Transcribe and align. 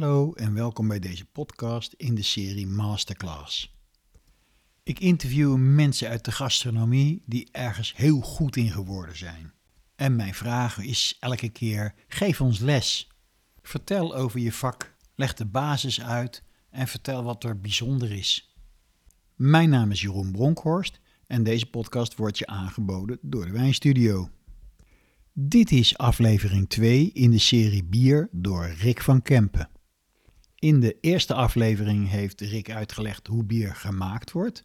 Hallo 0.00 0.32
en 0.32 0.54
welkom 0.54 0.88
bij 0.88 0.98
deze 0.98 1.24
podcast 1.24 1.92
in 1.92 2.14
de 2.14 2.22
serie 2.22 2.66
Masterclass. 2.66 3.74
Ik 4.82 5.00
interview 5.00 5.56
mensen 5.56 6.08
uit 6.08 6.24
de 6.24 6.32
gastronomie 6.32 7.22
die 7.26 7.48
ergens 7.52 7.96
heel 7.96 8.20
goed 8.20 8.56
in 8.56 8.70
geworden 8.70 9.16
zijn. 9.16 9.52
En 9.96 10.16
mijn 10.16 10.34
vraag 10.34 10.78
is 10.78 11.16
elke 11.18 11.48
keer: 11.48 11.94
geef 12.08 12.40
ons 12.40 12.58
les. 12.58 13.08
Vertel 13.62 14.14
over 14.14 14.40
je 14.40 14.52
vak, 14.52 14.94
leg 15.14 15.34
de 15.34 15.46
basis 15.46 16.00
uit 16.00 16.42
en 16.70 16.88
vertel 16.88 17.22
wat 17.22 17.44
er 17.44 17.60
bijzonder 17.60 18.12
is. 18.12 18.56
Mijn 19.36 19.70
naam 19.70 19.90
is 19.90 20.00
Jeroen 20.00 20.32
Bronkhorst 20.32 21.00
en 21.26 21.42
deze 21.42 21.66
podcast 21.66 22.16
wordt 22.16 22.38
je 22.38 22.46
aangeboden 22.46 23.18
door 23.22 23.44
de 23.44 23.52
Wijnstudio. 23.52 24.30
Dit 25.32 25.70
is 25.70 25.98
aflevering 25.98 26.68
2 26.68 27.10
in 27.12 27.30
de 27.30 27.38
serie 27.38 27.84
Bier 27.84 28.28
door 28.32 28.68
Rick 28.68 29.00
van 29.00 29.22
Kempen. 29.22 29.70
In 30.60 30.80
de 30.80 30.96
eerste 31.00 31.34
aflevering 31.34 32.10
heeft 32.10 32.40
Rick 32.40 32.70
uitgelegd 32.70 33.26
hoe 33.26 33.44
bier 33.44 33.74
gemaakt 33.74 34.32
wordt. 34.32 34.64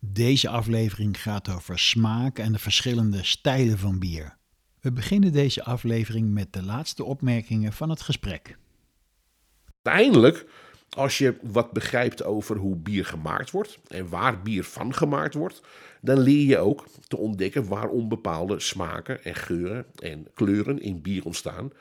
Deze 0.00 0.48
aflevering 0.48 1.22
gaat 1.22 1.48
over 1.48 1.78
smaak 1.78 2.38
en 2.38 2.52
de 2.52 2.58
verschillende 2.58 3.24
stijlen 3.24 3.78
van 3.78 3.98
bier. 3.98 4.36
We 4.80 4.92
beginnen 4.92 5.32
deze 5.32 5.64
aflevering 5.64 6.30
met 6.30 6.52
de 6.52 6.62
laatste 6.62 7.04
opmerkingen 7.04 7.72
van 7.72 7.90
het 7.90 8.02
gesprek. 8.02 8.56
Uiteindelijk, 9.82 10.46
als 10.88 11.18
je 11.18 11.36
wat 11.42 11.72
begrijpt 11.72 12.24
over 12.24 12.56
hoe 12.56 12.76
bier 12.76 13.04
gemaakt 13.04 13.50
wordt 13.50 13.78
en 13.88 14.08
waar 14.08 14.42
bier 14.42 14.64
van 14.64 14.94
gemaakt 14.94 15.34
wordt, 15.34 15.60
dan 16.00 16.18
leer 16.18 16.46
je 16.46 16.58
ook 16.58 16.86
te 17.06 17.16
ontdekken 17.16 17.68
waarom 17.68 18.08
bepaalde 18.08 18.60
smaken 18.60 19.24
en 19.24 19.34
geuren 19.34 19.86
en 19.98 20.26
kleuren 20.34 20.80
in 20.80 21.02
bier 21.02 21.24
ontstaan. 21.24 21.72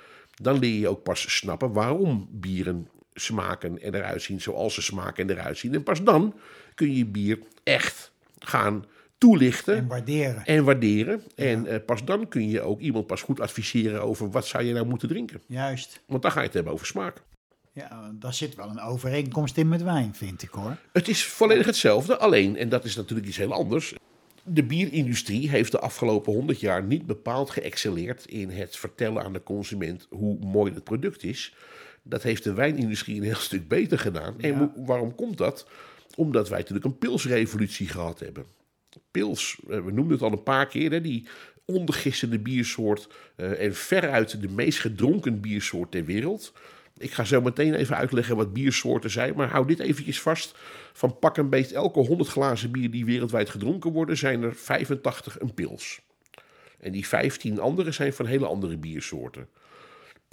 Dan 0.42 0.60
leer 0.60 0.80
je 0.80 0.88
ook 0.88 1.04
pas 1.04 1.36
snappen 1.38 1.72
waarom 1.72 2.28
bieren 2.32 2.88
smaken 3.14 3.82
en 3.82 3.94
eruit 3.94 4.22
zien 4.22 4.42
zoals 4.42 4.74
ze 4.74 4.82
smaken 4.82 5.30
en 5.30 5.38
eruit 5.38 5.58
zien. 5.58 5.74
En 5.74 5.84
pas 5.84 6.04
dan 6.04 6.34
kun 6.76 6.96
je 6.96 7.06
bier 7.06 7.40
echt 7.64 8.12
gaan 8.40 8.86
toelichten. 9.18 9.76
En 9.76 9.88
waarderen. 9.88 10.46
En 10.46 10.64
waarderen. 10.64 11.22
En 11.36 11.68
eh, 11.68 11.80
pas 11.86 12.06
dan 12.06 12.28
kun 12.28 12.50
je 12.50 12.62
ook 12.62 12.80
iemand 12.80 13.08
pas 13.08 13.22
goed 13.22 13.40
adviseren 13.40 14.02
over 14.02 14.32
wat 14.32 14.48
zou 14.48 14.64
je 14.64 14.74
nou 14.74 14.86
moeten 14.86 15.08
drinken. 15.08 15.42
Juist. 15.46 16.02
Want 16.06 16.22
dan 16.22 16.32
ga 16.32 16.40
je 16.40 16.46
het 16.46 16.54
hebben 16.54 16.74
over 16.74 16.86
smaak. 16.86 17.22
Ja, 17.72 18.12
daar 18.14 18.34
zit 18.34 18.56
wel 18.56 18.70
een 18.70 18.80
overeenkomst 18.80 19.58
in 19.58 19.68
met 19.68 19.84
wijn, 19.84 20.16
vind 20.16 20.42
ik 20.42 20.50
hoor. 20.50 20.78
Het 20.92 21.08
is 21.08 21.26
volledig 21.26 21.66
hetzelfde, 21.66 22.18
alleen, 22.18 22.58
en 22.58 22.70
dat 22.70 22.86
is 22.86 22.96
natuurlijk 22.96 23.28
iets 23.28 23.38
heel 23.38 23.54
anders. 23.54 23.94
De 24.44 24.64
bierindustrie 24.64 25.50
heeft 25.50 25.72
de 25.72 25.80
afgelopen 25.80 26.34
100 26.34 26.60
jaar 26.60 26.84
niet 26.84 27.06
bepaald 27.06 27.50
geëxcelleerd 27.50 28.26
in 28.26 28.50
het 28.50 28.78
vertellen 28.78 29.24
aan 29.24 29.34
de 29.34 29.44
consument 29.44 30.08
hoe 30.10 30.38
mooi 30.40 30.74
het 30.74 30.84
product 30.84 31.24
is. 31.24 31.56
Dat 32.04 32.24
heeft 32.24 32.44
de 32.44 32.54
wijnindustrie 32.54 33.18
een 33.18 33.24
heel 33.24 33.36
stuk 33.50 33.68
beter 33.68 34.00
gedaan. 34.00 34.40
En 34.40 34.74
waarom 34.76 35.16
komt 35.16 35.38
dat? 35.38 35.68
Omdat 36.16 36.50
wij 36.50 36.58
natuurlijk 36.58 36.86
een 36.86 36.98
pilsrevolutie 36.98 37.88
gehad 37.88 38.20
hebben. 38.20 38.46
Pils, 39.12 39.60
eh, 39.70 39.80
we 39.80 39.92
noemden 39.92 40.12
het 40.12 40.22
al 40.22 40.32
een 40.32 40.44
paar 40.44 40.68
keer, 40.68 40.92
hè, 40.92 41.02
die 41.02 41.28
ondergistende 41.66 42.40
biersoort 42.40 43.08
eh, 43.36 43.66
en 43.66 43.76
veruit 43.76 44.42
de 44.42 44.50
meest 44.50 44.80
gedronken 44.80 45.42
biersoort 45.42 45.92
ter 45.92 46.06
wereld. 46.06 46.54
Ik 46.98 47.12
ga 47.12 47.24
zo 47.24 47.42
meteen 47.42 47.74
even 47.74 47.98
uitleggen 47.98 48.36
wat 48.36 48.54
biersoorten 48.54 49.10
zijn, 49.10 49.36
maar 49.36 49.50
hou 49.50 49.68
dit 49.68 49.80
eventjes 49.80 50.22
vast. 50.22 50.56
Van 50.94 51.20
pak 51.20 51.38
een 51.38 51.50
beet 51.50 51.72
elke 51.72 52.00
100 52.00 52.30
glazen 52.30 52.72
bier 52.72 52.92
die 52.92 53.06
wereldwijd 53.06 53.50
gedronken 53.50 53.92
worden, 53.92 54.18
zijn 54.18 54.44
er 54.44 54.56
85 54.56 55.40
een 55.40 55.54
pils. 55.54 56.02
En 56.80 56.92
die 56.92 57.08
15 57.08 57.60
andere 57.60 57.92
zijn 57.92 58.14
van 58.14 58.26
hele 58.26 58.48
andere 58.48 58.78
biersoorten. 58.78 59.48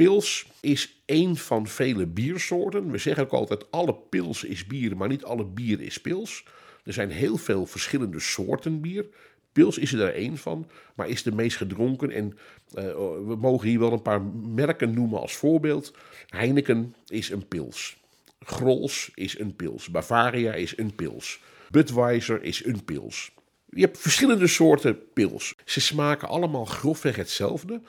Pils 0.00 0.46
is 0.60 1.02
één 1.04 1.36
van 1.36 1.66
vele 1.66 2.06
biersoorten. 2.06 2.90
We 2.90 2.98
zeggen 2.98 3.24
ook 3.24 3.32
altijd 3.32 3.70
alle 3.70 3.94
pils 3.94 4.44
is 4.44 4.66
bier, 4.66 4.96
maar 4.96 5.08
niet 5.08 5.24
alle 5.24 5.44
bier 5.44 5.80
is 5.80 6.00
pils. 6.00 6.44
Er 6.84 6.92
zijn 6.92 7.10
heel 7.10 7.36
veel 7.36 7.66
verschillende 7.66 8.20
soorten 8.20 8.80
bier. 8.80 9.06
Pils 9.52 9.78
is 9.78 9.92
er 9.92 10.14
één 10.14 10.38
van, 10.38 10.70
maar 10.94 11.08
is 11.08 11.22
de 11.22 11.32
meest 11.32 11.56
gedronken. 11.56 12.10
En 12.10 12.38
eh, 12.74 12.84
we 13.26 13.36
mogen 13.38 13.68
hier 13.68 13.78
wel 13.78 13.92
een 13.92 14.02
paar 14.02 14.22
merken 14.54 14.94
noemen 14.94 15.20
als 15.20 15.36
voorbeeld. 15.36 15.94
Heineken 16.26 16.94
is 17.06 17.30
een 17.30 17.48
pils. 17.48 17.96
Grols 18.38 19.10
is 19.14 19.38
een 19.38 19.56
pils. 19.56 19.88
Bavaria 19.90 20.52
is 20.52 20.78
een 20.78 20.94
pils. 20.94 21.40
Budweiser 21.70 22.42
is 22.42 22.64
een 22.64 22.84
pils. 22.84 23.32
Je 23.68 23.80
hebt 23.80 23.98
verschillende 23.98 24.46
soorten 24.46 25.12
pils. 25.12 25.54
Ze 25.64 25.80
smaken 25.80 26.28
allemaal 26.28 26.64
grofweg 26.64 27.16
hetzelfde. 27.16 27.80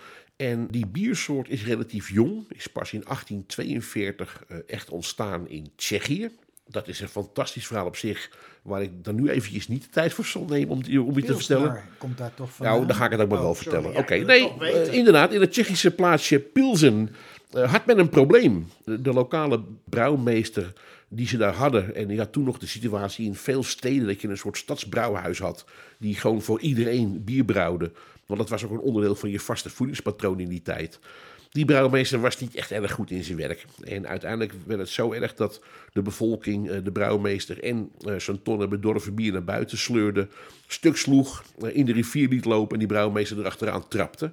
En 0.41 0.67
die 0.67 0.87
biersoort 0.87 1.49
is 1.49 1.65
relatief 1.65 2.09
jong. 2.09 2.45
Is 2.51 2.67
pas 2.67 2.91
in 2.93 3.03
1842 3.07 4.43
eh, 4.47 4.57
echt 4.67 4.89
ontstaan 4.89 5.49
in 5.49 5.71
Tsjechië. 5.75 6.29
Dat 6.67 6.87
is 6.87 6.99
een 6.99 7.07
fantastisch 7.07 7.67
verhaal 7.67 7.85
op 7.85 7.95
zich. 7.95 8.29
Waar 8.61 8.81
ik 8.81 9.03
dan 9.03 9.15
nu 9.15 9.29
eventjes 9.29 9.67
niet 9.67 9.83
de 9.83 9.89
tijd 9.89 10.13
voor 10.13 10.25
zal 10.25 10.45
nemen 10.49 10.69
om, 10.69 10.83
die- 10.83 11.01
om 11.01 11.15
je 11.15 11.23
te 11.23 11.35
vertellen. 11.37 11.81
Komt 11.97 12.17
daar 12.17 12.33
toch 12.33 12.51
van. 12.53 12.65
Nou, 12.65 12.85
dan 12.85 12.95
ga 12.95 13.05
ik 13.05 13.11
het 13.11 13.19
ook 13.21 13.29
maar 13.29 13.41
wel 13.41 13.55
sorry, 13.55 13.71
vertellen. 13.71 13.97
Oké, 13.97 14.15
nee, 14.15 14.53
eh, 14.59 14.93
inderdaad, 14.93 15.33
in 15.33 15.41
het 15.41 15.51
Tsjechische 15.51 15.91
plaatsje 15.91 16.39
Pilsen 16.39 17.09
eh, 17.51 17.71
had 17.71 17.85
men 17.85 17.99
een 17.99 18.09
probleem. 18.09 18.67
De, 18.85 19.01
de 19.01 19.13
lokale 19.13 19.63
brouwmeester 19.85 20.73
die 21.07 21.27
ze 21.27 21.37
daar 21.37 21.53
hadden, 21.53 21.95
en 21.95 22.07
die 22.07 22.17
had 22.17 22.31
toen 22.31 22.43
nog 22.43 22.57
de 22.57 22.67
situatie 22.67 23.25
in 23.25 23.35
veel 23.35 23.63
steden 23.63 24.07
dat 24.07 24.21
je 24.21 24.27
een 24.27 24.37
soort 24.37 24.57
stadsbrouwhuis 24.57 25.39
had, 25.39 25.65
die 25.97 26.15
gewoon 26.15 26.41
voor 26.41 26.59
iedereen 26.61 27.23
bier 27.23 27.43
brouwde. 27.45 27.91
Want 28.37 28.49
dat 28.49 28.59
was 28.59 28.69
ook 28.69 28.77
een 28.77 28.85
onderdeel 28.85 29.15
van 29.15 29.29
je 29.29 29.39
vaste 29.39 29.69
voedingspatroon 29.69 30.39
in 30.39 30.49
die 30.49 30.61
tijd. 30.61 30.99
Die 31.51 31.65
brouwmeester 31.65 32.19
was 32.19 32.39
niet 32.39 32.55
echt 32.55 32.71
erg 32.71 32.91
goed 32.91 33.11
in 33.11 33.23
zijn 33.23 33.37
werk. 33.37 33.65
En 33.83 34.07
uiteindelijk 34.07 34.53
werd 34.65 34.79
het 34.79 34.89
zo 34.89 35.11
erg 35.11 35.33
dat 35.33 35.61
de 35.93 36.01
bevolking 36.01 36.69
eh, 36.69 36.77
de 36.83 36.91
brouwmeester 36.91 37.63
en 37.63 37.91
eh, 37.99 38.15
zijn 38.15 38.41
tonnen 38.41 38.69
bedorven 38.69 39.15
bier 39.15 39.31
naar 39.31 39.43
buiten 39.43 39.77
sleurde, 39.77 40.27
stuk 40.67 40.97
sloeg, 40.97 41.43
eh, 41.61 41.75
in 41.75 41.85
de 41.85 41.93
rivier 41.93 42.27
liet 42.27 42.45
lopen 42.45 42.73
en 42.73 42.79
die 42.79 42.87
brouwmeester 42.87 43.39
erachteraan 43.39 43.87
trapte. 43.87 44.31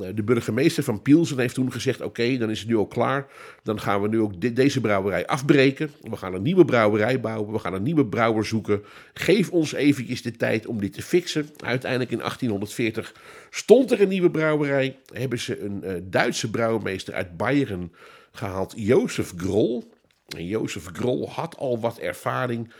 Eh, 0.00 0.06
De 0.14 0.22
burgemeester 0.22 0.82
van 0.84 1.02
Pielsen 1.02 1.38
heeft 1.38 1.54
toen 1.54 1.72
gezegd: 1.72 2.00
Oké, 2.00 2.36
dan 2.36 2.50
is 2.50 2.58
het 2.58 2.68
nu 2.68 2.76
al 2.76 2.86
klaar. 2.86 3.26
Dan 3.62 3.80
gaan 3.80 4.02
we 4.02 4.08
nu 4.08 4.20
ook 4.20 4.40
de- 4.40 4.52
deze 4.52 4.80
brouwerij 4.80 5.26
afbreken. 5.26 5.90
We 6.02 6.16
gaan 6.16 6.34
een 6.34 6.42
nieuwe 6.42 6.64
brouwerij 6.64 7.20
bouwen. 7.20 7.52
We 7.52 7.58
gaan 7.58 7.74
een 7.74 7.82
nieuwe 7.82 8.06
brouwer 8.06 8.44
zoeken. 8.44 8.82
Geef 9.14 9.50
ons 9.50 9.72
eventjes 9.72 10.22
de 10.22 10.30
tijd 10.36 10.66
om 10.66 10.80
dit 10.80 10.92
te 10.92 11.02
fixen. 11.02 11.48
Uiteindelijk 11.64 12.10
in 12.10 12.20
1840 12.20 13.14
stond 13.50 13.90
er 13.90 14.00
een 14.00 14.08
nieuwe 14.08 14.30
brouwerij. 14.30 14.98
Hebben 15.12 15.38
ze 15.38 15.60
een 15.60 15.82
eh, 15.84 15.94
Duitse 16.02 16.50
brouwmeester 16.50 17.14
uit 17.14 17.36
Bayern 17.36 17.92
gehaald, 18.32 18.72
Jozef 18.76 19.32
Grol. 19.36 19.90
En 20.36 20.46
Jozef 20.46 20.86
Grol 20.92 21.30
had 21.30 21.56
al 21.56 21.80
wat 21.80 21.98
ervaring 21.98 22.72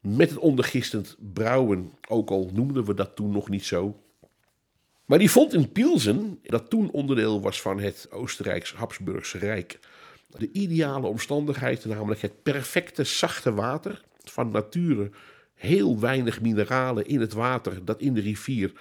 met 0.00 0.30
het 0.30 0.38
ondergistend 0.38 1.16
brouwen. 1.32 1.90
Ook 2.08 2.30
al 2.30 2.50
noemden 2.52 2.84
we 2.84 2.94
dat 2.94 3.16
toen 3.16 3.30
nog 3.30 3.48
niet 3.48 3.64
zo. 3.64 3.96
Maar 5.12 5.20
die 5.20 5.30
vond 5.30 5.54
in 5.54 5.72
Pilsen, 5.72 6.38
dat 6.42 6.70
toen 6.70 6.90
onderdeel 6.90 7.40
was 7.40 7.60
van 7.60 7.80
het 7.80 8.08
Oostenrijks-Habsburgse 8.10 9.38
Rijk, 9.38 9.78
de 10.38 10.50
ideale 10.52 11.06
omstandigheid, 11.06 11.84
namelijk 11.84 12.22
het 12.22 12.42
perfecte 12.42 13.04
zachte 13.04 13.54
water 13.54 14.02
van 14.24 14.50
nature. 14.50 15.10
Heel 15.54 16.00
weinig 16.00 16.40
mineralen 16.40 17.06
in 17.06 17.20
het 17.20 17.32
water 17.32 17.84
dat 17.84 18.00
in 18.00 18.14
de 18.14 18.20
rivier 18.20 18.72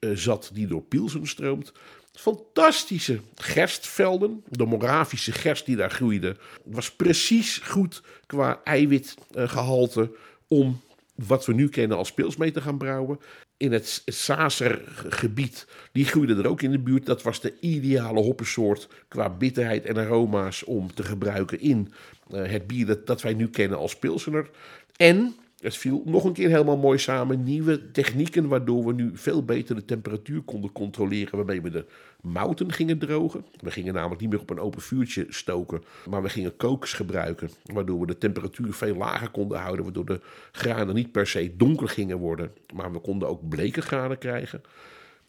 eh, 0.00 0.10
zat, 0.14 0.50
die 0.52 0.66
door 0.66 0.82
Pilsen 0.82 1.26
stroomt. 1.26 1.72
Fantastische 2.12 3.20
gerstvelden. 3.34 4.44
De 4.48 4.64
Moravische 4.64 5.32
gerst 5.32 5.66
die 5.66 5.76
daar 5.76 5.90
groeide, 5.90 6.36
was 6.64 6.92
precies 6.92 7.58
goed 7.58 8.02
qua 8.26 8.60
eiwitgehalte 8.64 10.10
om 10.48 10.80
wat 11.14 11.46
we 11.46 11.54
nu 11.54 11.68
kennen 11.68 11.96
als 11.96 12.12
pils 12.12 12.36
mee 12.36 12.50
te 12.50 12.60
gaan 12.60 12.78
brouwen. 12.78 13.18
In 13.58 13.72
het 13.72 14.02
Sazer-gebied, 14.06 15.66
die 15.92 16.04
groeide 16.04 16.34
er 16.34 16.48
ook 16.48 16.62
in 16.62 16.70
de 16.70 16.78
buurt. 16.78 17.06
Dat 17.06 17.22
was 17.22 17.40
de 17.40 17.54
ideale 17.60 18.20
hoppensoort 18.20 18.88
qua 19.08 19.30
bitterheid 19.30 19.84
en 19.84 19.96
aroma's 19.96 20.64
om 20.64 20.94
te 20.94 21.02
gebruiken 21.02 21.60
in 21.60 21.92
eh, 22.30 22.50
het 22.50 22.66
bier 22.66 22.86
dat, 22.86 23.06
dat 23.06 23.22
wij 23.22 23.34
nu 23.34 23.48
kennen 23.48 23.78
als 23.78 23.96
pilsener. 23.96 24.50
En 24.96 25.34
het 25.60 25.76
viel 25.76 26.02
nog 26.04 26.24
een 26.24 26.32
keer 26.32 26.48
helemaal 26.48 26.76
mooi 26.76 26.98
samen. 26.98 27.42
Nieuwe 27.42 27.90
technieken 27.90 28.48
waardoor 28.48 28.86
we 28.86 28.92
nu 28.92 29.10
veel 29.14 29.44
beter 29.44 29.74
de 29.74 29.84
temperatuur 29.84 30.42
konden 30.42 30.72
controleren. 30.72 31.36
Waarmee 31.36 31.62
we 31.62 31.70
de 31.70 31.86
mouten 32.20 32.72
gingen 32.72 32.98
drogen. 32.98 33.44
We 33.60 33.70
gingen 33.70 33.94
namelijk 33.94 34.20
niet 34.20 34.30
meer 34.30 34.40
op 34.40 34.50
een 34.50 34.58
open 34.58 34.80
vuurtje 34.80 35.26
stoken. 35.28 35.82
Maar 36.08 36.22
we 36.22 36.28
gingen 36.28 36.56
kokers 36.56 36.92
gebruiken. 36.92 37.50
Waardoor 37.64 38.00
we 38.00 38.06
de 38.06 38.18
temperatuur 38.18 38.72
veel 38.72 38.94
lager 38.94 39.30
konden 39.30 39.58
houden. 39.58 39.84
Waardoor 39.84 40.06
de 40.06 40.20
granen 40.52 40.94
niet 40.94 41.12
per 41.12 41.26
se 41.26 41.56
donker 41.56 41.88
gingen 41.88 42.18
worden. 42.18 42.52
Maar 42.74 42.92
we 42.92 42.98
konden 42.98 43.28
ook 43.28 43.48
bleke 43.48 43.80
granen 43.82 44.18
krijgen. 44.18 44.62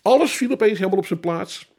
Alles 0.01 0.31
viel 0.31 0.51
opeens 0.51 0.77
helemaal 0.77 0.99
op 0.99 1.05
zijn 1.05 1.19
plaats. 1.19 1.71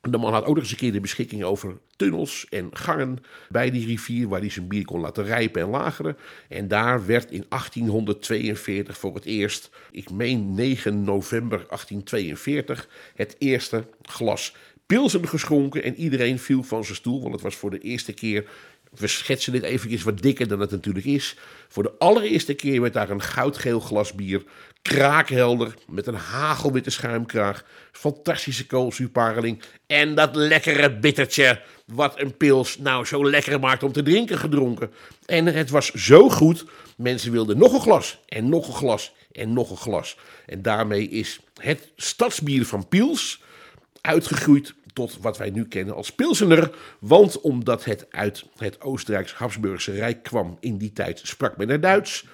De 0.00 0.18
man 0.18 0.32
had 0.32 0.44
ook 0.44 0.54
nog 0.54 0.62
eens 0.62 0.70
een 0.70 0.78
keer 0.78 0.92
de 0.92 1.00
beschikking 1.00 1.42
over 1.44 1.78
tunnels 1.96 2.46
en 2.48 2.68
gangen 2.72 3.18
bij 3.48 3.70
die 3.70 3.86
rivier 3.86 4.28
waar 4.28 4.40
hij 4.40 4.50
zijn 4.50 4.68
bier 4.68 4.84
kon 4.84 5.00
laten 5.00 5.24
rijpen 5.24 5.62
en 5.62 5.68
lageren. 5.68 6.16
En 6.48 6.68
daar 6.68 7.06
werd 7.06 7.30
in 7.30 7.44
1842 7.48 8.98
voor 8.98 9.14
het 9.14 9.24
eerst, 9.24 9.70
ik 9.90 10.10
meen 10.10 10.54
9 10.54 11.04
november 11.04 11.56
1842, 11.56 12.88
het 13.14 13.36
eerste 13.38 13.86
glas 14.02 14.54
pilsen 14.86 15.28
geschonken. 15.28 15.82
En 15.82 15.94
iedereen 15.94 16.38
viel 16.38 16.62
van 16.62 16.84
zijn 16.84 16.96
stoel, 16.96 17.20
want 17.20 17.32
het 17.32 17.42
was 17.42 17.56
voor 17.56 17.70
de 17.70 17.78
eerste 17.78 18.12
keer 18.12 18.48
We 18.96 19.06
schetsen 19.06 19.52
dit 19.52 19.62
eventjes 19.62 20.02
wat 20.02 20.22
dikker 20.22 20.48
dan 20.48 20.60
het 20.60 20.70
natuurlijk 20.70 21.06
is. 21.06 21.36
Voor 21.68 21.82
de 21.82 21.92
allereerste 21.98 22.54
keer 22.54 22.80
werd 22.80 22.92
daar 22.92 23.10
een 23.10 23.22
goudgeel 23.22 23.80
glas 23.80 24.12
bier. 24.12 24.42
Kraakhelder, 24.82 25.74
met 25.88 26.06
een 26.06 26.14
hagelwitte 26.14 26.90
schuimkraag. 26.90 27.64
Fantastische 27.92 28.66
koolzuurpareling. 28.66 29.62
En 29.86 30.14
dat 30.14 30.34
lekkere 30.34 30.98
bittertje. 30.98 31.60
Wat 31.86 32.20
een 32.20 32.36
pils 32.36 32.78
nou 32.78 33.04
zo 33.04 33.30
lekker 33.30 33.60
maakt 33.60 33.82
om 33.82 33.92
te 33.92 34.02
drinken 34.02 34.38
gedronken. 34.38 34.90
En 35.26 35.46
het 35.46 35.70
was 35.70 35.90
zo 35.90 36.28
goed. 36.28 36.64
Mensen 36.96 37.32
wilden 37.32 37.58
nog 37.58 37.72
een 37.72 37.80
glas. 37.80 38.20
En 38.26 38.48
nog 38.48 38.68
een 38.68 38.74
glas. 38.74 39.12
En 39.32 39.52
nog 39.52 39.70
een 39.70 39.76
glas. 39.76 40.16
En 40.46 40.62
daarmee 40.62 41.08
is 41.08 41.40
het 41.54 41.92
stadsbier 41.96 42.66
van 42.66 42.88
Piels 42.88 43.42
uitgegroeid 44.00 44.74
tot 44.92 45.18
wat 45.20 45.38
wij 45.38 45.50
nu 45.50 45.64
kennen 45.64 45.94
als 45.94 46.12
Pilsener. 46.12 46.70
Want 46.98 47.40
omdat 47.40 47.84
het 47.84 48.06
uit 48.10 48.44
het 48.56 48.80
Oostenrijks-Habsburgse 48.80 49.92
Rijk 49.92 50.22
kwam 50.22 50.56
in 50.60 50.78
die 50.78 50.92
tijd, 50.92 51.20
sprak 51.24 51.56
men 51.56 51.70
er 51.70 51.80
Duits. 51.80 52.24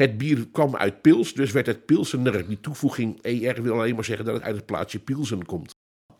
Het 0.00 0.18
bier 0.18 0.46
kwam 0.52 0.76
uit 0.76 1.00
Pils, 1.02 1.32
dus 1.34 1.52
werd 1.52 1.66
het 1.66 1.86
Pilsener. 1.86 2.48
Die 2.48 2.60
toevoeging 2.60 3.22
ER 3.22 3.62
wil 3.62 3.72
alleen 3.72 3.94
maar 3.94 4.04
zeggen 4.04 4.24
dat 4.24 4.34
het 4.34 4.42
uit 4.42 4.56
het 4.56 4.66
plaatsje 4.66 4.98
Pilsen 4.98 5.44
komt. 5.44 5.74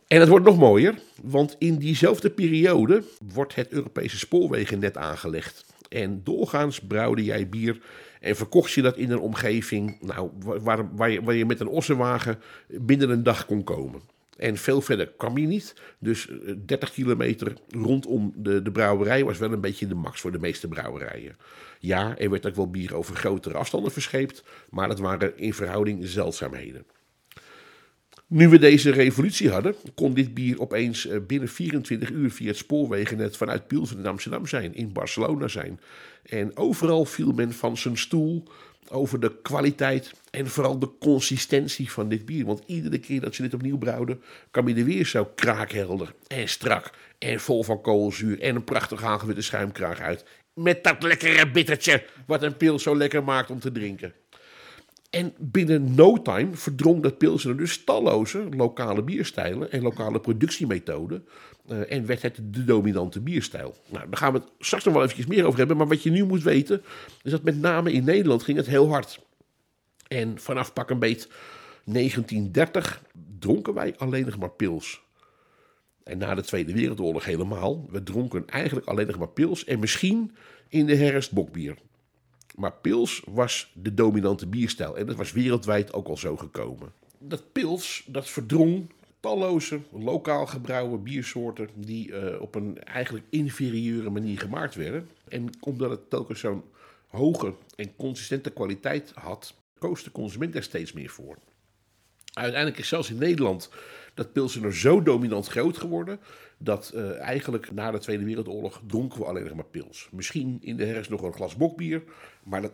En 0.06 0.20
het 0.20 0.28
wordt 0.28 0.44
nog 0.44 0.58
mooier, 0.58 0.94
want 1.22 1.56
in 1.58 1.76
diezelfde 1.76 2.30
periode 2.30 3.02
wordt 3.32 3.54
het 3.54 3.72
Europese 3.72 4.18
spoorwegennet 4.18 4.96
aangelegd. 4.96 5.66
En 5.88 6.20
doorgaans 6.24 6.80
brouwde 6.80 7.24
jij 7.24 7.48
bier 7.48 7.80
en 8.20 8.36
verkocht 8.36 8.72
je 8.72 8.82
dat 8.82 8.96
in 8.96 9.10
een 9.10 9.20
omgeving 9.20 10.00
nou, 10.00 10.30
waar, 10.38 10.96
waar, 10.96 11.10
je, 11.10 11.22
waar 11.22 11.34
je 11.34 11.46
met 11.46 11.60
een 11.60 11.68
ossenwagen 11.68 12.38
binnen 12.68 13.10
een 13.10 13.22
dag 13.22 13.46
kon 13.46 13.64
komen. 13.64 14.00
En 14.40 14.56
veel 14.56 14.80
verder 14.80 15.12
kwam 15.16 15.38
je 15.38 15.46
niet. 15.46 15.74
Dus 15.98 16.28
30 16.66 16.88
eh, 16.88 16.94
kilometer 16.94 17.52
rondom 17.68 18.32
de, 18.36 18.62
de 18.62 18.70
brouwerij 18.70 19.24
was 19.24 19.38
wel 19.38 19.52
een 19.52 19.60
beetje 19.60 19.86
de 19.86 19.94
max 19.94 20.20
voor 20.20 20.32
de 20.32 20.38
meeste 20.38 20.68
brouwerijen. 20.68 21.36
Ja, 21.78 22.18
er 22.18 22.30
werd 22.30 22.46
ook 22.46 22.54
wel 22.54 22.70
bier 22.70 22.94
over 22.94 23.16
grotere 23.16 23.56
afstanden 23.56 23.92
verscheept, 23.92 24.44
maar 24.70 24.88
dat 24.88 24.98
waren 24.98 25.38
in 25.38 25.54
verhouding 25.54 26.06
zeldzaamheden. 26.06 26.84
Nu 28.26 28.48
we 28.48 28.58
deze 28.58 28.90
revolutie 28.90 29.50
hadden, 29.50 29.74
kon 29.94 30.14
dit 30.14 30.34
bier 30.34 30.60
opeens 30.60 31.06
eh, 31.06 31.18
binnen 31.26 31.48
24 31.48 32.10
uur 32.10 32.30
via 32.30 32.46
het 32.46 32.56
spoorwegennet 32.56 33.36
vanuit 33.36 33.66
Pilsen 33.66 33.98
in 33.98 34.06
Amsterdam 34.06 34.46
zijn, 34.46 34.74
in 34.74 34.92
Barcelona 34.92 35.48
zijn. 35.48 35.80
En 36.22 36.56
overal 36.56 37.04
viel 37.04 37.32
men 37.32 37.52
van 37.52 37.76
zijn 37.76 37.98
stoel 37.98 38.44
over 38.90 39.20
de 39.20 39.40
kwaliteit 39.42 40.12
en 40.30 40.46
vooral 40.46 40.78
de 40.78 40.90
consistentie 40.98 41.90
van 41.90 42.08
dit 42.08 42.26
bier. 42.26 42.44
Want 42.44 42.62
iedere 42.66 42.98
keer 42.98 43.20
dat 43.20 43.34
ze 43.34 43.42
dit 43.42 43.54
opnieuw 43.54 43.78
brouwden, 43.78 44.22
kwam 44.50 44.68
je 44.68 44.74
er 44.74 44.84
weer 44.84 45.06
zo 45.06 45.24
kraakhelder 45.24 46.14
en 46.26 46.48
strak 46.48 46.90
en 47.18 47.40
vol 47.40 47.62
van 47.62 47.80
koolzuur 47.80 48.40
en 48.40 48.54
een 48.54 48.64
prachtig 48.64 49.02
aangewitte 49.02 49.42
schuimkraag 49.42 50.00
uit. 50.00 50.24
Met 50.54 50.84
dat 50.84 51.02
lekkere 51.02 51.50
bittertje 51.50 52.04
wat 52.26 52.42
een 52.42 52.56
pil 52.56 52.78
zo 52.78 52.96
lekker 52.96 53.24
maakt 53.24 53.50
om 53.50 53.60
te 53.60 53.72
drinken. 53.72 54.14
En 55.10 55.34
binnen 55.38 55.94
no 55.94 56.22
time 56.22 56.54
verdrong 56.54 57.02
dat 57.02 57.18
pilsen 57.18 57.56
dus 57.56 57.84
talloze 57.84 58.46
lokale 58.56 59.02
bierstijlen 59.02 59.72
en 59.72 59.82
lokale 59.82 60.20
productiemethoden. 60.20 61.26
Uh, 61.70 61.92
en 61.92 62.06
werd 62.06 62.22
het 62.22 62.40
de 62.42 62.64
dominante 62.64 63.20
bierstijl. 63.20 63.74
Nou, 63.88 64.04
daar 64.08 64.16
gaan 64.16 64.32
we 64.32 64.38
het 64.38 64.48
straks 64.58 64.84
nog 64.84 64.94
wel 64.94 65.02
eventjes 65.02 65.26
meer 65.26 65.44
over 65.44 65.58
hebben. 65.58 65.76
Maar 65.76 65.88
wat 65.88 66.02
je 66.02 66.10
nu 66.10 66.24
moet 66.24 66.42
weten, 66.42 66.82
is 67.22 67.30
dat 67.30 67.42
met 67.42 67.60
name 67.60 67.92
in 67.92 68.04
Nederland 68.04 68.42
ging 68.42 68.56
het 68.56 68.66
heel 68.66 68.88
hard. 68.88 69.20
En 70.08 70.38
vanaf 70.38 70.72
pak 70.72 70.90
een 70.90 70.98
beet 70.98 71.28
1930 71.84 73.02
dronken 73.38 73.74
wij 73.74 73.94
alleen 73.96 74.24
nog 74.24 74.38
maar 74.38 74.50
pils. 74.50 75.02
En 76.04 76.18
na 76.18 76.34
de 76.34 76.42
Tweede 76.42 76.72
Wereldoorlog 76.72 77.24
helemaal. 77.24 77.86
We 77.90 78.02
dronken 78.02 78.46
eigenlijk 78.46 78.86
alleen 78.86 79.06
nog 79.06 79.18
maar 79.18 79.28
pils 79.28 79.64
en 79.64 79.78
misschien 79.78 80.34
in 80.68 80.86
de 80.86 80.96
herfst 80.96 81.32
bokbier. 81.32 81.76
Maar 82.60 82.72
pils 82.72 83.22
was 83.26 83.72
de 83.74 83.94
dominante 83.94 84.46
bierstijl 84.46 84.96
en 84.96 85.06
dat 85.06 85.16
was 85.16 85.32
wereldwijd 85.32 85.92
ook 85.92 86.08
al 86.08 86.16
zo 86.16 86.36
gekomen. 86.36 86.92
Dat 87.18 87.52
pils, 87.52 88.04
dat 88.06 88.28
verdrong 88.28 88.90
talloze 89.20 89.80
lokaal 89.92 90.46
gebrouwen 90.46 91.02
biersoorten 91.02 91.68
die 91.74 92.08
uh, 92.08 92.40
op 92.40 92.54
een 92.54 92.82
eigenlijk 92.82 93.26
inferieure 93.30 94.10
manier 94.10 94.38
gemaakt 94.38 94.74
werden. 94.74 95.10
En 95.28 95.48
omdat 95.60 95.90
het 95.90 96.10
telkens 96.10 96.40
zo'n 96.40 96.62
hoge 97.06 97.54
en 97.76 97.96
consistente 97.96 98.50
kwaliteit 98.50 99.12
had, 99.14 99.54
koos 99.78 100.04
de 100.04 100.10
consument 100.10 100.54
er 100.54 100.62
steeds 100.62 100.92
meer 100.92 101.10
voor. 101.10 101.38
Uiteindelijk 102.32 102.80
is 102.80 102.88
zelfs 102.88 103.10
in 103.10 103.18
Nederland 103.18 103.70
dat 104.14 104.32
pilsener 104.32 104.74
zo 104.74 105.02
dominant 105.02 105.46
groot 105.46 105.78
geworden 105.78 106.20
dat 106.58 106.92
uh, 106.94 107.20
eigenlijk 107.20 107.72
na 107.72 107.90
de 107.90 107.98
Tweede 107.98 108.24
Wereldoorlog 108.24 108.82
dronken 108.86 109.18
we 109.18 109.24
alleen 109.24 109.44
nog 109.44 109.54
maar 109.54 109.64
pils. 109.64 110.08
Misschien 110.12 110.58
in 110.60 110.76
de 110.76 110.84
herfst 110.84 111.10
nog 111.10 111.22
een 111.22 111.32
glas 111.32 111.56
bokbier, 111.56 112.02
maar 112.42 112.62
dat, 112.62 112.72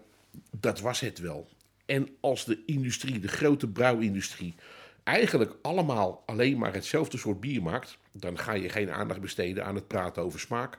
dat 0.50 0.81
was 0.81 1.00
het 1.00 1.19
wel. 1.19 1.49
En 1.87 2.09
als 2.21 2.44
de 2.44 2.59
industrie, 2.67 3.21
de 3.21 3.29
grote 3.29 3.69
brouwindustrie, 3.69 4.55
eigenlijk 5.03 5.56
allemaal 5.62 6.23
alleen 6.27 6.59
maar 6.59 6.75
hetzelfde 6.75 7.19
soort 7.19 7.41
bier 7.41 7.62
maakt, 7.62 7.99
dan 8.12 8.39
ga 8.39 8.53
je 8.53 8.69
geen 8.69 8.91
aandacht 8.91 9.21
besteden 9.21 9.65
aan 9.65 9.75
het 9.75 9.87
praten 9.87 10.23
over 10.23 10.41
smaak. 10.41 10.79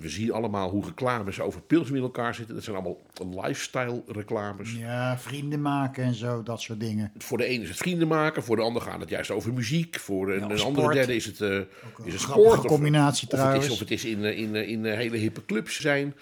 We 0.00 0.08
zien 0.08 0.32
allemaal 0.32 0.70
hoe 0.70 0.84
reclames 0.84 1.40
over 1.40 1.60
pils 1.60 1.90
met 1.90 2.02
elkaar 2.02 2.34
zitten. 2.34 2.54
Dat 2.54 2.64
zijn 2.64 2.76
allemaal 2.76 3.00
lifestyle 3.46 4.02
reclames. 4.06 4.72
Ja, 4.72 5.18
vrienden 5.18 5.62
maken 5.62 6.04
en 6.04 6.14
zo, 6.14 6.42
dat 6.42 6.60
soort 6.60 6.80
dingen. 6.80 7.12
Voor 7.18 7.38
de 7.38 7.44
ene 7.44 7.62
is 7.62 7.68
het 7.68 7.78
vrienden 7.78 8.08
maken, 8.08 8.42
voor 8.42 8.56
de 8.56 8.62
ander 8.62 8.82
gaat 8.82 9.00
het 9.00 9.08
juist 9.08 9.30
over 9.30 9.52
muziek. 9.52 9.98
Voor 9.98 10.32
een, 10.32 10.50
een 10.50 10.60
andere 10.60 10.92
derde 10.92 11.14
is 11.14 11.26
het, 11.26 11.40
uh, 11.40 11.58
is 12.04 12.12
het 12.12 12.20
sport. 12.20 12.66
combinatie 12.66 13.28
of, 13.28 13.34
trouwens. 13.34 13.70
Of 13.70 13.78
het 13.78 13.90
is, 13.90 14.02
of 14.02 14.04
het 14.04 14.04
is 14.04 14.04
in, 14.04 14.24
eh, 14.24 14.38
in, 14.38 14.54
in, 14.54 14.84
in 14.84 14.96
hele 14.96 15.16
hippe 15.16 15.44
clubs 15.44 15.80
zijn. 15.80 16.14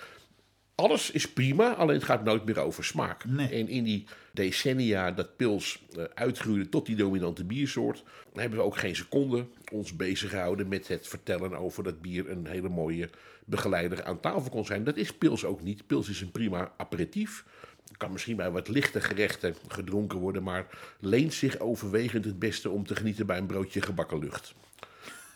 Alles 0.81 1.11
is 1.11 1.29
prima, 1.29 1.75
alleen 1.75 1.97
het 1.97 2.05
gaat 2.05 2.25
nooit 2.25 2.45
meer 2.45 2.59
over 2.59 2.85
smaak. 2.85 3.25
Nee. 3.25 3.49
En 3.49 3.69
in 3.69 3.85
die 3.85 4.05
decennia 4.33 5.13
dat 5.13 5.37
pils 5.37 5.83
uh, 5.97 6.05
uitgroeide 6.15 6.69
tot 6.69 6.87
die 6.87 6.97
dominante 6.97 7.45
biersoort, 7.45 8.03
hebben 8.35 8.59
we 8.59 8.65
ook 8.65 8.77
geen 8.77 8.97
seconde 8.97 9.47
ons 9.73 9.97
bezig 9.97 10.31
gehouden 10.31 10.69
met 10.69 10.89
het 10.89 11.09
vertellen 11.09 11.55
over 11.55 11.85
dat 11.85 12.01
bier 12.01 12.31
een 12.31 12.47
hele 12.47 12.69
mooie 12.69 13.11
begeleider 13.45 14.05
aan 14.05 14.21
tafel 14.21 14.51
kon 14.51 14.65
zijn. 14.65 14.85
Dat 14.85 14.97
is 14.97 15.13
pils 15.13 15.45
ook 15.45 15.63
niet. 15.63 15.87
Pils 15.87 16.09
is 16.09 16.21
een 16.21 16.31
prima 16.31 16.73
aperitief. 16.77 17.45
Kan 17.97 18.13
misschien 18.13 18.37
bij 18.37 18.51
wat 18.51 18.69
lichte 18.69 19.01
gerechten 19.01 19.55
gedronken 19.69 20.19
worden, 20.19 20.43
maar 20.43 20.67
leent 21.01 21.35
zich 21.35 21.59
overwegend 21.59 22.25
het 22.25 22.39
beste 22.39 22.71
om 22.71 22.87
te 22.87 22.97
genieten 22.97 23.27
bij 23.27 23.39
een 23.39 23.47
broodje 23.47 23.83
gebakken 23.83 24.19
lucht. 24.19 24.55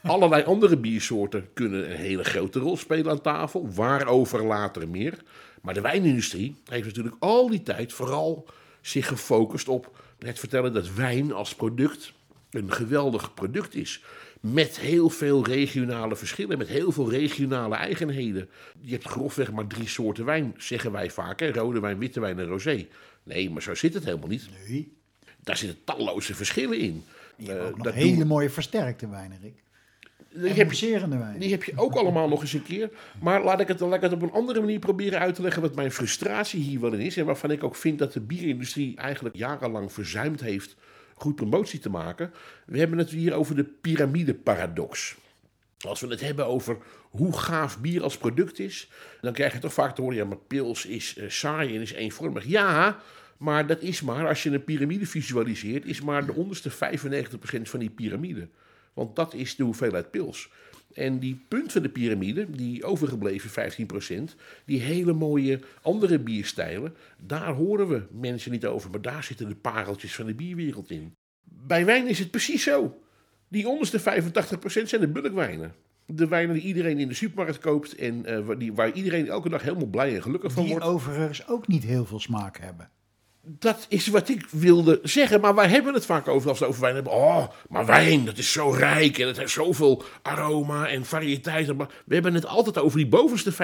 Allerlei 0.02 0.42
andere 0.42 0.76
biersoorten 0.76 1.48
kunnen 1.52 1.90
een 1.90 1.96
hele 1.96 2.24
grote 2.24 2.58
rol 2.58 2.76
spelen 2.76 3.10
aan 3.10 3.20
tafel, 3.20 3.72
waarover 3.74 4.44
later 4.44 4.88
meer. 4.88 5.22
Maar 5.62 5.74
de 5.74 5.80
wijnindustrie 5.80 6.56
heeft 6.64 6.86
natuurlijk 6.86 7.16
al 7.18 7.50
die 7.50 7.62
tijd 7.62 7.92
vooral 7.92 8.46
zich 8.80 9.06
gefocust 9.06 9.68
op 9.68 9.96
het 10.18 10.38
vertellen 10.38 10.72
dat 10.72 10.94
wijn 10.94 11.32
als 11.32 11.54
product 11.54 12.12
een 12.50 12.72
geweldig 12.72 13.34
product 13.34 13.74
is. 13.74 14.02
Met 14.40 14.78
heel 14.78 15.10
veel 15.10 15.44
regionale 15.44 16.16
verschillen, 16.16 16.58
met 16.58 16.68
heel 16.68 16.92
veel 16.92 17.10
regionale 17.10 17.74
eigenheden. 17.74 18.48
Je 18.80 18.92
hebt 18.92 19.08
grofweg 19.08 19.52
maar 19.52 19.66
drie 19.66 19.88
soorten 19.88 20.24
wijn, 20.24 20.54
zeggen 20.56 20.92
wij 20.92 21.10
vaak. 21.10 21.40
Hè? 21.40 21.52
Rode 21.52 21.80
wijn, 21.80 21.98
witte 21.98 22.20
wijn 22.20 22.38
en 22.38 22.46
rosé. 22.46 22.86
Nee, 23.22 23.50
maar 23.50 23.62
zo 23.62 23.74
zit 23.74 23.94
het 23.94 24.04
helemaal 24.04 24.28
niet. 24.28 24.48
Nee. 24.68 24.92
Daar 25.40 25.56
zitten 25.56 25.84
talloze 25.84 26.34
verschillen 26.34 26.78
in. 26.78 27.04
Je 27.36 27.50
hebt 27.50 27.62
ook 27.62 27.76
uh, 27.78 27.82
nog 27.82 27.94
hele 27.94 28.16
doen... 28.16 28.26
mooie 28.26 28.50
versterkte 28.50 29.08
wijnen, 29.08 29.38
Rick. 29.42 29.62
Die 30.30 30.48
heb, 30.48 30.72
je, 30.72 31.36
die 31.38 31.50
heb 31.50 31.64
je 31.64 31.72
ook 31.76 31.94
allemaal 31.94 32.28
nog 32.28 32.40
eens 32.40 32.52
een 32.52 32.62
keer. 32.62 32.90
Maar 33.20 33.44
laat 33.44 33.60
ik, 33.60 33.68
het, 33.68 33.80
laat 33.80 33.94
ik 33.94 34.00
het 34.00 34.12
op 34.12 34.22
een 34.22 34.32
andere 34.32 34.60
manier 34.60 34.78
proberen 34.78 35.18
uit 35.18 35.34
te 35.34 35.42
leggen 35.42 35.62
wat 35.62 35.74
mijn 35.74 35.92
frustratie 35.92 36.60
hier 36.60 36.80
wel 36.80 36.92
in 36.92 37.00
is. 37.00 37.16
En 37.16 37.26
waarvan 37.26 37.50
ik 37.50 37.64
ook 37.64 37.76
vind 37.76 37.98
dat 37.98 38.12
de 38.12 38.20
bierindustrie 38.20 38.96
eigenlijk 38.96 39.36
jarenlang 39.36 39.92
verzuimd 39.92 40.40
heeft 40.40 40.76
goed 41.14 41.34
promotie 41.34 41.78
te 41.78 41.90
maken. 41.90 42.32
We 42.66 42.78
hebben 42.78 42.98
het 42.98 43.10
hier 43.10 43.34
over 43.34 43.56
de 43.56 43.64
piramideparadox. 43.64 45.16
Als 45.78 46.00
we 46.00 46.06
het 46.06 46.20
hebben 46.20 46.46
over 46.46 46.76
hoe 47.10 47.38
gaaf 47.38 47.80
bier 47.80 48.02
als 48.02 48.16
product 48.16 48.58
is, 48.58 48.90
dan 49.20 49.32
krijg 49.32 49.52
je 49.52 49.58
toch 49.58 49.72
vaak 49.72 49.94
te 49.94 50.00
horen: 50.00 50.16
ja, 50.16 50.24
maar 50.24 50.38
pils 50.46 50.86
is 50.86 51.16
uh, 51.16 51.28
saai 51.28 51.74
en 51.74 51.80
is 51.80 51.92
eenvormig. 51.92 52.44
Ja, 52.44 52.98
maar 53.36 53.66
dat 53.66 53.82
is 53.82 54.02
maar, 54.02 54.28
als 54.28 54.42
je 54.42 54.50
een 54.50 54.64
piramide 54.64 55.06
visualiseert, 55.06 55.84
is 55.84 56.00
maar 56.00 56.26
de 56.26 56.34
onderste 56.34 56.70
95% 56.70 56.74
van 57.62 57.80
die 57.80 57.90
piramide. 57.90 58.48
Want 58.92 59.16
dat 59.16 59.34
is 59.34 59.56
de 59.56 59.62
hoeveelheid 59.62 60.10
pils. 60.10 60.50
En 60.94 61.18
die 61.18 61.44
punt 61.48 61.72
van 61.72 61.82
de 61.82 61.88
piramide, 61.88 62.50
die 62.50 62.84
overgebleven 62.84 63.72
15%, 64.30 64.34
die 64.64 64.80
hele 64.80 65.12
mooie 65.12 65.60
andere 65.82 66.18
bierstijlen, 66.18 66.94
daar 67.18 67.52
horen 67.52 67.88
we 67.88 68.02
mensen 68.10 68.50
niet 68.50 68.66
over. 68.66 68.90
Maar 68.90 69.00
daar 69.02 69.24
zitten 69.24 69.48
de 69.48 69.54
pareltjes 69.54 70.14
van 70.14 70.26
de 70.26 70.34
bierwereld 70.34 70.90
in. 70.90 71.14
Bij 71.42 71.84
wijn 71.84 72.08
is 72.08 72.18
het 72.18 72.30
precies 72.30 72.62
zo. 72.62 73.00
Die 73.48 73.68
onderste 73.68 74.00
85% 74.00 74.02
zijn 74.82 75.00
de 75.00 75.08
bulkwijnen. 75.08 75.74
De 76.06 76.28
wijnen 76.28 76.54
die 76.54 76.64
iedereen 76.64 76.98
in 76.98 77.08
de 77.08 77.14
supermarkt 77.14 77.58
koopt 77.58 77.94
en 77.94 78.30
uh, 78.30 78.58
die, 78.58 78.72
waar 78.72 78.92
iedereen 78.92 79.28
elke 79.28 79.48
dag 79.48 79.62
helemaal 79.62 79.86
blij 79.86 80.14
en 80.14 80.22
gelukkig 80.22 80.52
van 80.52 80.62
die 80.62 80.72
wordt. 80.72 80.86
Die 80.86 80.94
overigens 80.94 81.48
ook 81.48 81.68
niet 81.68 81.82
heel 81.82 82.04
veel 82.04 82.20
smaak 82.20 82.58
hebben. 82.58 82.90
Dat 83.44 83.86
is 83.88 84.06
wat 84.06 84.28
ik 84.28 84.46
wilde 84.50 85.00
zeggen. 85.02 85.40
Maar 85.40 85.54
wij 85.54 85.68
hebben 85.68 85.94
het 85.94 86.06
vaak 86.06 86.28
over 86.28 86.48
als 86.48 86.58
we 86.58 86.66
over 86.66 86.80
wijn 86.80 86.94
hebben. 86.94 87.12
Oh, 87.12 87.46
maar 87.68 87.86
wijn, 87.86 88.24
dat 88.24 88.38
is 88.38 88.52
zo 88.52 88.70
rijk 88.70 89.18
en 89.18 89.26
het 89.26 89.36
heeft 89.36 89.52
zoveel 89.52 90.04
aroma 90.22 90.88
en 90.88 91.04
variëteiten. 91.04 91.76
Maar 91.76 91.88
we 92.04 92.14
hebben 92.14 92.34
het 92.34 92.46
altijd 92.46 92.78
over 92.78 92.98
die 92.98 93.08
bovenste 93.08 93.52
15% 93.52 93.56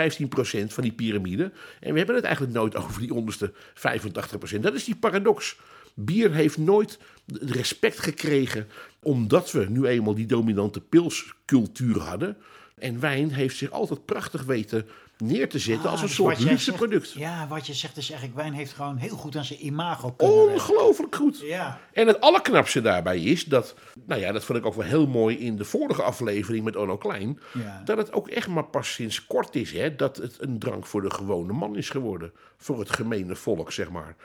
van 0.66 0.82
die 0.82 0.92
piramide. 0.92 1.52
En 1.80 1.92
we 1.92 1.98
hebben 1.98 2.16
het 2.16 2.24
eigenlijk 2.24 2.56
nooit 2.56 2.76
over 2.76 3.00
die 3.00 3.14
onderste 3.14 3.52
85%. 3.52 4.60
Dat 4.60 4.74
is 4.74 4.84
die 4.84 4.96
paradox. 4.96 5.56
Bier 5.94 6.32
heeft 6.32 6.58
nooit 6.58 6.98
respect 7.40 7.98
gekregen 7.98 8.68
omdat 9.02 9.52
we 9.52 9.66
nu 9.68 9.86
eenmaal 9.86 10.14
die 10.14 10.26
dominante 10.26 10.80
pilscultuur 10.80 11.98
hadden. 11.98 12.36
En 12.78 13.00
wijn 13.00 13.32
heeft 13.32 13.56
zich 13.56 13.70
altijd 13.70 14.04
prachtig 14.04 14.44
weten 14.44 14.86
neer 15.18 15.48
te 15.48 15.58
zetten 15.58 15.84
Ah, 15.84 15.90
als 15.90 16.00
een 16.00 16.06
dus 16.06 16.16
soort 16.16 16.38
luxe 16.38 16.64
zegt- 16.64 16.76
product. 16.76 17.12
Ja, 17.12 17.46
wat 17.48 17.66
je 17.66 17.74
zegt 17.74 17.96
is 17.96 18.10
eigenlijk, 18.10 18.40
wijn 18.40 18.52
heeft 18.52 18.72
gewoon 18.72 18.96
heel 18.96 19.16
goed 19.16 19.36
aan 19.36 19.44
zijn 19.44 19.66
imago 19.66 20.14
werken. 20.16 20.52
Ongelooflijk 20.52 21.14
goed. 21.14 21.40
Ja. 21.40 21.80
En 21.92 22.06
het 22.06 22.20
allerknapste 22.20 22.80
daarbij 22.80 23.20
is 23.20 23.44
dat, 23.44 23.74
nou 24.06 24.20
ja, 24.20 24.32
dat 24.32 24.44
vond 24.44 24.58
ik 24.58 24.66
ook 24.66 24.74
wel 24.74 24.86
heel 24.86 25.06
mooi 25.06 25.38
in 25.38 25.56
de 25.56 25.64
vorige 25.64 26.02
aflevering 26.02 26.64
met 26.64 26.76
Onno 26.76 26.96
Klein, 26.96 27.38
Ja. 27.52 27.82
dat 27.84 27.96
het 27.96 28.12
ook 28.12 28.28
echt 28.28 28.48
maar 28.48 28.64
pas 28.64 28.92
sinds 28.92 29.26
kort 29.26 29.54
is, 29.54 29.72
hè, 29.72 29.96
dat 29.96 30.16
het 30.16 30.36
een 30.40 30.58
drank 30.58 30.86
voor 30.86 31.02
de 31.02 31.10
gewone 31.10 31.52
man 31.52 31.76
is 31.76 31.90
geworden. 31.90 32.32
Voor 32.56 32.78
het 32.78 32.90
gemene 32.90 33.36
volk, 33.36 33.72
zeg 33.72 33.90
maar. 33.90 34.16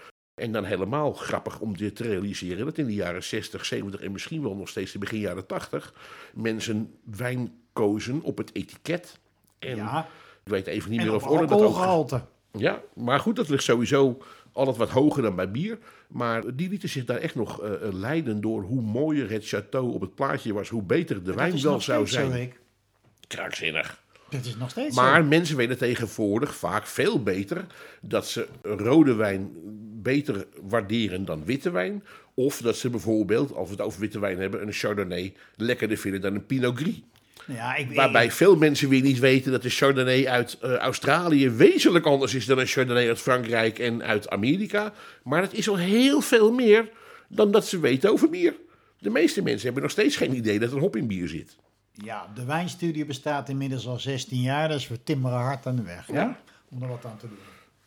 En 0.42 0.52
dan 0.52 0.64
helemaal 0.64 1.14
grappig 1.14 1.60
om 1.60 1.78
dit 1.78 1.96
te 1.96 2.04
realiseren 2.04 2.66
dat 2.66 2.78
in 2.78 2.86
de 2.86 2.94
jaren 2.94 3.24
60, 3.24 3.66
70 3.66 4.02
en 4.02 4.12
misschien 4.12 4.42
wel 4.42 4.56
nog 4.56 4.70
steeds 4.70 4.92
de 4.92 4.98
begin 5.00 5.20
jaren 5.20 5.46
80 5.46 5.94
mensen 6.34 6.94
wijn 7.06 7.54
kozen 7.74 8.22
op 8.22 8.38
het 8.38 8.50
etiket. 8.56 9.20
En 9.60 9.76
ja. 9.76 10.08
Ik 10.44 10.52
weet 10.52 10.68
even 10.68 10.92
niet 10.92 11.00
En 11.00 11.06
meer 11.06 11.16
of 11.16 11.28
Orne 11.28 11.48
dat 11.48 11.62
ook 11.62 11.76
ja, 12.58 12.82
maar 12.96 13.20
goed, 13.20 13.36
dat 13.36 13.50
ligt 13.50 13.64
sowieso 13.64 14.18
altijd 14.52 14.78
wat 14.78 14.90
hoger 14.90 15.22
dan 15.22 15.36
bij 15.36 15.52
bier. 15.52 15.78
Maar 16.08 16.56
die 16.56 16.70
lieten 16.70 16.90
zich 16.90 17.06
daar 17.06 17.18
echt 17.18 17.36
nog 17.36 17.62
eh, 17.62 17.74
eh, 17.74 17.94
leiden 17.94 18.42
door 18.42 18.62
hoe 18.64 18.82
mooier 18.82 19.30
het 19.30 19.56
château 19.56 19.94
op 19.94 20.02
het 20.02 20.16
plaatje 20.16 20.54
was, 20.54 20.70
hoe 20.70 20.84
beter 20.84 21.24
de 21.24 21.34
wijn 21.34 21.62
wel 21.62 21.82
zou 21.82 22.08
zijn. 22.08 22.54
Krankzinnig. 23.28 24.02
Dat 24.30 24.46
is 24.46 24.56
nog 24.56 24.70
steeds 24.70 24.96
Maar 24.96 25.22
zo. 25.22 25.28
mensen 25.28 25.58
weten 25.58 25.78
tegenwoordig 25.78 26.56
vaak 26.56 26.86
veel 26.86 27.24
beter 27.24 27.66
dat 28.02 28.28
ze 28.28 28.48
rode 28.62 29.14
wijn 29.14 29.52
beter 30.02 30.48
waarderen 30.62 31.26
dan 31.26 31.46
witte 31.46 31.72
wijn. 31.72 32.04
Of 32.34 32.58
dat 32.58 32.76
ze 32.76 32.90
bijvoorbeeld, 32.90 33.54
als 33.54 33.68
we 33.68 33.76
het 33.76 33.84
over 33.84 34.00
witte 34.00 34.20
wijn 34.20 34.40
hebben, 34.40 34.62
een 34.62 34.74
Chardonnay 34.74 35.34
lekkerder 35.56 35.98
vinden 35.98 36.22
dan 36.22 36.36
een 36.36 36.46
Pinot 36.46 36.78
Gris. 36.78 37.02
Ja, 37.48 37.76
ik, 37.76 37.96
Waarbij 37.96 38.32
veel 38.32 38.56
mensen 38.56 38.90
weer 38.90 39.02
niet 39.02 39.20
weten 39.20 39.52
dat 39.52 39.62
de 39.62 39.70
Chardonnay 39.70 40.28
uit 40.28 40.58
eh, 40.62 40.76
Australië 40.76 41.50
wezenlijk 41.50 42.06
anders 42.06 42.34
is 42.34 42.46
dan 42.46 42.60
een 42.60 42.68
Chardonnay 42.68 43.08
uit 43.08 43.20
Frankrijk 43.20 43.80
en 43.80 44.04
uit 44.04 44.30
Amerika. 44.30 44.94
Maar 45.24 45.42
het 45.42 45.54
is 45.54 45.70
al 45.70 45.78
heel 45.78 46.22
veel 46.22 46.52
meer 46.52 46.90
dan 47.28 47.52
dat 47.52 47.68
ze 47.68 47.80
weten 47.80 48.12
over 48.12 48.30
bier. 48.30 48.56
De 49.00 49.10
meeste 49.10 49.42
mensen 49.42 49.64
hebben 49.66 49.82
nog 49.84 49.92
steeds 49.92 50.16
geen 50.16 50.36
idee 50.36 50.60
dat 50.60 50.72
er 50.72 50.80
hop 50.80 50.96
in 50.96 51.08
bier 51.08 51.28
zit. 51.28 51.56
Ja, 51.92 52.28
de 52.36 52.46
wijnstudie 52.46 53.06
bestaat 53.06 53.50
inmiddels 53.50 53.88
al 53.88 54.00
16 54.00 54.42
jaar, 54.42 54.70
dus 54.70 54.88
we 54.88 55.04
timmeren 55.04 55.38
hard 55.38 55.66
aan 55.66 55.76
de 55.76 55.84
weg. 55.84 56.08
Ja? 56.12 56.40
Om 56.70 56.82
er 56.82 56.88
wat 56.88 57.06
aan 57.06 57.18
te 57.18 57.28
doen. 57.28 57.38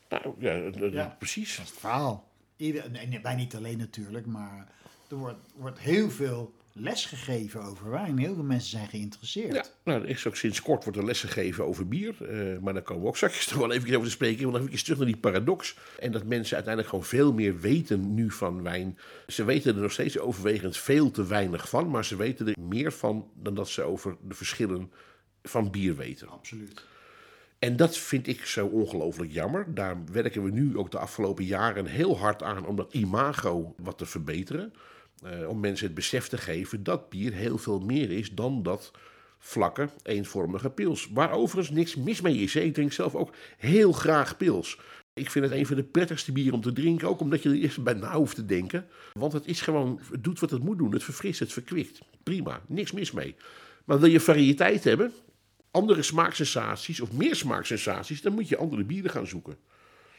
Nou, 0.09 0.35
ja, 0.39 0.51
eh, 0.51 0.83
eh, 0.87 0.93
Ja. 0.93 1.17
precies. 1.19 1.57
Dat 1.57 1.65
is 1.65 1.71
het 1.71 1.81
verhaal. 1.81 2.29
Ieder, 2.57 2.91
nee, 2.91 3.07
nee, 3.07 3.21
wij 3.23 3.35
niet 3.35 3.55
alleen 3.57 3.79
natuurlijk, 3.79 4.27
maar 4.27 4.67
er 5.11 5.17
wordt, 5.17 5.39
wordt 5.57 5.79
heel 5.79 6.11
veel 6.11 6.53
les 6.79 7.05
gegeven 7.05 7.63
over 7.63 7.91
wijn. 7.91 8.19
Heel 8.19 8.35
veel 8.35 8.43
mensen 8.45 8.71
zijn 8.71 8.89
geïnteresseerd. 8.89 9.55
Ja, 9.55 9.65
nou, 9.85 10.03
er 10.03 10.09
is 10.09 10.27
ook 10.27 10.37
sinds 10.37 10.63
kort 10.63 10.85
wordt 10.85 10.99
er 10.99 11.05
les 11.05 11.21
gegeven 11.21 11.65
over 11.67 11.89
bier. 11.89 12.15
eh, 12.21 12.59
maar 12.59 12.73
daar 12.73 12.83
komen 12.83 13.03
we 13.03 13.09
ook 13.09 13.17
straks 13.17 13.49
nog 13.51 13.59
wel 13.59 13.73
even 13.73 13.89
over 13.95 14.05
te 14.05 14.11
spreken. 14.11 14.43
Want 14.43 14.57
dan 14.57 14.67
even 14.67 14.85
terug 14.85 14.99
naar 14.99 15.07
die 15.07 15.17
paradox. 15.17 15.77
En 15.99 16.13
dat 16.13 16.25
mensen 16.25 16.55
uiteindelijk 16.55 16.95
gewoon 16.95 17.09
veel 17.09 17.33
meer 17.33 17.61
weten 17.61 18.15
nu 18.15 18.31
van 18.31 18.63
wijn. 18.63 18.99
Ze 19.27 19.45
weten 19.45 19.75
er 19.75 19.83
nog 19.83 19.93
steeds 19.93 20.19
overwegend 20.19 20.77
veel 20.77 21.11
te 21.11 21.27
weinig 21.27 21.69
van. 21.69 21.91
Maar 21.91 22.05
ze 22.05 22.17
weten 22.17 22.47
er 22.49 22.55
meer 22.61 22.93
van 22.93 23.31
dan 23.35 23.55
dat 23.55 23.69
ze 23.69 23.83
over 23.83 24.17
de 24.23 24.35
verschillen 24.35 24.91
van 25.43 25.71
bier 25.71 25.97
weten. 25.97 26.29
Absoluut. 26.29 26.85
En 27.59 27.77
dat 27.77 27.99
vind 27.99 28.27
ik 28.27 28.45
zo 28.45 28.67
ongelooflijk 28.67 29.33
jammer. 29.33 29.75
Daar 29.75 29.97
werken 30.13 30.43
we 30.45 30.51
nu 30.51 30.77
ook 30.77 30.91
de 30.91 30.99
afgelopen 30.99 31.45
jaren 31.45 31.87
heel 31.87 32.19
hard 32.19 32.43
aan 32.43 32.67
om 32.67 32.77
dat 32.77 32.93
imago 32.95 33.75
wat 33.77 33.99
te 33.99 34.07
verbeteren. 34.07 34.73
Eh, 35.23 35.49
om 35.49 35.61
mensen 35.61 35.87
het 35.87 35.95
besef 35.95 36.29
te 36.29 36.39
geven 36.39 36.83
dat 36.83 37.09
bier 37.09 37.33
heel 37.33 37.59
veel 37.59 37.81
meer 37.81 38.11
is 38.11 38.35
dan 38.35 38.63
dat 38.63 38.91
vlakke, 39.39 39.89
eenvormige 40.03 40.71
pils. 40.71 41.09
Waar 41.13 41.31
overigens 41.31 41.77
niks 41.77 41.95
mis 41.95 42.21
mee 42.21 42.37
is. 42.37 42.57
Ik 42.57 42.75
drink 42.75 42.93
zelf 42.93 43.15
ook 43.15 43.35
heel 43.57 43.93
graag 43.93 44.37
pils. 44.37 44.79
Ik 45.15 45.31
vind 45.31 45.45
het 45.45 45.55
een 45.55 45.67
van 45.67 45.77
de 45.77 45.85
prettigste 45.85 46.33
bieren 46.33 46.55
om 46.55 46.61
te 46.61 46.73
drinken, 46.73 47.09
ook 47.09 47.21
omdat 47.21 47.43
je 47.43 47.49
er 47.49 47.55
eerst 47.55 47.83
bij 47.83 47.95
na 47.95 48.15
hoeft 48.15 48.35
te 48.35 48.47
denken. 48.47 48.87
Want 49.13 49.33
het 49.33 49.47
is 49.47 49.61
gewoon, 49.61 50.01
het 50.11 50.25
doet 50.25 50.41
wat 50.41 50.51
het 50.51 50.63
moet 50.63 50.79
doen. 50.79 50.93
Het 50.93 51.05
verfrist, 51.05 51.41
het 51.41 51.53
verkwikt. 51.53 52.01
Prima, 52.23 52.61
niks 52.67 52.93
mis 52.93 53.13
mee. 53.13 53.35
Maar 53.85 54.01
wil 54.01 54.11
je 54.11 54.21
variëteit 54.21 54.85
hebben, 54.85 55.13
andere 55.71 56.03
smaaksensaties 56.03 57.01
of 57.01 57.13
meer 57.13 57.35
smaaksensaties, 57.35 58.23
dan 58.23 58.33
moet 58.33 58.49
je 58.49 58.57
andere 58.57 58.85
bieren 58.85 59.11
gaan 59.11 59.27
zoeken. 59.27 59.57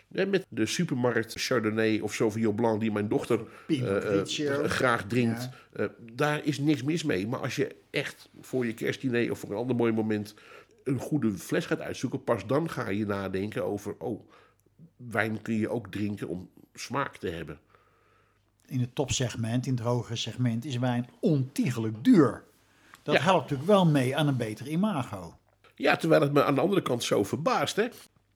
Met 0.08 0.46
de 0.50 0.66
supermarkt 0.66 1.34
Chardonnay 1.42 2.00
of 2.00 2.14
Sauvignon 2.14 2.56
Blanc 2.56 2.80
die 2.80 2.92
mijn 2.92 3.08
dochter 3.08 3.40
eh, 3.68 3.96
eh, 3.98 4.04
Grigio. 4.04 4.64
graag 4.68 5.04
drinkt, 5.08 5.50
Ja. 5.74 5.84
eh, 5.84 5.90
daar 6.14 6.44
is 6.46 6.60
niks 6.60 6.84
mis 6.84 7.04
mee. 7.04 7.28
Maar 7.28 7.40
als 7.40 7.56
je 7.56 7.76
echt 7.90 8.30
voor 8.42 8.66
je 8.66 8.74
kerstdiner 8.74 9.32
of 9.32 9.40
voor 9.40 9.50
een 9.52 9.56
ander 9.58 9.76
mooi 9.76 9.92
moment 9.92 10.34
een 10.84 11.00
goede 11.00 11.32
fles 11.32 11.66
gaat 11.66 11.80
uitzoeken, 11.80 12.24
pas 12.24 12.46
dan 12.46 12.70
ga 12.70 12.90
je 12.90 13.06
nadenken 13.06 13.66
over, 13.66 13.96
oh, 13.98 14.30
wijn 14.96 15.42
kun 15.42 15.56
je 15.56 15.70
ook 15.70 15.92
drinken 15.92 16.28
om 16.28 16.50
smaak 16.74 17.18
te 17.18 17.30
hebben. 17.30 17.60
In 18.66 18.80
het 18.80 18.96
topsegment, 18.96 19.66
in 19.66 19.74
het 19.74 19.84
hogere 19.84 20.16
segment, 20.16 20.66
is 20.66 20.78
wijn 20.78 21.10
ontiegelijk 21.20 22.04
duur. 22.04 22.44
Dat 23.04 23.16
Ja. 23.16 23.22
helpt 23.22 23.42
natuurlijk 23.42 23.70
wel 23.70 23.86
mee 23.86 24.16
aan 24.18 24.28
een 24.28 24.38
beter 24.38 24.68
imago. 24.68 25.38
Ja, 25.76 25.96
terwijl 25.96 26.22
het 26.22 26.34
me 26.34 26.44
aan 26.44 26.56
de 26.56 26.62
andere 26.62 26.82
kant 26.82 27.04
zo 27.04 27.24
verbaast. 27.24 27.76
Hè? 27.76 27.88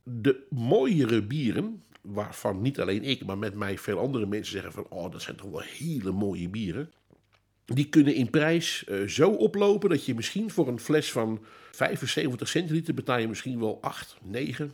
De 0.03 0.43
mooiere 0.49 1.23
bieren, 1.23 1.83
waarvan 2.01 2.61
niet 2.61 2.79
alleen 2.79 3.03
ik, 3.03 3.25
maar 3.25 3.37
met 3.37 3.55
mij 3.55 3.77
veel 3.77 3.99
andere 3.99 4.25
mensen 4.25 4.51
zeggen 4.51 4.71
van... 4.71 4.85
oh, 4.89 5.11
dat 5.11 5.21
zijn 5.21 5.35
toch 5.35 5.49
wel 5.49 5.61
hele 5.61 6.11
mooie 6.11 6.49
bieren. 6.49 6.91
Die 7.65 7.89
kunnen 7.89 8.15
in 8.15 8.29
prijs 8.29 8.85
eh, 8.85 9.07
zo 9.07 9.29
oplopen 9.29 9.89
dat 9.89 10.05
je 10.05 10.15
misschien 10.15 10.51
voor 10.51 10.67
een 10.67 10.79
fles 10.79 11.11
van 11.11 11.39
75 11.71 12.47
centiliter 12.47 12.93
betaal 12.93 13.17
je 13.17 13.27
misschien 13.27 13.59
wel 13.59 13.81
8, 13.81 14.17
9, 14.21 14.73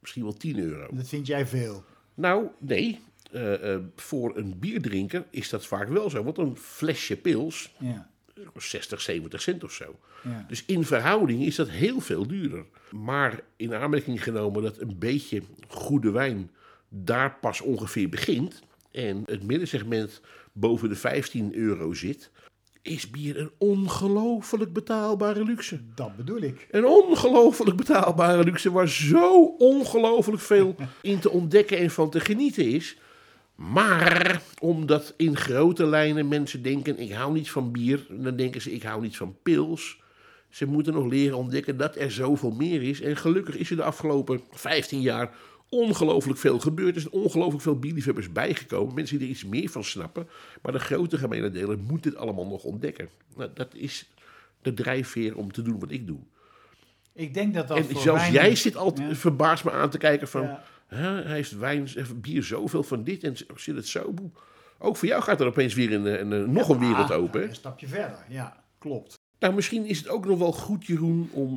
misschien 0.00 0.22
wel 0.22 0.32
10 0.32 0.58
euro. 0.58 0.88
Dat 0.92 1.08
vind 1.08 1.26
jij 1.26 1.46
veel. 1.46 1.84
Nou, 2.14 2.46
nee. 2.58 3.00
Eh, 3.30 3.74
eh, 3.74 3.80
voor 3.96 4.36
een 4.36 4.58
bierdrinker 4.58 5.24
is 5.30 5.48
dat 5.48 5.66
vaak 5.66 5.88
wel 5.88 6.10
zo. 6.10 6.24
Want 6.24 6.38
een 6.38 6.56
flesje 6.56 7.16
pils 7.16 7.74
Ja. 7.78 8.10
Is 8.54 8.70
60, 8.70 9.00
70 9.00 9.42
cent 9.42 9.64
of 9.64 9.72
zo. 9.72 9.98
Ja. 10.24 10.44
Dus 10.48 10.64
in 10.66 10.84
verhouding 10.84 11.42
is 11.42 11.56
dat 11.56 11.68
heel 11.68 12.00
veel 12.00 12.26
duurder. 12.26 12.64
Maar 12.90 13.40
in 13.56 13.74
aanmerking 13.74 14.22
genomen 14.22 14.62
dat 14.62 14.80
een 14.80 14.98
beetje 14.98 15.42
goede 15.68 16.10
wijn 16.10 16.50
daar 16.88 17.36
pas 17.40 17.60
ongeveer 17.60 18.08
begint. 18.08 18.62
En 18.90 19.22
het 19.26 19.42
middensegment 19.42 20.20
boven 20.52 20.88
de 20.88 20.96
15 20.96 21.54
euro 21.54 21.92
zit. 21.92 22.30
Is 22.82 23.10
bier 23.10 23.38
een 23.38 23.50
ongelooflijk 23.58 24.72
betaalbare 24.72 25.44
luxe. 25.44 25.80
Dat 25.94 26.16
bedoel 26.16 26.40
ik. 26.40 26.66
Een 26.70 26.86
ongelooflijk 26.86 27.76
betaalbare 27.76 28.44
luxe 28.44 28.72
waar 28.72 28.88
zo 28.88 29.44
ongelooflijk 29.58 30.42
veel 30.42 30.76
in 31.00 31.18
te 31.18 31.30
ontdekken 31.30 31.78
en 31.78 31.90
van 31.90 32.10
te 32.10 32.20
genieten 32.20 32.64
is. 32.64 32.96
Maar 33.58 34.42
omdat 34.58 35.14
in 35.16 35.36
grote 35.36 35.86
lijnen 35.86 36.28
mensen 36.28 36.62
denken: 36.62 36.98
ik 36.98 37.12
hou 37.12 37.32
niet 37.32 37.50
van 37.50 37.72
bier, 37.72 38.06
dan 38.10 38.36
denken 38.36 38.60
ze: 38.60 38.72
ik 38.72 38.82
hou 38.82 39.00
niet 39.02 39.16
van 39.16 39.36
pils. 39.42 40.00
Ze 40.48 40.66
moeten 40.66 40.92
nog 40.92 41.06
leren 41.06 41.36
ontdekken 41.36 41.76
dat 41.76 41.96
er 41.96 42.10
zoveel 42.10 42.50
meer 42.50 42.82
is. 42.82 43.00
En 43.00 43.16
gelukkig 43.16 43.56
is 43.56 43.70
er 43.70 43.76
de 43.76 43.82
afgelopen 43.82 44.40
15 44.50 45.00
jaar 45.00 45.34
ongelooflijk 45.68 46.38
veel 46.38 46.58
gebeurd. 46.58 46.94
Er 46.94 47.00
zijn 47.00 47.12
ongelooflijk 47.12 47.62
veel 47.62 47.78
bierliefhebbers 47.78 48.32
bijgekomen. 48.32 48.94
Mensen 48.94 49.18
die 49.18 49.26
er 49.26 49.32
iets 49.32 49.44
meer 49.44 49.68
van 49.68 49.84
snappen. 49.84 50.28
Maar 50.62 50.72
de 50.72 50.78
grote 50.78 51.18
gemene 51.18 51.50
delen 51.50 51.80
moeten 51.80 52.10
dit 52.10 52.20
allemaal 52.20 52.46
nog 52.46 52.62
ontdekken. 52.64 53.08
Nou, 53.36 53.50
dat 53.54 53.74
is 53.74 54.10
de 54.62 54.74
drijfveer 54.74 55.36
om 55.36 55.52
te 55.52 55.62
doen 55.62 55.78
wat 55.78 55.90
ik 55.90 56.06
doe. 56.06 56.20
Ik 57.12 57.34
denk 57.34 57.54
dat 57.54 57.68
dat 57.68 57.76
En 57.76 58.00
zelfs 58.00 58.28
jij 58.28 58.54
zit 58.54 58.76
altijd 58.76 59.08
Ja. 59.08 59.14
verbaasd 59.14 59.64
me 59.64 59.70
aan 59.70 59.90
te 59.90 59.98
kijken 59.98 60.28
van... 60.28 60.42
Ja. 60.42 60.64
Hij 60.88 61.22
heeft 61.22 61.58
wijn, 61.58 61.88
heeft 61.94 62.20
bier 62.20 62.42
zoveel 62.42 62.82
van 62.82 63.04
dit 63.04 63.24
en 63.24 63.36
zit 63.56 63.76
het 63.76 63.86
zo... 63.86 64.12
boe. 64.12 64.30
Ook 64.78 64.96
voor 64.96 65.08
jou 65.08 65.22
gaat 65.22 65.40
er 65.40 65.46
opeens 65.46 65.74
weer 65.74 65.92
een, 65.92 66.20
een, 66.20 66.30
een- 66.30 66.52
nog 66.52 66.68
een 66.68 66.78
wereld 66.78 67.12
open. 67.12 67.42
Een 67.42 67.54
stapje 67.54 67.86
verder, 67.86 68.24
ja, 68.28 68.64
klopt. 68.78 69.14
Nou, 69.38 69.54
misschien 69.54 69.84
is 69.84 69.98
het 69.98 70.08
ook 70.08 70.26
nog 70.26 70.38
wel 70.38 70.52
goed, 70.52 70.86
Jeroen, 70.86 71.30
om 71.32 71.56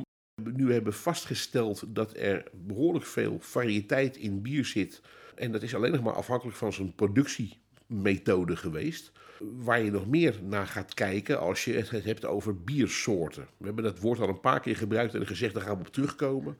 nu 0.52 0.66
we 0.66 0.72
hebben 0.72 0.92
vastgesteld 0.94 1.84
dat 1.88 2.16
er 2.16 2.44
behoorlijk 2.52 3.04
veel 3.04 3.36
variëteit 3.40 4.16
in 4.16 4.42
bier 4.42 4.64
zit. 4.64 5.00
En 5.34 5.52
dat 5.52 5.62
is 5.62 5.74
alleen 5.74 5.92
nog 5.92 6.02
maar 6.02 6.14
afhankelijk 6.14 6.56
van 6.56 6.72
zijn 6.72 6.94
productiemethode 6.94 8.56
geweest. 8.56 9.12
Waar 9.38 9.82
je 9.82 9.90
nog 9.90 10.06
meer 10.06 10.34
naar 10.42 10.66
gaat 10.66 10.94
kijken 10.94 11.40
als 11.40 11.64
je 11.64 11.72
het 11.72 12.04
hebt 12.04 12.24
over 12.24 12.62
biersoorten. 12.62 13.46
We 13.56 13.64
hebben 13.66 13.84
dat 13.84 13.98
woord 13.98 14.20
al 14.20 14.28
een 14.28 14.40
paar 14.40 14.60
keer 14.60 14.76
gebruikt 14.76 15.14
en 15.14 15.26
gezegd, 15.26 15.54
daar 15.54 15.62
gaan 15.62 15.74
we 15.78 15.80
op 15.86 15.92
terugkomen. 15.92 16.56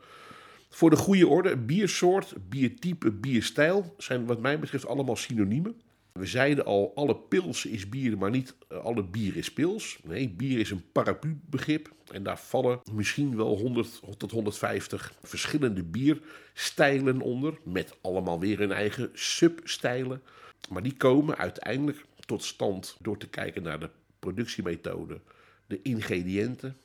Voor 0.74 0.90
de 0.90 0.96
goede 0.96 1.28
orde, 1.28 1.56
biersoort, 1.56 2.34
biertype, 2.48 3.10
bierstijl 3.10 3.94
zijn 3.98 4.26
wat 4.26 4.40
mij 4.40 4.58
betreft 4.58 4.86
allemaal 4.86 5.16
synoniemen. 5.16 5.80
We 6.12 6.26
zeiden 6.26 6.64
al, 6.64 6.92
alle 6.94 7.16
pils 7.16 7.66
is 7.66 7.88
bier, 7.88 8.18
maar 8.18 8.30
niet 8.30 8.54
eh, 8.68 8.78
alle 8.78 9.04
bier 9.04 9.36
is 9.36 9.52
pils. 9.52 9.98
Nee, 10.04 10.28
bier 10.28 10.58
is 10.58 10.70
een 10.70 10.84
paraplu-begrip. 10.92 11.92
En 12.12 12.22
daar 12.22 12.38
vallen 12.38 12.80
misschien 12.92 13.36
wel 13.36 13.56
100 13.56 14.00
tot 14.16 14.30
150 14.30 15.12
verschillende 15.22 15.82
bierstijlen 15.82 17.20
onder. 17.20 17.58
Met 17.64 17.96
allemaal 18.00 18.40
weer 18.40 18.58
hun 18.58 18.72
eigen 18.72 19.10
substijlen. 19.12 20.22
Maar 20.70 20.82
die 20.82 20.96
komen 20.96 21.36
uiteindelijk 21.36 22.04
tot 22.26 22.44
stand 22.44 22.96
door 23.00 23.18
te 23.18 23.28
kijken 23.28 23.62
naar 23.62 23.80
de 23.80 23.90
productiemethode, 24.18 25.20
de 25.66 25.82
ingrediënten, 25.82 26.76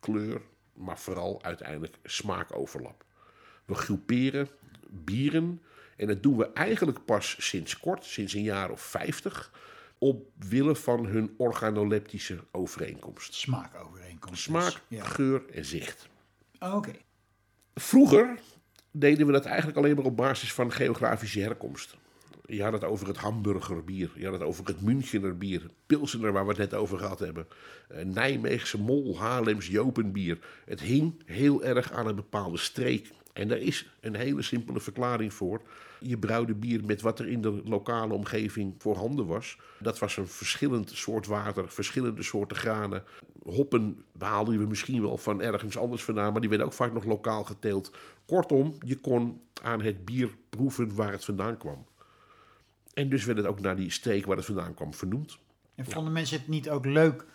kleur, 0.00 0.40
maar 0.72 0.98
vooral 0.98 1.42
uiteindelijk 1.42 1.98
smaakoverlap. 2.04 3.05
We 3.66 3.74
groeperen 3.74 4.48
bieren 4.88 5.60
en 5.96 6.06
dat 6.06 6.22
doen 6.22 6.36
we 6.36 6.52
eigenlijk 6.52 7.04
pas 7.04 7.36
sinds 7.38 7.80
kort, 7.80 8.04
sinds 8.04 8.34
een 8.34 8.42
jaar 8.42 8.70
of 8.70 8.80
50, 8.80 9.52
omwille 9.98 10.76
van 10.76 11.06
hun 11.06 11.34
organoleptische 11.36 12.38
overeenkomst. 12.50 13.34
Smaakovereenkomst. 13.34 14.42
Smaak, 14.42 14.64
dus. 14.64 14.80
Ja. 14.88 15.04
geur 15.04 15.42
en 15.52 15.64
zicht. 15.64 16.08
Oké. 16.60 16.92
Vroeger 17.74 18.38
deden 18.90 19.26
we 19.26 19.32
dat 19.32 19.44
eigenlijk 19.44 19.78
alleen 19.78 19.96
maar 19.96 20.04
op 20.04 20.16
basis 20.16 20.52
van 20.52 20.72
geografische 20.72 21.40
herkomst. 21.40 21.96
Je 22.46 22.62
had 22.62 22.72
het 22.72 22.84
over 22.84 23.06
het 23.06 23.16
Hamburger 23.16 23.84
bier, 23.84 24.10
je 24.14 24.24
had 24.24 24.32
het 24.32 24.42
over 24.42 24.66
het 24.66 24.80
Münchener 24.80 25.36
bier, 25.36 25.70
Pilsener 25.86 26.32
waar 26.32 26.42
we 26.42 26.48
het 26.48 26.58
net 26.58 26.74
over 26.74 26.98
gehad 26.98 27.18
hebben, 27.18 27.46
eh, 27.88 28.04
Nijmeegse 28.04 28.78
Mol, 28.78 29.18
Haarlems 29.18 29.66
Jopenbier. 29.66 30.38
Het 30.64 30.80
hing 30.80 31.22
heel 31.24 31.64
erg 31.64 31.92
aan 31.92 32.06
een 32.06 32.14
bepaalde 32.14 32.56
streek. 32.58 33.10
En 33.36 33.48
daar 33.48 33.58
is 33.58 33.88
een 34.00 34.14
hele 34.14 34.42
simpele 34.42 34.80
verklaring 34.80 35.34
voor. 35.34 35.62
Je 36.00 36.18
brouwde 36.18 36.54
bier 36.54 36.84
met 36.84 37.00
wat 37.00 37.18
er 37.18 37.28
in 37.28 37.40
de 37.40 37.60
lokale 37.64 38.14
omgeving 38.14 38.74
voorhanden 38.78 39.26
was. 39.26 39.58
Dat 39.78 39.98
was 39.98 40.16
een 40.16 40.28
verschillend 40.28 40.90
soort 40.90 41.26
water, 41.26 41.68
verschillende 41.68 42.22
soorten 42.22 42.56
granen. 42.56 43.04
Hoppen 43.42 44.04
haalden 44.18 44.58
we 44.58 44.66
misschien 44.66 45.02
wel 45.02 45.16
van 45.16 45.42
ergens 45.42 45.76
anders 45.76 46.04
vandaan, 46.04 46.32
maar 46.32 46.40
die 46.40 46.48
werden 46.48 46.66
ook 46.66 46.72
vaak 46.72 46.92
nog 46.92 47.04
lokaal 47.04 47.44
geteeld. 47.44 47.96
Kortom, 48.26 48.74
je 48.84 48.96
kon 48.96 49.40
aan 49.62 49.80
het 49.80 50.04
bier 50.04 50.30
proeven 50.50 50.94
waar 50.94 51.12
het 51.12 51.24
vandaan 51.24 51.56
kwam. 51.56 51.86
En 52.94 53.08
dus 53.08 53.24
werd 53.24 53.38
het 53.38 53.46
ook 53.46 53.60
naar 53.60 53.76
die 53.76 53.90
streek 53.90 54.26
waar 54.26 54.36
het 54.36 54.46
vandaan 54.46 54.74
kwam 54.74 54.94
vernoemd. 54.94 55.38
En 55.74 55.84
vonden 55.84 56.12
mensen 56.12 56.38
het 56.38 56.48
niet 56.48 56.70
ook 56.70 56.84
leuk 56.84 57.26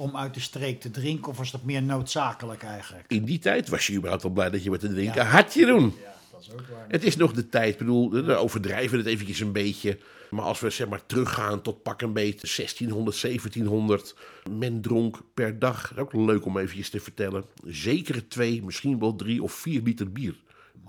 om 0.00 0.16
uit 0.16 0.34
de 0.34 0.40
streek 0.40 0.80
te 0.80 0.90
drinken? 0.90 1.28
Of 1.28 1.36
was 1.36 1.50
dat 1.50 1.62
meer 1.62 1.82
noodzakelijk 1.82 2.62
eigenlijk? 2.62 3.04
In 3.08 3.24
die 3.24 3.38
tijd 3.38 3.68
was 3.68 3.86
je 3.86 3.94
überhaupt 3.94 4.24
al 4.24 4.30
blij 4.30 4.50
dat 4.50 4.62
je 4.62 4.70
wat 4.70 4.80
te 4.80 4.88
drinken 4.88 5.26
had 5.26 5.54
je 5.54 5.66
doen. 5.66 5.94
Ja, 6.02 6.14
dat 6.30 6.40
is 6.40 6.52
ook 6.52 6.66
waar. 6.70 6.84
Het 6.88 7.04
is 7.04 7.16
nog 7.16 7.32
de 7.32 7.48
tijd, 7.48 7.72
ik 7.72 7.78
bedoel, 7.78 8.10
we 8.10 8.34
overdrijven 8.34 8.98
het 8.98 9.06
eventjes 9.06 9.40
een 9.40 9.52
beetje. 9.52 9.98
Maar 10.30 10.44
als 10.44 10.60
we 10.60 10.70
zeg 10.70 10.88
maar 10.88 11.06
teruggaan 11.06 11.62
tot 11.62 11.82
pak 11.82 12.02
een 12.02 12.12
beetje 12.12 12.56
1600, 12.56 13.20
1700. 13.20 14.14
Men 14.50 14.80
dronk 14.80 15.20
per 15.34 15.58
dag, 15.58 15.92
dat 15.94 15.96
is 15.96 16.02
ook 16.02 16.26
leuk 16.26 16.44
om 16.44 16.58
eventjes 16.58 16.90
te 16.90 17.00
vertellen. 17.00 17.44
Zeker 17.66 18.28
twee, 18.28 18.62
misschien 18.62 18.98
wel 18.98 19.16
drie 19.16 19.42
of 19.42 19.52
vier 19.52 19.82
liter 19.82 20.12
bier. 20.12 20.34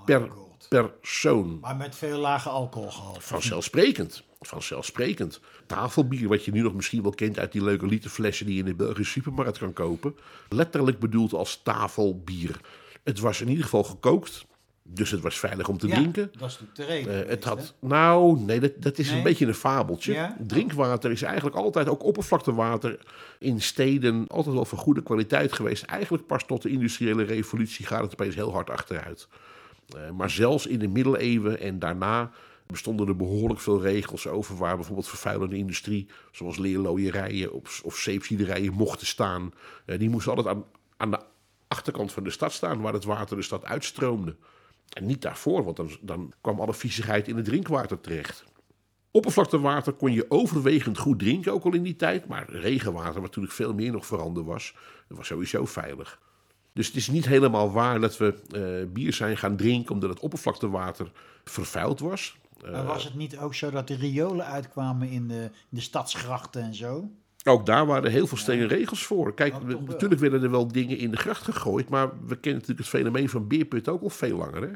Per. 0.05 0.29
Persoon. 0.67 1.57
Maar 1.61 1.75
met 1.75 1.95
veel 1.95 2.19
lage 2.19 2.49
alcoholgehalte. 2.49 3.21
Vanzelfsprekend. 3.21 4.23
Vanzelfsprekend. 4.39 5.39
Tafelbier, 5.65 6.27
wat 6.27 6.45
je 6.45 6.51
nu 6.51 6.61
nog 6.61 6.73
misschien 6.73 7.01
wel 7.01 7.11
kent 7.11 7.39
uit 7.39 7.51
die 7.51 7.63
leuke 7.63 7.85
literflessen 7.85 8.45
die 8.45 8.55
je 8.55 8.59
in 8.61 8.65
de 8.65 8.75
Belgische 8.75 9.11
supermarkt 9.11 9.57
kan 9.57 9.73
kopen. 9.73 10.15
Letterlijk 10.49 10.99
bedoeld 10.99 11.33
als 11.33 11.61
tafelbier. 11.63 12.59
Het 13.03 13.19
was 13.19 13.41
in 13.41 13.47
ieder 13.47 13.63
geval 13.63 13.83
gekookt. 13.83 14.45
Dus 14.83 15.11
het 15.11 15.21
was 15.21 15.39
veilig 15.39 15.67
om 15.67 15.77
te 15.77 15.87
Ja, 15.87 15.95
drinken. 15.95 16.31
Dat 16.37 16.49
is 16.49 16.59
natuurlijk 16.59 16.75
de 16.75 16.85
reden. 17.13 17.23
Eh, 17.23 17.29
het 17.29 17.43
had, 17.43 17.73
nou, 17.79 18.39
nee, 18.39 18.59
dat, 18.59 18.71
dat 18.77 18.97
is 18.97 19.07
Nee? 19.07 19.17
een 19.17 19.23
beetje 19.23 19.45
een 19.45 19.53
fabeltje. 19.53 20.13
Ja? 20.13 20.37
Drinkwater 20.39 21.11
is 21.11 21.21
eigenlijk 21.21 21.55
altijd, 21.55 21.89
ook 21.89 22.03
oppervlaktewater, 22.03 23.00
in 23.39 23.61
steden 23.61 24.27
altijd 24.27 24.55
wel 24.55 24.65
van 24.65 24.77
goede 24.77 25.03
kwaliteit 25.03 25.53
geweest. 25.53 25.83
Eigenlijk 25.83 26.25
pas 26.25 26.45
tot 26.45 26.61
de 26.61 26.69
industriële 26.69 27.24
revolutie 27.24 27.85
gaat 27.85 28.01
het 28.01 28.11
opeens 28.11 28.35
heel 28.35 28.51
hard 28.51 28.69
achteruit. 28.69 29.27
Eh, 29.95 30.11
maar 30.11 30.29
zelfs 30.29 30.65
in 30.65 30.79
de 30.79 30.87
middeleeuwen 30.87 31.59
en 31.59 31.79
daarna 31.79 32.31
bestonden 32.71 33.07
er 33.07 33.15
behoorlijk 33.15 33.59
veel 33.59 33.81
regels 33.81 34.27
over 34.27 34.57
waar 34.57 34.75
bijvoorbeeld 34.75 35.07
vervuilende 35.07 35.57
industrie, 35.57 36.07
zoals 36.31 36.57
leerlooierijen 36.57 37.53
of, 37.53 37.81
of 37.83 37.97
zeepziederijen, 37.97 38.73
mochten 38.73 39.07
staan. 39.07 39.53
Eh, 39.85 39.99
die 39.99 40.09
moesten 40.09 40.35
altijd 40.35 40.57
aan, 40.97 41.11
de 41.11 41.19
achterkant 41.67 42.11
van 42.11 42.23
de 42.23 42.29
stad 42.29 42.51
staan, 42.51 42.81
waar 42.81 42.93
het 42.93 43.03
water 43.03 43.35
de 43.35 43.43
stad 43.43 43.65
uitstroomde. 43.65 44.35
En 44.89 45.05
niet 45.05 45.21
daarvoor, 45.21 45.63
want 45.63 45.97
dan, 46.01 46.33
kwam 46.41 46.59
alle 46.59 46.73
viezigheid 46.73 47.27
in 47.27 47.35
het 47.35 47.45
drinkwater 47.45 48.01
terecht. 48.01 48.43
Oppervlaktewater 49.11 49.93
kon 49.93 50.11
je 50.11 50.25
overwegend 50.29 50.97
goed 50.97 51.19
drinken, 51.19 51.53
ook 51.53 51.63
al 51.63 51.73
in 51.73 51.83
die 51.83 51.95
tijd. 51.95 52.27
Maar 52.27 52.49
regenwater, 52.49 53.13
wat 53.13 53.21
natuurlijk 53.21 53.53
veel 53.53 53.73
meer 53.73 53.91
nog 53.91 54.05
veranderd 54.05 54.45
was, 54.45 54.75
was 55.07 55.27
sowieso 55.27 55.65
veilig. 55.65 56.19
Dus 56.74 56.88
het 56.88 56.96
is 56.96 57.07
niet 57.07 57.25
helemaal 57.25 57.72
waar 57.72 58.00
dat 58.00 58.18
we 58.18 58.34
eh, 58.51 58.94
bier 58.94 59.14
zijn 59.14 59.38
gaan 59.38 59.55
drinken 59.55 59.94
omdat 59.94 60.10
het 60.10 60.20
oppervlaktewater 60.20 61.12
vervuild 61.44 62.00
was. 62.00 62.38
Eh, 62.66 62.72
Maar 62.72 62.86
was 62.86 63.03
het 63.03 63.16
niet 63.16 63.38
ook 63.38 63.55
zo 63.55 63.70
dat 63.70 63.88
de 63.88 63.96
riolen 63.96 64.46
uitkwamen 64.46 65.10
in 65.10 65.27
de, 65.27 65.42
in 65.44 65.50
de 65.70 65.81
stadsgrachten 65.81 66.62
en 66.62 66.75
zo? 66.75 67.10
Ook 67.44 67.66
daar 67.66 67.86
waren 67.86 68.12
heel 68.12 68.27
veel 68.27 68.38
strenge 68.38 68.66
regels 68.68 69.03
voor. 69.05 69.34
Kijk, 69.34 69.53
Oh, 69.53 69.62
we- 69.62 69.77
natuurlijk 69.86 70.22
werden 70.22 70.44
er 70.44 70.51
wel 70.51 70.68
dingen 70.68 70.98
in 70.98 71.12
de 71.12 71.18
gracht 71.18 71.44
gegooid, 71.44 71.90
maar 71.90 72.07
we 72.07 72.36
kennen 72.36 72.62
natuurlijk 72.62 72.79
het 72.79 72.88
fenomeen 72.88 73.29
van 73.29 73.48
beerput 73.48 73.88
ook 73.90 74.01
al 74.01 74.10
veel 74.10 74.38
langer. 74.38 74.62
Hè? 74.62 74.72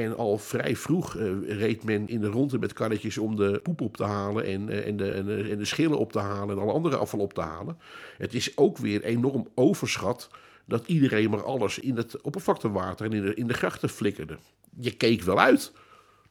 En 0.00 0.16
al 0.16 0.38
vrij 0.38 0.76
vroeg 0.76 1.16
eh, 1.16 1.32
reed 1.58 1.84
men 1.84 2.08
in 2.08 2.20
de 2.20 2.26
ronde 2.28 2.58
met 2.58 2.72
karretjes 2.72 3.18
om 3.18 3.36
de 3.36 3.60
poep 3.62 3.80
op 3.80 3.96
te 3.96 4.04
halen 4.04 4.44
en, 4.44 4.68
eh, 4.68 4.86
en, 4.86 4.96
de, 4.96 5.10
en, 5.10 5.26
de, 5.26 5.48
en 5.50 5.58
de 5.58 5.64
schillen 5.64 5.98
op 5.98 6.12
te 6.12 6.18
halen 6.18 6.56
en 6.56 6.62
alle 6.62 6.72
andere 6.72 6.96
afval 6.96 7.20
op 7.20 7.34
te 7.34 7.40
halen. 7.40 7.78
Het 8.18 8.34
is 8.34 8.56
ook 8.56 8.78
weer 8.78 9.02
enorm 9.04 9.48
overschat 9.54 10.30
dat 10.66 10.86
iedereen 10.86 11.30
maar 11.30 11.44
alles 11.44 11.78
in 11.78 11.96
het 11.96 12.20
oppervlaktewater 12.20 13.06
en 13.06 13.12
in 13.12 13.22
de, 13.22 13.34
in 13.34 13.46
de 13.46 13.54
grachten 13.54 13.88
flikkerde. 13.88 14.38
Je 14.80 14.90
keek 14.90 15.22
wel 15.22 15.40
uit. 15.40 15.72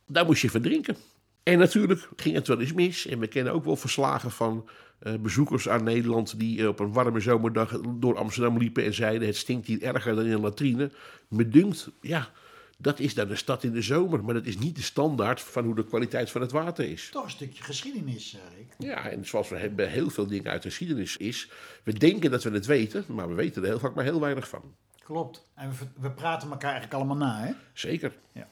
Daar 0.08 0.26
moest 0.26 0.42
je 0.42 0.50
van 0.50 0.62
drinken. 0.62 0.98
En 1.44 1.58
natuurlijk 1.58 2.10
ging 2.16 2.36
het 2.36 2.48
wel 2.48 2.60
eens 2.60 2.74
mis. 2.74 3.06
En 3.06 3.20
we 3.20 3.28
kennen 3.28 3.54
ook 3.54 3.66
wel 3.66 3.76
verslagen 3.76 4.32
van 4.32 4.70
eh, 5.00 5.14
bezoekers 5.16 5.70
aan 5.70 5.84
Nederland 5.84 6.40
die 6.40 6.62
eh, 6.62 6.68
op 6.68 6.80
een 6.80 6.94
warme 6.94 7.20
zomerdag 7.20 7.82
door 7.98 8.18
Amsterdam 8.18 8.58
liepen 8.58 8.84
en 8.84 8.94
zeiden: 8.94 9.28
Het 9.28 9.38
stinkt 9.38 9.68
hier 9.68 9.82
erger 9.82 10.16
dan 10.16 10.26
in 10.26 10.32
een 10.32 10.40
latrine. 10.40 10.92
Me 11.28 11.48
dunkt, 11.48 11.90
ja, 12.02 12.32
dat 12.78 13.00
is 13.00 13.14
dan 13.14 13.28
de 13.28 13.36
stad 13.36 13.64
in 13.64 13.72
de 13.72 13.82
zomer, 13.82 14.24
maar 14.24 14.34
dat 14.34 14.46
is 14.46 14.58
niet 14.58 14.76
de 14.76 14.82
standaard 14.82 15.42
van 15.42 15.66
hoe 15.66 15.76
de 15.76 15.86
kwaliteit 15.86 16.32
van 16.32 16.42
het 16.42 16.52
water 16.52 16.86
is. 16.86 17.10
Toch 17.12 17.24
een 17.24 17.30
stukje 17.30 17.64
geschiedenis, 17.64 18.38
Rick. 18.58 18.88
Ja, 18.90 19.10
en 19.10 19.26
zoals 19.26 19.50
we 19.50 19.58
hebben 19.58 19.90
heel 19.90 20.10
veel 20.10 20.28
dingen 20.28 20.52
uit 20.52 20.62
de 20.62 20.70
geschiedenis 20.70 21.18
is, 21.18 21.50
we 21.84 21.94
denken 21.94 22.32
dat 22.32 22.44
we 22.44 22.50
het 22.50 22.66
weten, 22.66 23.06
maar 23.08 23.28
we 23.28 23.34
weten 23.34 23.62
er 23.62 23.68
heel 23.68 23.80
vaak 23.80 23.96
maar 23.96 24.04
heel 24.04 24.20
weinig 24.20 24.48
van. 24.48 24.76
Klopt. 25.04 25.48
En 25.56 25.70
we, 25.70 25.86
we 26.02 26.12
praten 26.12 26.50
elkaar 26.50 26.72
eigenlijk 26.72 26.94
allemaal 26.94 27.28
na, 27.28 27.40
hè? 27.46 27.54
Zeker. 27.74 28.16
Ja. 28.32 28.48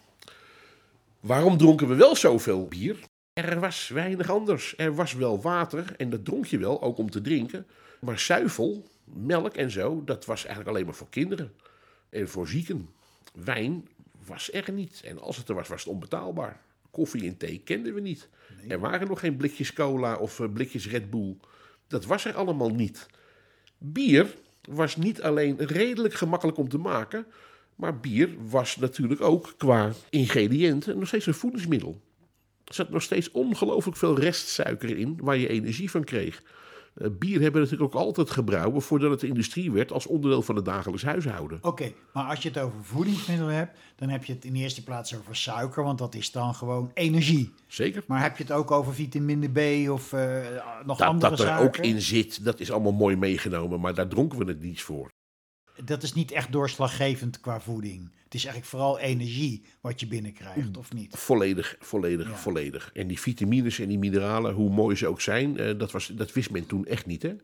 Waarom 1.20 1.58
dronken 1.58 1.88
we 1.88 1.96
wel 1.96 2.16
zoveel 2.16 2.68
bier? 2.68 2.98
Er 3.34 3.60
was 3.60 3.88
weinig 3.88 4.30
anders. 4.30 4.74
Er 4.78 4.96
was 4.96 5.14
wel 5.14 5.42
water 5.42 5.96
en 5.98 6.10
dat 6.10 6.26
dronk 6.26 6.46
je 6.46 6.58
wel, 6.58 6.82
ook 6.82 6.98
om 6.98 7.10
te 7.10 7.22
drinken. 7.22 7.68
Maar 8.00 8.20
zuivel, 8.20 8.88
melk 9.04 9.56
en 9.56 9.72
zo, 9.72 10.04
dat 10.04 10.26
was 10.26 10.40
eigenlijk 10.46 10.70
alleen 10.70 10.86
maar 10.86 10.96
voor 10.96 11.10
kinderen 11.10 11.54
en 12.10 12.30
voor 12.30 12.48
zieken. 12.48 12.90
Wijn 13.34 13.88
was 14.26 14.54
er 14.54 14.72
niet. 14.72 15.02
En 15.06 15.20
als 15.20 15.38
het 15.38 15.50
er 15.50 15.56
was, 15.56 15.68
was 15.68 15.84
het 15.84 15.94
onbetaalbaar. 15.94 16.62
Koffie 16.92 17.28
en 17.28 17.38
thee 17.38 17.62
kenden 17.64 17.94
we 17.94 18.02
niet. 18.02 18.30
Er 18.68 18.80
waren 18.80 19.08
nog 19.08 19.20
geen 19.20 19.38
blikjes 19.38 19.74
cola 19.74 20.16
of 20.16 20.40
eh, 20.40 20.48
blikjes 20.54 20.90
Red 20.90 21.10
Bull. 21.10 21.36
Dat 21.88 22.06
was 22.06 22.26
er 22.26 22.36
allemaal 22.36 22.70
niet. 22.70 23.08
Bier 23.78 24.36
was 24.70 24.96
niet 24.96 25.22
alleen 25.22 25.58
redelijk 25.58 26.14
gemakkelijk 26.14 26.58
om 26.58 26.70
te 26.70 26.78
maken, 26.78 27.26
maar 27.76 28.00
bier 28.00 28.30
was 28.50 28.76
natuurlijk 28.78 29.22
ook 29.22 29.54
qua 29.58 29.92
ingrediënten 30.10 30.98
nog 30.98 31.08
steeds 31.08 31.26
een 31.26 31.34
voedingsmiddel. 31.34 32.02
Er 32.66 32.74
zat 32.74 32.90
nog 32.90 33.02
steeds 33.02 33.32
ongelooflijk 33.32 33.98
veel 33.98 34.20
restsuiker 34.20 34.98
in 34.98 35.18
waar 35.22 35.38
je 35.38 35.48
energie 35.48 35.92
van 35.92 36.04
kreeg. 36.04 36.44
Eh, 36.94 37.08
bier 37.20 37.42
hebben 37.42 37.62
we 37.62 37.70
natuurlijk 37.70 37.96
ook 37.96 38.02
altijd 38.02 38.32
gebrouwen 38.32 38.82
voordat 38.82 39.12
het 39.12 39.24
industrie 39.24 39.72
werd 39.72 39.92
als 39.92 40.08
onderdeel 40.08 40.42
van 40.42 40.56
het 40.56 40.66
dagelijks 40.66 41.04
huishouden. 41.04 41.60
Oké, 41.62 41.92
maar 42.14 42.26
als 42.26 42.40
je 42.42 42.50
het 42.50 42.58
over 42.58 42.84
voedingsmiddelen 42.84 43.56
hebt, 43.56 43.80
dan 43.96 44.10
heb 44.10 44.26
je 44.26 44.34
het 44.34 44.46
in 44.46 44.56
eerste 44.56 44.84
plaats 44.84 45.16
over 45.18 45.36
suiker, 45.36 45.84
want 45.84 45.98
dat 45.98 46.16
is 46.16 46.32
dan 46.32 46.56
gewoon 46.56 46.92
energie. 46.94 47.54
Zeker. 47.68 48.04
Maar 48.08 48.22
heb 48.22 48.38
je 48.38 48.44
het 48.44 48.52
ook 48.52 48.72
over 48.72 48.94
vitamine 48.94 49.48
B 49.48 49.90
of 49.90 50.14
eh, 50.14 50.42
nog 50.86 50.98
Dat, 50.98 51.08
andere 51.08 51.30
dat 51.30 51.40
er 51.40 51.46
zaken? 51.46 51.66
ook 51.66 51.78
in 51.78 52.02
zit, 52.02 52.44
dat 52.44 52.60
is 52.60 52.72
allemaal 52.72 52.92
mooi 52.92 53.16
meegenomen, 53.16 53.80
maar 53.80 53.94
daar 53.94 54.08
dronken 54.08 54.40
we 54.40 54.46
het 54.46 54.62
niets 54.62 54.82
voor. 54.82 55.12
Dat 55.84 56.04
is 56.04 56.14
niet 56.14 56.32
echt 56.32 56.52
doorslaggevend 56.52 57.40
qua 57.40 57.60
voeding. 57.60 58.12
Het 58.34 58.42
is 58.42 58.48
eigenlijk 58.48 58.76
vooral 58.76 59.00
energie 59.00 59.62
wat 59.82 60.00
je 60.00 60.08
binnenkrijgt, 60.08 60.78
of 60.78 60.94
niet? 60.94 61.16
Volledig, 61.18 61.76
volledig, 61.80 62.28
Ja. 62.30 62.36
volledig. 62.36 62.90
En 62.94 63.08
die 63.08 63.20
vitamines 63.20 63.80
en 63.80 63.88
die 63.88 63.98
mineralen, 63.98 64.54
hoe 64.54 64.70
mooi 64.70 64.96
ze 64.96 65.08
ook 65.08 65.22
zijn, 65.22 65.58
eh, 65.58 65.78
dat, 65.78 65.92
was, 65.92 66.08
dat 66.08 66.34
wist 66.34 66.52
men 66.52 66.66
toen 66.66 66.86
echt 66.86 67.06
niet. 67.06 67.22
Hè? 67.22 67.36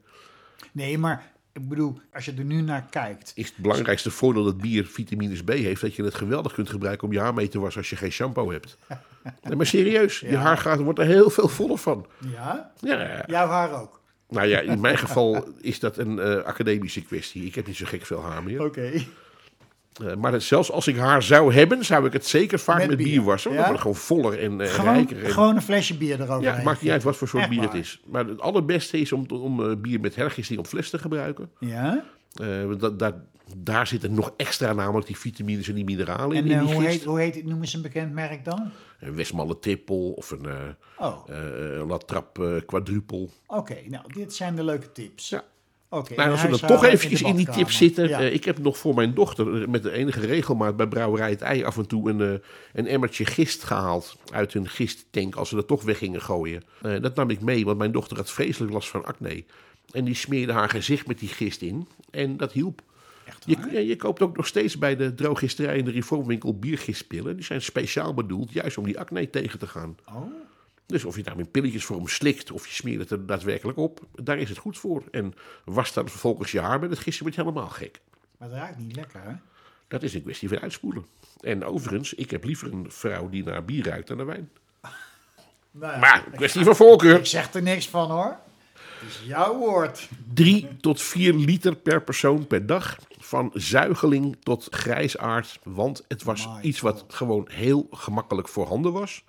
Nee, 0.72 0.98
maar 0.98 1.32
ik 1.54 1.68
bedoel, 1.68 2.00
als 2.14 2.26
je 2.26 2.34
er 2.38 2.44
nu 2.44 2.62
naar 2.62 2.88
kijkt. 2.90 3.32
Is 3.36 3.46
het 3.48 3.58
belangrijkste 3.58 4.12
voordeel 4.12 4.44
dat 4.44 4.58
bier 4.58 4.86
vitamines 4.86 5.44
B 5.44 5.50
heeft, 5.50 5.82
dat 5.82 5.96
je 5.96 6.04
het 6.04 6.16
geweldig 6.16 6.54
kunt 6.54 6.70
gebruiken 6.70 7.08
om 7.08 7.14
je 7.14 7.20
haar 7.20 7.34
mee 7.34 7.48
te 7.48 7.60
wassen 7.60 7.82
als 7.82 7.90
je 7.90 7.96
geen 7.96 8.12
shampoo 8.12 8.52
hebt. 8.52 8.78
Nee, 9.44 9.56
maar 9.56 9.66
serieus, 9.66 10.20
je 10.20 10.36
haar 10.36 10.58
gaat, 10.58 10.80
wordt 10.80 11.00
er 11.00 11.06
heel 11.06 11.30
veel 11.30 11.48
voller 11.48 11.78
van. 11.78 12.06
Ja? 12.32 12.72
Ja, 12.80 13.24
Jouw 13.28 13.48
haar 13.48 13.82
ook. 13.82 14.02
nou 14.30 14.48
ja, 14.48 14.60
in 14.60 14.80
mijn 14.80 14.98
geval 15.08 15.48
is 15.62 15.80
dat 15.80 15.98
een 15.98 16.20
eh, 16.20 16.36
academische 16.44 17.02
kwestie. 17.02 17.46
Ik 17.46 17.56
heb 17.56 17.68
niet 17.68 17.76
zo 17.76 17.86
gek 17.86 18.06
veel 18.06 18.22
haar 18.24 18.44
meer. 18.44 18.64
Oké. 18.66 18.92
Eh, 20.06 20.16
maar 20.16 20.42
zelfs 20.42 20.72
als 20.72 20.88
ik 20.88 20.98
haar 20.98 21.24
zou 21.24 21.54
hebben, 21.54 21.86
zou 21.86 22.06
ik 22.06 22.14
het 22.14 22.26
zeker 22.26 22.60
vaak 22.60 22.78
Met 22.78 22.88
met, 22.88 22.98
bier, 22.98 23.08
bier, 23.08 23.22
wassen. 23.24 23.52
want 23.54 23.62
ja? 23.64 23.70
Dan 23.72 23.82
wordt 23.82 23.98
het 23.98 24.08
gewoon 24.08 24.22
voller 24.24 24.40
en 24.44 24.68
Gewoon, 24.68 24.94
rijker. 24.94 25.24
En, 25.26 25.32
gewoon 25.32 25.56
een 25.56 25.62
flesje 25.62 25.98
bier 25.98 26.22
erover. 26.22 26.44
ja, 26.44 26.54
het 26.56 26.64
maakt 26.64 26.82
niet 26.82 26.92
uit 26.92 27.04
wat 27.04 27.16
voor 27.18 27.28
soort 27.28 27.42
Echt 27.44 27.52
bier 27.52 27.62
waar? 27.62 27.70
het 27.72 27.82
is. 27.82 28.02
Maar 28.06 28.26
het 28.26 28.40
allerbeste 28.42 29.00
is 29.00 29.12
om, 29.12 29.26
om 29.30 29.70
eh, 29.70 29.76
bier 29.78 30.00
met 30.00 30.16
hergisting 30.16 30.60
op 30.60 30.68
fles 30.68 30.90
te 30.90 31.00
gebruiken. 31.00 31.50
Ja? 31.60 32.04
Want 32.66 32.80
dat, 32.80 33.00
dat, 33.00 33.16
daar 33.58 33.88
zitten 33.88 34.14
nog 34.14 34.34
extra 34.38 34.74
namelijk 34.74 35.08
die 35.08 35.18
vitamines 35.18 35.68
en 35.68 35.76
die 35.76 35.84
mineralen 35.84 36.38
in. 36.38 36.44
En 36.44 36.52
in 36.52 36.60
hoe, 36.60 36.68
gist. 36.76 36.88
heet, 36.88 37.04
hoe 37.04 37.20
heet 37.20 37.36
het? 37.36 37.46
Noem 37.46 37.62
eens 37.62 37.74
een 37.74 37.82
bekend 37.82 38.14
merk 38.14 38.46
dan. 38.46 38.72
Een 39.00 39.16
Westmalle 39.16 39.60
trippel 39.60 40.12
of 40.12 40.32
een 40.32 40.48
Oh, 40.98 41.18
Latrap 41.88 42.62
quadrupel. 42.66 43.30
oké. 43.48 43.76
Nou, 43.88 44.04
dit 44.14 44.34
zijn 44.34 44.56
de 44.56 44.64
leuke 44.64 44.92
tips. 44.92 45.30
Ja. 45.30 45.44
Nou, 45.90 46.32
als 46.32 46.42
we 46.42 46.48
dan 46.48 46.60
toch 46.60 46.84
eventjes 46.84 47.22
in 47.22 47.36
die 47.36 47.50
tips 47.50 47.78
zitten. 47.78 48.08
Ja. 48.08 48.20
eh, 48.20 48.34
ik 48.34 48.46
heb 48.46 48.58
nog 48.60 48.78
voor 48.78 48.96
mijn 48.96 49.14
dochter 49.14 49.62
eh, 49.62 49.68
met 49.68 49.84
de 49.84 49.92
enige 49.92 50.20
regelmaat 50.20 50.78
bij 50.78 50.88
Brouwerij 50.88 51.30
het 51.30 51.42
Ei 51.42 51.64
af 51.64 51.78
en 51.78 51.88
toe 51.88 52.10
een, 52.10 52.22
eh, 52.22 52.40
een 52.74 52.88
emmertje 52.88 53.26
gist 53.26 53.64
gehaald. 53.64 54.18
Uit 54.32 54.54
hun 54.54 54.70
gisttank 54.70 55.36
als 55.36 55.50
ze 55.50 55.56
dat 55.56 55.68
toch 55.68 55.84
weg 55.84 55.98
gingen 55.98 56.22
gooien. 56.22 56.64
Dat 56.82 57.16
nam 57.16 57.30
ik 57.30 57.42
mee, 57.42 57.66
want 57.66 57.78
mijn 57.78 57.92
dochter 57.92 58.18
had 58.18 58.32
vreselijk 58.32 58.74
last 58.74 58.90
van 58.90 59.06
acne. 59.06 59.44
En 59.92 60.06
die 60.06 60.16
smeerde 60.16 60.54
haar 60.54 60.70
gezicht 60.70 61.08
met 61.08 61.20
die 61.20 61.30
gist 61.30 61.62
in. 61.62 61.88
En 62.12 62.38
dat 62.38 62.52
hielp. 62.52 62.82
Je, 63.46 63.88
je 63.88 63.96
koopt 63.96 64.22
ook 64.22 64.38
nog 64.38 64.48
steeds 64.48 64.78
bij 64.78 64.96
de 64.96 65.14
drooggisterij 65.14 65.78
en 65.78 65.86
de 65.86 65.92
reformwinkel 65.92 66.60
biergistpillen. 66.60 67.36
Die 67.36 67.46
zijn 67.46 67.62
speciaal 67.62 68.14
bedoeld 68.14 68.52
juist 68.52 68.78
om 68.78 68.86
die 68.86 69.00
acne 69.00 69.30
tegen 69.30 69.60
te 69.60 69.68
gaan. 69.68 69.98
Oh, 70.06 70.24
Dus 70.90 71.06
of 71.06 71.16
je 71.16 71.24
daar 71.24 71.36
met 71.36 71.52
pilletjes 71.52 71.86
voor 71.86 71.96
hem 71.96 72.08
slikt 72.08 72.52
of 72.52 72.68
je 72.68 72.74
smeert 72.74 73.00
het 73.00 73.12
er 73.12 73.26
daadwerkelijk 73.26 73.78
op, 73.78 74.00
daar 74.12 74.38
is 74.38 74.50
het 74.50 74.58
goed 74.58 74.78
voor. 74.78 75.04
En 75.12 75.34
was 75.66 75.94
dan 75.94 76.10
vervolgens 76.10 76.52
je 76.52 76.60
haar 76.60 76.80
met 76.80 76.90
het 76.90 77.00
gisteren 77.00 77.24
word 77.24 77.36
je 77.36 77.42
helemaal 77.42 77.70
gek. 77.70 78.00
maar 78.38 78.50
het 78.50 78.58
ruikt 78.58 78.78
niet 78.78 78.96
lekker, 78.96 79.22
hè? 79.24 79.34
Dat 79.88 80.04
is 80.04 80.14
een 80.14 80.24
kwestie 80.24 80.50
van 80.50 80.60
uitspoelen. 80.60 81.06
En 81.42 81.66
overigens, 81.66 82.14
ik 82.14 82.32
heb 82.32 82.44
liever 82.44 82.74
een 82.74 82.92
vrouw 82.92 83.30
die 83.30 83.44
naar 83.44 83.66
bier 83.66 83.86
ruikt 83.86 84.08
dan 84.08 84.18
naar 84.18 84.26
wijn. 84.26 84.50
Nou 85.72 85.94
ja, 85.94 86.00
Maar, 86.00 86.24
kwestie 86.32 86.64
van 86.64 86.76
voorkeur. 86.76 87.18
Ik 87.18 87.26
zeg 87.26 87.54
er 87.54 87.62
niks 87.62 87.90
van, 87.90 88.12
hoor. 88.12 88.38
Het 88.74 89.10
is 89.10 89.22
jouw 89.26 89.58
woord. 89.58 90.10
3 90.34 90.68
tot 90.80 91.02
4 91.02 91.34
liter 91.34 91.76
per 91.76 92.02
persoon 92.02 92.48
per 92.48 92.66
dag. 92.66 92.98
Van 93.20 93.52
zuigeling 93.54 94.38
tot 94.44 94.68
grijsaard. 94.70 95.60
Want 95.64 96.06
het 96.08 96.24
was 96.24 96.48
My 96.48 96.62
iets 96.62 96.80
wat 96.80 97.06
gewoon 97.08 97.48
heel 97.52 97.88
gemakkelijk 97.92 98.48
voorhanden 98.48 98.92
was. 98.92 99.24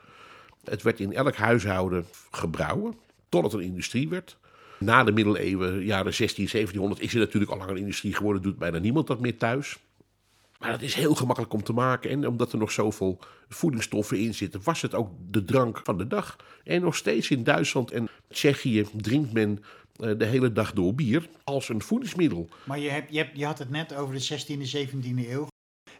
Het 0.64 0.83
werd 0.83 1.01
in 1.01 1.12
elk 1.12 1.35
huishouden 1.35 2.07
gebrouwen. 2.31 2.94
Totdat 3.29 3.53
het 3.53 3.61
een 3.61 3.66
industrie 3.66 4.09
werd. 4.09 4.37
Na 4.79 5.05
de 5.05 5.12
middeleeuwen, 5.12 5.85
jaren 5.85 6.14
16, 6.14 6.49
1700, 6.51 7.01
is 7.01 7.12
het 7.12 7.23
natuurlijk 7.23 7.53
al 7.53 7.59
lang 7.59 7.70
een 7.70 7.77
industrie 7.77 8.14
geworden. 8.14 8.42
Doet 8.42 8.59
bijna 8.59 8.79
niemand 8.79 9.07
dat 9.07 9.20
meer 9.20 9.37
thuis. 9.37 9.79
Maar 10.59 10.70
het 10.70 10.83
is 10.83 10.94
heel 10.94 11.14
gemakkelijk 11.14 11.53
om 11.53 11.62
te 11.62 11.73
maken. 11.73 12.11
En 12.11 12.27
omdat 12.27 12.53
er 12.53 12.59
nog 12.59 12.73
zoveel 12.73 13.18
voedingsstoffen 13.49 14.18
in 14.18 14.35
zitten, 14.35 14.61
was 14.64 14.83
het 14.83 14.94
ook 14.94 15.11
de 15.31 15.44
drank 15.44 15.81
van 15.85 15.99
de 15.99 16.07
dag. 16.07 16.37
En 16.64 16.81
nog 16.83 16.96
steeds 16.96 17.31
in 17.31 17.44
Duitsland 17.44 17.90
en 17.90 18.09
Tsjechië 18.29 18.87
drinkt 18.96 19.33
men 19.33 19.64
eh, 19.96 20.18
de 20.18 20.25
hele 20.25 20.53
dag 20.53 20.73
door 20.73 20.94
bier 20.94 21.29
als 21.44 21.68
een 21.68 21.83
voedingsmiddel. 21.83 22.49
Maar 22.64 22.79
je, 22.79 22.90
hebt, 22.90 23.37
je 23.37 23.44
had 23.44 23.59
het 23.59 23.70
net 23.70 23.94
over 23.94 24.14
de 24.14 24.38
16e, 24.38 24.88
17e 24.88 25.29
eeuw. 25.29 25.49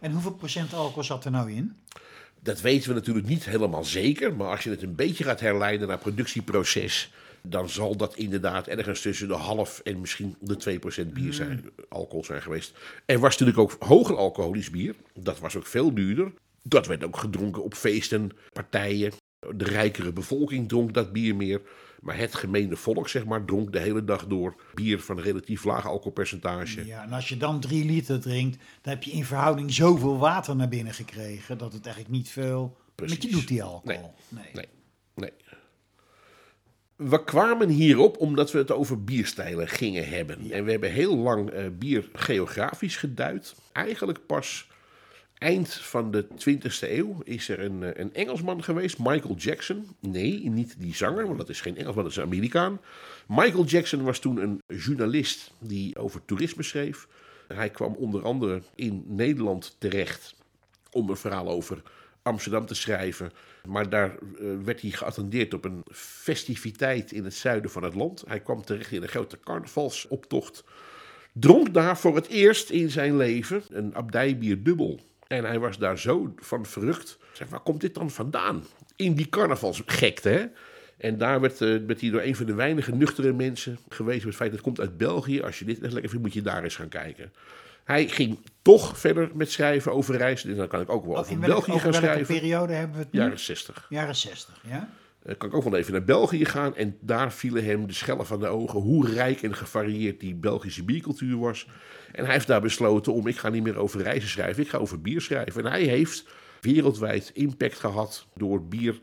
En 0.01 0.13
hoeveel 0.13 0.35
procent 0.35 0.75
alcohol 0.75 1.03
zat 1.03 1.25
er 1.25 1.31
nou 1.31 1.53
in? 1.53 1.77
Dat 2.43 2.61
weten 2.61 2.89
we 2.89 2.95
natuurlijk 2.95 3.27
niet 3.27 3.45
helemaal 3.45 3.85
zeker. 3.85 4.35
Maar 4.35 4.49
als 4.49 4.65
je 4.65 4.71
het 4.71 4.83
een 4.83 4.95
beetje 4.95 5.25
gaat 5.25 5.41
herleiden 5.41 5.89
naar 5.89 5.99
productieproces. 5.99 7.13
dan 7.43 7.69
zal 7.69 7.97
dat 7.97 8.17
inderdaad 8.17 8.67
ergens 8.67 9.01
tussen 9.01 9.29
de 9.29 9.35
half 9.35 9.81
en 9.85 10.01
misschien 10.01 10.37
de 10.41 10.81
2% 11.07 11.13
bier 11.13 11.33
zijn, 11.33 11.71
alcohol 11.89 12.25
zijn 12.25 12.43
geweest. 12.43 12.75
Er 13.07 13.19
was 13.19 13.31
natuurlijk 13.31 13.59
ook 13.59 13.77
hoger 13.79 14.17
alcoholisch 14.17 14.71
bier. 14.71 14.95
Dat 15.15 15.39
was 15.39 15.57
ook 15.57 15.67
veel 15.67 15.95
duurder. 15.95 16.33
Dat 16.63 16.87
werd 16.87 17.05
ook 17.05 17.17
gedronken 17.17 17.63
op 17.63 17.75
feesten, 17.75 18.31
partijen. 18.53 19.13
De 19.55 19.65
rijkere 19.65 20.13
bevolking 20.13 20.69
dronk 20.69 20.95
dat 20.95 21.13
bier 21.13 21.37
meer. 21.37 21.61
Maar 22.01 22.17
het 22.19 22.35
gemene 22.35 22.77
volk, 22.77 23.09
zeg 23.09 23.25
maar, 23.25 23.45
dronk 23.45 23.73
de 23.73 23.79
hele 23.79 24.05
dag 24.05 24.27
door 24.27 24.55
bier 24.75 25.01
van 25.01 25.17
een 25.17 25.23
relatief 25.23 25.65
laag 25.65 25.87
alcoholpercentage. 25.87 26.87
Ja, 26.87 27.03
en 27.03 27.13
als 27.13 27.29
je 27.29 27.37
dan 27.37 27.61
drie 27.61 27.85
liter 27.85 28.21
drinkt, 28.21 28.57
dan 28.57 28.93
heb 28.93 29.03
je 29.03 29.11
in 29.11 29.25
verhouding 29.25 29.73
zoveel 29.73 30.19
water 30.19 30.57
naar 30.57 30.69
binnen 30.69 30.95
gekregen. 30.95 31.59
dat 31.59 31.73
het 31.73 31.85
eigenlijk 31.85 32.15
niet 32.15 32.29
veel 32.29 32.77
met 32.97 33.11
je 33.11 33.17
Precies. 33.17 33.33
doet, 33.39 33.49
die 33.49 33.63
alcohol. 33.63 34.15
Nee. 34.29 34.51
Nee, 34.53 34.69
nee. 35.15 35.33
We 36.97 37.25
kwamen 37.25 37.69
hierop 37.69 38.19
omdat 38.19 38.53
we 38.53 38.59
het 38.59 38.71
over 38.71 39.05
bierstijlen 39.05 39.69
gingen 39.69 40.09
hebben. 40.09 40.51
En 40.51 40.65
we 40.65 40.71
hebben 40.71 40.93
heel 40.93 41.17
lang 41.17 41.51
eh, 41.51 41.65
bier 41.79 42.09
geografisch 42.13 42.97
geduid. 42.97 43.55
Eigenlijk 43.73 44.27
pas 44.27 44.70
eind 45.41 45.75
van 45.75 46.11
de 46.11 46.27
20e 46.35 46.91
eeuw 46.91 47.21
is 47.25 47.49
er 47.49 47.61
een, 47.61 47.83
eh, 47.83 47.91
een 47.95 48.15
Engelsman 48.15 48.65
geweest, 48.65 48.99
Michael 48.99 49.35
Jackson. 49.35 49.87
Nee, 50.01 50.49
niet 50.49 50.75
die 50.79 50.95
zanger, 50.95 51.27
want 51.27 51.39
dat 51.39 51.49
is 51.49 51.61
geen 51.61 51.77
Engelsman, 51.77 52.03
dat 52.03 52.13
is 52.13 52.19
een 52.19 52.25
Amerikaan. 52.25 52.81
Michael 53.29 53.65
Jackson 53.65 54.03
was 54.03 54.19
toen 54.19 54.37
een 54.37 54.63
journalist 54.67 55.53
die 55.59 55.99
over 55.99 56.25
toerisme 56.25 56.63
schreef. 56.63 57.09
Hij 57.49 57.71
kwam 57.71 57.95
onder 57.95 58.23
andere 58.23 58.63
in 58.75 59.05
Nederland 59.07 59.77
terecht 59.79 60.35
om 60.91 61.11
een 61.11 61.17
verhaal 61.17 61.49
over 61.49 61.83
Amsterdam 62.23 62.67
te 62.67 62.75
schrijven. 62.75 63.33
Maar 63.67 63.89
daar 63.89 64.11
eh, 64.11 64.47
werd 64.65 64.81
hij 64.81 64.91
geattendeerd 64.91 65.55
op 65.55 65.65
een 65.65 65.85
festiviteit 65.93 67.13
in 67.13 67.25
het 67.25 67.35
zuiden 67.35 67.71
van 67.71 67.83
het 67.83 67.95
land. 67.95 68.25
Hij 68.27 68.41
kwam 68.41 68.65
terecht 68.65 68.93
in 68.93 69.03
een 69.03 69.09
grote 69.09 69.41
carnavalsoptocht. 69.41 70.65
Dronk 71.33 71.75
daar 71.75 71.99
voor 71.99 72.15
het 72.15 72.27
eerst 72.27 72.71
in 72.71 72.91
zijn 72.91 73.17
leven 73.17 73.63
een 73.69 73.95
abdijbier 73.95 74.63
dubbel. 74.63 75.01
En 75.31 75.45
hij 75.45 75.59
was 75.59 75.79
daar 75.79 75.99
zo 75.99 76.35
van 76.37 76.67
verrukt. 76.67 77.19
Zeg, 77.33 77.49
waar 77.49 77.61
komt 77.61 77.81
dit 77.81 77.95
dan 77.95 78.11
vandaan? 78.11 78.65
In 78.97 79.15
die 79.15 79.29
carnavalsgekte, 79.29 80.29
hè? 80.29 80.47
En 80.97 81.19
daar 81.19 81.41
werd, 81.41 81.61
eh, 81.61 81.77
werd 81.87 82.01
hij 82.01 82.11
door 82.11 82.21
een 82.21 82.37
van 82.37 82.47
de 82.47 82.55
weinige 82.55 82.95
nuchtere 82.95 83.33
mensen 83.33 83.79
gewezen 83.89 84.27
met 84.27 84.27
het 84.27 84.37
feit 84.37 84.51
dat 84.51 84.59
het 84.59 84.69
komt 84.69 84.81
uit 84.81 84.97
België. 84.97 85.43
Als 85.43 85.59
je 85.59 85.65
dit 85.65 85.83
echt 85.83 85.93
lekker 85.93 86.11
vindt, 86.11 86.25
moet 86.25 86.35
je 86.35 86.43
daar 86.43 86.63
eens 86.63 86.77
gaan 86.77 86.89
kijken. 86.89 87.33
Hij 87.85 88.09
ging 88.09 88.39
toch 88.63 88.99
verder 88.99 89.31
met 89.35 89.51
schrijven 89.51 89.93
over 89.93 90.17
reizen. 90.17 90.49
Dus 90.49 90.57
dan 90.57 90.69
kan 90.69 90.81
ik 90.81 90.91
ook 90.91 91.05
wel 91.05 91.19
over 91.19 91.33
in 91.33 91.41
welke, 91.41 91.55
België 91.55 91.71
over 91.71 91.83
gaan 91.83 91.91
welke 91.91 92.07
schrijven. 92.07 92.35
periode 92.35 92.73
hebben 92.73 92.97
we 92.97 93.03
het 93.03 93.13
nu? 93.13 93.21
Jaren 93.21 93.39
60. 93.39 93.87
Jaren 93.89 94.17
60, 94.17 94.61
ja? 94.69 94.91
Eh, 95.23 95.37
kan 95.39 95.49
ik 95.49 95.55
ook 95.55 95.65
wel 95.65 95.77
even 95.77 95.93
naar 95.93 96.05
België 96.05 96.45
gaan. 96.45 96.77
En 96.77 96.97
daar 97.01 97.33
vielen 97.33 97.65
hem 97.65 97.87
de 97.87 97.93
schellen 97.93 98.27
van 98.27 98.41
de 98.41 98.47
ogen 98.47 98.81
hoe 98.81 99.11
rijk 99.11 99.43
en 99.43 99.55
gevarieerd 99.55 100.21
die 100.21 100.35
Belgische 100.35 100.85
biercultuur 100.85 101.39
was. 101.39 101.67
En 102.13 102.25
hij 102.25 102.33
heeft 102.33 102.47
daar 102.47 102.61
besloten 102.61 103.13
om, 103.13 103.27
ik 103.27 103.39
ga 103.39 103.49
niet 103.49 103.63
meer 103.63 103.77
over 103.77 104.03
reizen 104.03 104.29
schrijven, 104.29 104.63
ik 104.63 104.69
ga 104.69 104.79
over 104.79 105.01
bier 105.01 105.21
schrijven. 105.21 105.65
En 105.65 105.71
hij 105.71 105.83
heeft 105.83 106.29
wereldwijd 106.61 107.31
impact 107.35 107.79
gehad 107.79 108.27
door 108.35 108.65
bier 108.65 109.01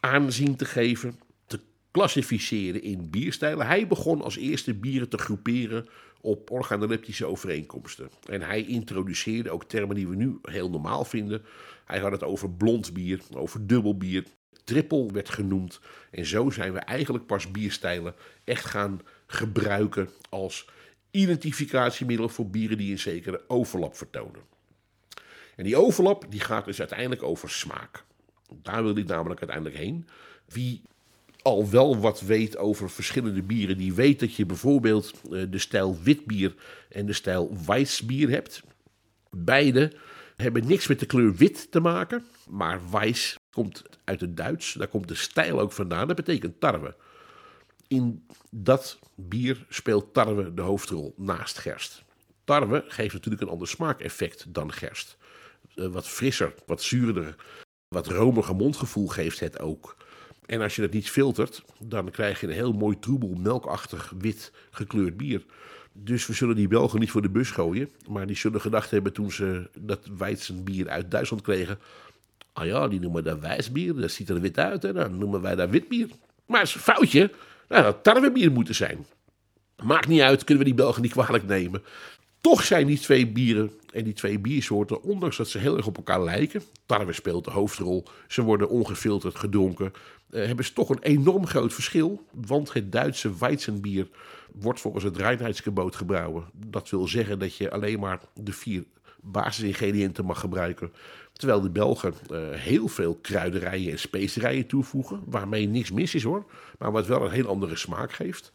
aanzien 0.00 0.56
te 0.56 0.64
geven, 0.64 1.18
te 1.46 1.60
klassificeren 1.90 2.82
in 2.82 3.10
bierstijlen. 3.10 3.66
Hij 3.66 3.86
begon 3.86 4.22
als 4.22 4.36
eerste 4.36 4.74
bieren 4.74 5.08
te 5.08 5.18
groeperen 5.18 5.86
op 6.20 6.50
organoleptische 6.50 7.26
overeenkomsten. 7.26 8.10
En 8.30 8.42
hij 8.42 8.62
introduceerde 8.64 9.50
ook 9.50 9.64
termen 9.64 9.96
die 9.96 10.08
we 10.08 10.16
nu 10.16 10.38
heel 10.42 10.70
normaal 10.70 11.04
vinden. 11.04 11.42
Hij 11.84 11.98
had 11.98 12.12
het 12.12 12.22
over 12.22 12.50
blond 12.50 12.92
bier, 12.92 13.20
over 13.34 13.66
dubbel 13.66 13.96
bier. 13.96 14.24
Trippel 14.66 15.12
werd 15.12 15.28
genoemd. 15.28 15.80
En 16.10 16.26
zo 16.26 16.50
zijn 16.50 16.72
we 16.72 16.78
eigenlijk 16.78 17.26
pas 17.26 17.50
bierstijlen 17.50 18.14
echt 18.44 18.64
gaan 18.64 19.00
gebruiken 19.26 20.08
als 20.28 20.68
identificatiemiddel 21.10 22.28
voor 22.28 22.50
bieren 22.50 22.78
die 22.78 22.92
een 22.92 22.98
zekere 22.98 23.44
overlap 23.48 23.96
vertonen. 23.96 24.40
En 25.56 25.64
die 25.64 25.76
overlap 25.76 26.26
die 26.30 26.40
gaat 26.40 26.64
dus 26.64 26.78
uiteindelijk 26.78 27.22
over 27.22 27.50
smaak. 27.50 28.04
Daar 28.62 28.82
wil 28.82 28.96
ik 28.96 29.06
namelijk 29.06 29.40
uiteindelijk 29.40 29.78
heen. 29.78 30.08
Wie 30.46 30.82
al 31.42 31.70
wel 31.70 31.98
wat 31.98 32.20
weet 32.20 32.56
over 32.56 32.90
verschillende 32.90 33.42
bieren, 33.42 33.78
die 33.78 33.94
weet 33.94 34.20
dat 34.20 34.34
je 34.34 34.46
bijvoorbeeld 34.46 35.12
eh, 35.30 35.42
de 35.50 35.58
stijl 35.58 35.98
witbier 36.02 36.54
en 36.88 37.06
de 37.06 37.12
stijl 37.12 37.56
Weissbier 37.66 38.30
hebt. 38.30 38.62
Beide 39.30 39.92
hebben 40.36 40.66
niks 40.66 40.86
met 40.86 41.00
de 41.00 41.06
kleur 41.06 41.34
wit 41.34 41.70
te 41.70 41.80
maken, 41.80 42.24
maar 42.46 42.90
Weiss 42.90 43.36
komt 43.50 43.82
uit 44.04 44.20
het 44.20 44.36
Duits. 44.36 44.72
Daar 44.72 44.88
komt 44.88 45.08
de 45.08 45.14
stijl 45.14 45.60
ook 45.60 45.72
vandaan. 45.72 46.06
Dat 46.06 46.16
betekent 46.16 46.60
tarwe. 46.60 46.96
In 47.88 48.26
dat 48.50 48.98
bier 49.14 49.66
speelt 49.68 50.14
tarwe 50.14 50.54
de 50.54 50.62
hoofdrol 50.62 51.14
naast 51.16 51.58
gerst. 51.58 52.04
Tarwe 52.44 52.84
geeft 52.88 53.12
natuurlijk 53.12 53.42
een 53.42 53.48
ander 53.48 53.68
smaakeffect 53.68 54.54
dan 54.54 54.72
gerst. 54.72 55.16
Eh, 55.74 55.86
wat 55.86 56.08
frisser, 56.08 56.54
wat 56.66 56.82
zuurder, 56.82 57.36
wat 57.88 58.06
romiger 58.06 58.56
mondgevoel 58.56 59.08
geeft 59.08 59.40
het 59.40 59.60
ook. 59.60 59.96
En 60.46 60.60
als 60.60 60.76
je 60.76 60.82
dat 60.82 60.92
niet 60.92 61.10
filtert, 61.10 61.64
dan 61.78 62.10
krijg 62.10 62.40
je 62.40 62.46
een 62.46 62.52
heel 62.52 62.72
mooi 62.72 62.98
troebel, 62.98 63.34
melkachtig, 63.34 64.12
wit 64.18 64.52
gekleurd 64.70 65.16
bier. 65.16 65.44
Dus 65.92 66.26
we 66.26 66.32
zullen 66.32 66.56
die 66.56 66.68
Belgen 66.68 67.00
niet 67.00 67.10
voor 67.10 67.22
de 67.22 67.30
bus 67.30 67.50
gooien. 67.50 67.90
Maar 68.08 68.26
die 68.26 68.36
zullen 68.36 68.60
gedacht 68.60 68.90
hebben 68.90 69.12
toen 69.12 69.32
ze 69.32 69.70
dat 69.78 70.06
Weizenbier 70.18 70.88
uit 70.88 71.10
Duitsland 71.10 71.42
kregen. 71.42 71.78
Ah 72.56 72.66
ja, 72.66 72.88
die 72.88 73.00
noemen 73.00 73.24
dat 73.24 73.40
wijsbier. 73.40 73.94
Dat 73.94 74.10
ziet 74.10 74.28
er 74.28 74.40
wit 74.40 74.58
uit. 74.58 74.82
Hè? 74.82 74.92
Dan 74.92 75.18
noemen 75.18 75.40
wij 75.40 75.54
dat 75.54 75.70
witbier. 75.70 76.08
Maar 76.46 76.62
is 76.62 76.74
een 76.74 76.80
foutje. 76.80 77.30
Nou, 77.68 77.82
dat 77.82 78.02
tarwebier 78.02 78.52
moeten 78.52 78.74
zijn. 78.74 79.06
Maakt 79.82 80.08
niet 80.08 80.20
uit, 80.20 80.44
kunnen 80.44 80.64
we 80.64 80.70
die 80.70 80.78
Belgen 80.78 81.02
niet 81.02 81.12
kwalijk 81.12 81.46
nemen. 81.46 81.82
Toch 82.40 82.64
zijn 82.64 82.86
die 82.86 82.98
twee 82.98 83.26
bieren 83.26 83.72
en 83.92 84.04
die 84.04 84.12
twee 84.12 84.38
biersoorten, 84.38 85.02
ondanks 85.02 85.36
dat 85.36 85.48
ze 85.48 85.58
heel 85.58 85.76
erg 85.76 85.86
op 85.86 85.96
elkaar 85.96 86.22
lijken, 86.22 86.62
tarwe 86.86 87.12
speelt 87.12 87.44
de 87.44 87.50
hoofdrol, 87.50 88.04
ze 88.28 88.42
worden 88.42 88.68
ongefilterd 88.68 89.38
gedronken, 89.38 89.92
eh, 90.30 90.46
hebben 90.46 90.64
ze 90.64 90.72
toch 90.72 90.88
een 90.88 91.02
enorm 91.02 91.46
groot 91.46 91.74
verschil. 91.74 92.26
Want 92.32 92.72
het 92.72 92.92
Duitse 92.92 93.38
Weizenbier 93.38 94.08
wordt 94.52 94.80
volgens 94.80 95.04
het 95.04 95.16
Reinheitsgebot 95.16 95.96
gebrouwen. 95.96 96.44
Dat 96.52 96.90
wil 96.90 97.08
zeggen 97.08 97.38
dat 97.38 97.56
je 97.56 97.70
alleen 97.70 98.00
maar 98.00 98.20
de 98.34 98.52
vier 98.52 98.84
basisingrediënten 99.20 100.24
mag 100.24 100.40
gebruiken. 100.40 100.92
Terwijl 101.36 101.60
de 101.60 101.70
Belgen 101.70 102.14
uh, 102.30 102.38
heel 102.50 102.88
veel 102.88 103.14
kruiderijen 103.14 103.92
en 103.92 103.98
specerijen 103.98 104.66
toevoegen, 104.66 105.22
waarmee 105.24 105.68
niks 105.68 105.90
mis 105.90 106.14
is 106.14 106.22
hoor, 106.22 106.46
maar 106.78 106.92
wat 106.92 107.06
wel 107.06 107.24
een 107.24 107.30
heel 107.30 107.48
andere 107.48 107.76
smaak 107.76 108.12
geeft. 108.12 108.52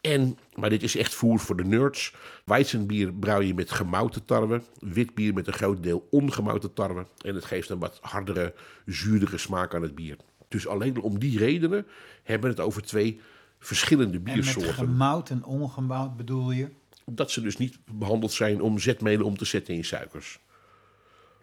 En, 0.00 0.38
maar 0.54 0.70
dit 0.70 0.82
is 0.82 0.96
echt 0.96 1.14
voer 1.14 1.38
voor 1.38 1.56
de 1.56 1.64
nerds. 1.64 2.14
Weizenbier 2.44 3.12
brouw 3.12 3.40
je 3.40 3.54
met 3.54 3.70
gemouten 3.70 4.24
tarwe. 4.24 4.62
Witbier 4.78 5.34
met 5.34 5.46
een 5.46 5.52
groot 5.52 5.82
deel 5.82 6.08
ongemouten 6.10 6.72
tarwe. 6.72 7.06
En 7.24 7.34
het 7.34 7.44
geeft 7.44 7.68
een 7.68 7.78
wat 7.78 7.98
hardere, 8.00 8.54
zuurdere 8.86 9.38
smaak 9.38 9.74
aan 9.74 9.82
het 9.82 9.94
bier. 9.94 10.16
Dus 10.48 10.66
alleen 10.66 11.00
om 11.00 11.18
die 11.18 11.38
redenen 11.38 11.86
hebben 12.22 12.50
we 12.50 12.56
het 12.56 12.66
over 12.66 12.82
twee 12.82 13.20
verschillende 13.58 14.20
biersoorten. 14.20 14.62
En 14.62 14.78
met 14.78 14.88
gemout 14.88 15.30
en 15.30 15.44
ongemout 15.44 16.16
bedoel 16.16 16.50
je? 16.50 16.68
Dat 17.04 17.30
ze 17.30 17.40
dus 17.40 17.56
niet 17.56 17.78
behandeld 17.92 18.32
zijn 18.32 18.60
om 18.60 18.78
zetmelen 18.78 19.26
om 19.26 19.36
te 19.36 19.44
zetten 19.44 19.74
in 19.74 19.84
suikers. 19.84 20.38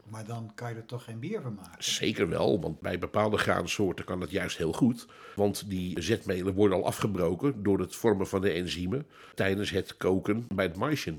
Maar 0.10 0.26
dan 0.26 0.52
kan 0.56 0.69
je 0.69 0.76
er 0.76 0.86
toch 0.86 1.04
geen 1.04 1.19
bier 1.19 1.41
van 1.41 1.54
maken? 1.54 1.84
Zeker 1.84 2.30
wel, 2.30 2.62
want 2.62 2.80
bij 2.80 3.00
bepaalde 3.00 3.38
graansoorten 3.38 4.06
kan 4.06 4.19
dat 4.19 4.32
juist 4.32 4.58
heel 4.58 4.74
goed. 4.74 5.08
Want 5.36 5.69
die 5.69 6.02
zetmelen 6.02 6.54
worden 6.54 6.78
al 6.78 6.86
afgebroken 6.86 7.63
door 7.63 7.80
het 7.80 7.95
vormen 7.95 8.28
van 8.28 8.41
de 8.41 8.52
enzymen 8.52 9.08
tijdens 9.36 9.69
het 9.69 9.98
koken 9.98 10.45
bij 10.54 10.65
het 10.65 10.76
maïsje. 10.76 11.15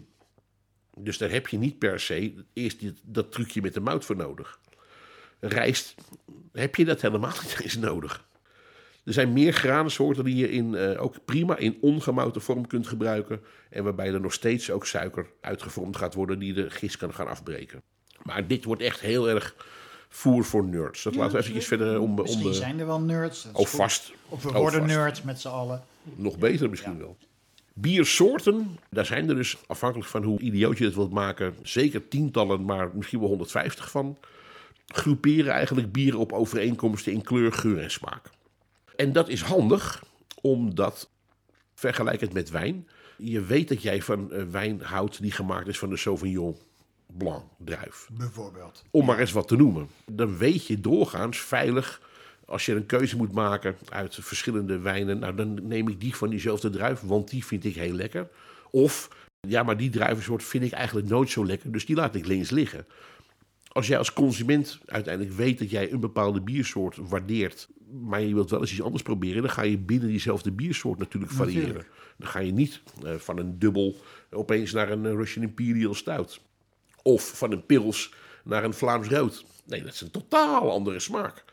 Dus 0.98 1.18
daar 1.18 1.30
heb 1.30 1.48
je 1.48 1.58
niet 1.58 1.78
per 1.78 2.00
se 2.00 2.44
eerst 2.52 2.82
dat 3.02 3.32
trucje 3.32 3.60
met 3.60 3.74
de 3.74 3.80
mout 3.80 4.04
voor 4.04 4.16
nodig. 4.16 4.60
Rijst 5.40 5.94
heb 6.52 6.74
je 6.74 6.84
dat 6.84 7.00
helemaal 7.00 7.34
niet 7.42 7.60
eens 7.62 7.76
nodig. 7.76 8.28
Er 9.04 9.12
zijn 9.12 9.32
meer 9.32 9.52
graansoorten 9.52 10.24
die 10.24 10.36
je 10.36 10.50
in, 10.50 10.72
uh, 10.72 11.02
ook 11.02 11.24
prima 11.24 11.56
in 11.56 11.78
ongemouten 11.80 12.40
vorm 12.40 12.66
kunt 12.66 12.86
gebruiken. 12.86 13.40
En 13.70 13.84
waarbij 13.84 14.12
er 14.12 14.20
nog 14.20 14.32
steeds 14.32 14.70
ook 14.70 14.86
suiker 14.86 15.26
uitgevormd 15.40 15.96
gaat 15.96 16.14
worden 16.14 16.38
die 16.38 16.52
de 16.52 16.70
gist 16.70 16.96
kan 16.96 17.14
gaan 17.14 17.28
afbreken. 17.28 17.82
Maar 18.22 18.46
dit 18.46 18.64
wordt 18.64 18.82
echt 18.82 19.00
heel 19.00 19.28
erg 19.28 19.54
voer 20.08 20.44
voor 20.44 20.64
nerds. 20.64 21.02
Dat 21.02 21.14
laten 21.14 21.40
we 21.40 21.48
even 21.48 21.62
verder 21.62 22.00
om, 22.00 22.18
om 22.18 22.22
Misschien 22.22 22.54
zijn 22.54 22.80
er 22.80 22.86
wel 22.86 23.00
nerds. 23.00 23.46
Of 23.52 23.72
oh, 23.72 23.78
vast. 23.78 24.12
Of 24.28 24.42
we 24.42 24.52
worden 24.52 24.86
nerds 24.86 25.22
met 25.22 25.40
z'n 25.40 25.48
allen. 25.48 25.82
Nog 26.02 26.38
beter 26.38 26.70
misschien 26.70 26.98
wel. 26.98 27.16
Biersoorten, 27.74 28.78
daar 28.90 29.06
zijn 29.06 29.28
er 29.28 29.34
dus 29.34 29.56
afhankelijk 29.66 30.08
van 30.08 30.22
hoe 30.22 30.40
idioot 30.40 30.78
je 30.78 30.84
het 30.84 30.94
wilt 30.94 31.12
maken, 31.12 31.54
zeker 31.62 32.08
tientallen, 32.08 32.64
maar 32.64 32.90
misschien 32.94 33.18
wel 33.18 33.28
150 33.28 33.90
van. 33.90 34.18
Groeperen 34.86 35.52
eigenlijk 35.52 35.92
bieren 35.92 36.18
op 36.18 36.32
overeenkomsten 36.32 37.12
in 37.12 37.22
kleur, 37.22 37.52
geur 37.52 37.78
en 37.78 37.90
smaak. 37.90 38.30
En 38.96 39.12
dat 39.12 39.28
is 39.28 39.42
handig, 39.42 40.04
omdat, 40.40 41.10
vergelijkend 41.74 42.32
met 42.32 42.50
wijn, 42.50 42.88
je 43.16 43.40
weet 43.40 43.68
dat 43.68 43.82
jij 43.82 44.02
van 44.02 44.50
wijn 44.50 44.80
houdt 44.82 45.22
die 45.22 45.32
gemaakt 45.32 45.68
is 45.68 45.78
van 45.78 45.90
de 45.90 45.96
Sauvignon 45.96 46.56
Blanc 47.16 47.42
druif. 47.58 48.08
Bijvoorbeeld. 48.12 48.82
Om 48.90 49.04
maar 49.04 49.18
eens 49.18 49.32
wat 49.32 49.48
te 49.48 49.56
noemen. 49.56 49.88
Dan 50.12 50.36
weet 50.36 50.66
je 50.66 50.80
doorgaans 50.80 51.40
veilig, 51.40 52.00
als 52.44 52.66
je 52.66 52.74
een 52.74 52.86
keuze 52.86 53.16
moet 53.16 53.32
maken 53.32 53.76
uit 53.88 54.18
verschillende 54.20 54.78
wijnen, 54.78 55.18
nou 55.18 55.34
dan 55.34 55.66
neem 55.66 55.88
ik 55.88 56.00
die 56.00 56.14
van 56.14 56.30
diezelfde 56.30 56.70
druif, 56.70 57.00
want 57.00 57.30
die 57.30 57.44
vind 57.44 57.64
ik 57.64 57.74
heel 57.74 57.92
lekker. 57.92 58.28
Of, 58.70 59.08
ja, 59.48 59.62
maar 59.62 59.76
die 59.76 59.90
druivensoort 59.90 60.44
vind 60.44 60.64
ik 60.64 60.72
eigenlijk 60.72 61.08
nooit 61.08 61.30
zo 61.30 61.46
lekker, 61.46 61.72
dus 61.72 61.86
die 61.86 61.96
laat 61.96 62.14
ik 62.14 62.26
links 62.26 62.50
liggen. 62.50 62.86
Als 63.68 63.86
jij 63.86 63.98
als 63.98 64.12
consument 64.12 64.78
uiteindelijk 64.86 65.36
weet 65.36 65.58
dat 65.58 65.70
jij 65.70 65.92
een 65.92 66.00
bepaalde 66.00 66.40
biersoort 66.40 66.96
waardeert, 66.96 67.68
maar 68.00 68.20
je 68.20 68.34
wilt 68.34 68.50
wel 68.50 68.60
eens 68.60 68.70
iets 68.70 68.82
anders 68.82 69.02
proberen, 69.02 69.42
dan 69.42 69.50
ga 69.50 69.62
je 69.62 69.78
binnen 69.78 70.08
diezelfde 70.08 70.52
biersoort 70.52 70.98
natuurlijk 70.98 71.32
variëren. 71.32 71.84
Dan 72.16 72.28
ga 72.28 72.38
je 72.38 72.52
niet 72.52 72.82
uh, 73.04 73.14
van 73.14 73.38
een 73.38 73.58
dubbel 73.58 73.96
opeens 74.30 74.72
naar 74.72 74.90
een 74.90 75.16
Russian 75.16 75.44
Imperial 75.44 75.94
Stout. 75.94 76.40
Of 77.02 77.38
van 77.38 77.52
een 77.52 77.66
pils 77.66 78.12
naar 78.44 78.64
een 78.64 78.74
Vlaams 78.74 79.08
rood. 79.08 79.44
Nee, 79.64 79.82
dat 79.82 79.92
is 79.92 80.00
een 80.00 80.10
totaal 80.10 80.70
andere 80.70 81.00
smaak. 81.00 81.44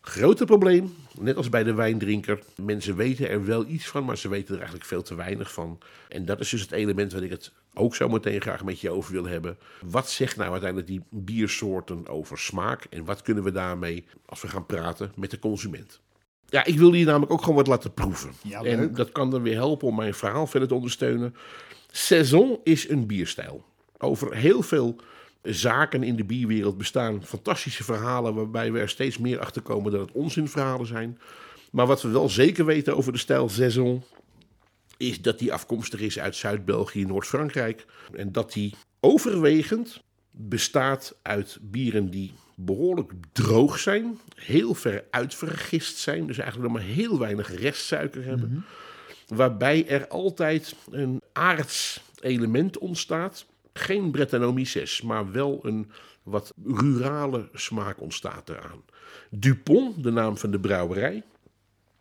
Grote 0.00 0.44
probleem, 0.44 0.94
net 1.18 1.36
als 1.36 1.48
bij 1.48 1.62
de 1.62 1.74
wijndrinker. 1.74 2.38
Mensen 2.56 2.96
weten 2.96 3.28
er 3.28 3.44
wel 3.44 3.66
iets 3.66 3.86
van, 3.86 4.04
maar 4.04 4.18
ze 4.18 4.28
weten 4.28 4.48
er 4.48 4.60
eigenlijk 4.60 4.86
veel 4.86 5.02
te 5.02 5.14
weinig 5.14 5.52
van. 5.52 5.78
En 6.08 6.24
dat 6.24 6.40
is 6.40 6.48
dus 6.48 6.60
het 6.60 6.72
element 6.72 7.12
wat 7.12 7.22
ik 7.22 7.30
het 7.30 7.52
ook 7.74 7.94
zo 7.94 8.08
meteen 8.08 8.40
graag 8.40 8.64
met 8.64 8.80
je 8.80 8.90
over 8.90 9.12
wil 9.12 9.24
hebben. 9.24 9.58
Wat 9.84 10.10
zegt 10.10 10.36
nou 10.36 10.50
uiteindelijk 10.50 10.90
die 10.90 11.02
biersoorten 11.10 12.08
over 12.08 12.38
smaak? 12.38 12.84
En 12.90 13.04
wat 13.04 13.22
kunnen 13.22 13.44
we 13.44 13.52
daarmee, 13.52 14.04
als 14.26 14.42
we 14.42 14.48
gaan 14.48 14.66
praten, 14.66 15.12
met 15.16 15.30
de 15.30 15.38
consument? 15.38 16.00
Ja, 16.48 16.64
ik 16.64 16.78
wil 16.78 16.92
hier 16.92 17.06
namelijk 17.06 17.32
ook 17.32 17.40
gewoon 17.40 17.56
wat 17.56 17.66
laten 17.66 17.94
proeven. 17.94 18.32
Ja, 18.42 18.62
en 18.62 18.94
dat 18.94 19.12
kan 19.12 19.30
dan 19.30 19.42
weer 19.42 19.54
helpen 19.54 19.88
om 19.88 19.96
mijn 19.96 20.14
verhaal 20.14 20.46
verder 20.46 20.68
te 20.68 20.74
ondersteunen. 20.74 21.34
Saison 21.90 22.60
is 22.62 22.88
een 22.88 23.06
bierstijl 23.06 23.64
over 24.02 24.36
heel 24.36 24.62
veel 24.62 24.96
zaken 25.42 26.02
in 26.02 26.16
de 26.16 26.24
bierwereld 26.24 26.78
bestaan 26.78 27.24
fantastische 27.24 27.84
verhalen 27.84 28.34
waarbij 28.34 28.72
we 28.72 28.78
er 28.78 28.88
steeds 28.88 29.18
meer 29.18 29.40
achter 29.40 29.62
komen 29.62 29.92
dat 29.92 30.00
het 30.00 30.12
onzinverhalen 30.12 30.86
zijn. 30.86 31.18
Maar 31.70 31.86
wat 31.86 32.02
we 32.02 32.08
wel 32.08 32.28
zeker 32.28 32.64
weten 32.64 32.96
over 32.96 33.12
de 33.12 33.18
stijl 33.18 33.48
Saison 33.48 34.02
is 34.96 35.22
dat 35.22 35.38
die 35.38 35.52
afkomstig 35.52 36.00
is 36.00 36.18
uit 36.18 36.36
Zuid-België, 36.36 37.04
Noord-Frankrijk. 37.04 37.86
En 38.14 38.32
dat 38.32 38.52
die 38.52 38.74
overwegend 39.00 40.02
bestaat 40.30 41.14
uit 41.22 41.58
bieren 41.60 42.10
die 42.10 42.32
behoorlijk 42.54 43.12
droog 43.32 43.78
zijn, 43.78 44.18
heel 44.34 44.74
ver 44.74 45.04
uitvergist 45.10 45.96
zijn, 45.96 46.26
dus 46.26 46.38
eigenlijk 46.38 46.72
nog 46.72 46.82
maar 46.82 46.90
heel 46.90 47.18
weinig 47.18 47.60
restsuiker 47.60 48.24
hebben. 48.24 48.48
Mhm. 48.48 49.36
Waarbij 49.36 49.88
er 49.88 50.08
altijd 50.08 50.74
een 50.90 51.22
aards 51.32 52.02
element 52.20 52.78
ontstaat 52.78 53.46
geen 53.72 54.10
Brettanomyces, 54.10 55.02
maar 55.02 55.32
wel 55.32 55.60
een 55.62 55.90
wat 56.22 56.54
rurale 56.64 57.48
smaak 57.54 58.00
ontstaat 58.00 58.48
eraan. 58.48 58.82
Dupont, 59.30 60.02
de 60.02 60.10
naam 60.10 60.36
van 60.36 60.50
de 60.50 60.60
brouwerij, 60.60 61.22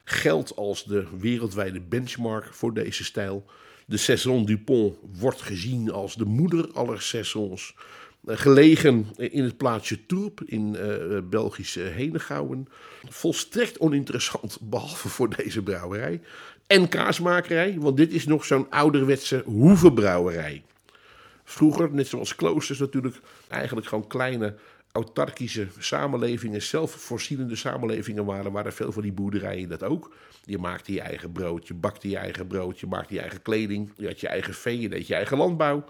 geldt 0.03 0.55
als 0.55 0.83
de 0.83 1.07
wereldwijde 1.19 1.81
benchmark 1.81 2.53
voor 2.53 2.73
deze 2.73 3.03
stijl. 3.03 3.45
De 3.85 3.97
Saison 3.97 4.45
Dupont 4.45 4.97
wordt 5.19 5.41
gezien 5.41 5.91
als 5.91 6.15
de 6.15 6.25
moeder 6.25 6.71
aller 6.73 7.01
saisons. 7.01 7.75
Eh, 8.25 8.37
gelegen 8.37 9.05
in 9.15 9.43
het 9.43 9.57
plaatsje 9.57 10.05
Tourp 10.05 10.41
in 10.45 10.75
uh, 10.79 11.17
Belgische 11.29 11.79
Henegouwen. 11.79 12.67
Volstrekt 13.09 13.79
oninteressant, 13.79 14.57
behalve 14.61 15.09
voor 15.09 15.35
deze 15.35 15.61
brouwerij. 15.61 16.21
En 16.67 16.87
kaasmakerij, 16.87 17.75
want 17.79 17.97
dit 17.97 18.11
is 18.11 18.25
nog 18.25 18.45
zo'n 18.45 18.69
ouderwetse 18.69 19.43
hoevenbrouwerij. 19.45 20.63
Vroeger, 21.51 21.93
net 21.93 22.07
zoals 22.07 22.35
kloosters 22.35 22.79
natuurlijk, 22.79 23.19
eigenlijk 23.47 23.87
gewoon 23.87 24.07
kleine 24.07 24.55
autarkische 24.91 25.67
samenlevingen, 25.77 26.61
zelfvoorzienende 26.61 27.55
samenlevingen 27.55 28.25
waren, 28.25 28.51
waren 28.51 28.73
veel 28.73 28.91
van 28.91 29.01
die 29.01 29.11
boerderijen 29.11 29.69
dat 29.69 29.83
ook. 29.83 30.15
Je 30.43 30.57
maakte 30.57 30.93
je 30.93 31.01
eigen 31.01 31.31
brood, 31.31 31.67
je 31.67 31.73
bakte 31.73 32.09
je 32.09 32.17
eigen 32.17 32.47
brood, 32.47 32.79
je 32.79 32.87
maakte 32.87 33.13
je 33.13 33.19
eigen 33.19 33.41
kleding, 33.41 33.91
je 33.97 34.07
had 34.07 34.19
je 34.19 34.27
eigen 34.27 34.53
vee, 34.53 34.79
je 34.79 34.89
deed 34.89 35.07
je 35.07 35.15
eigen 35.15 35.37
landbouw. 35.37 35.83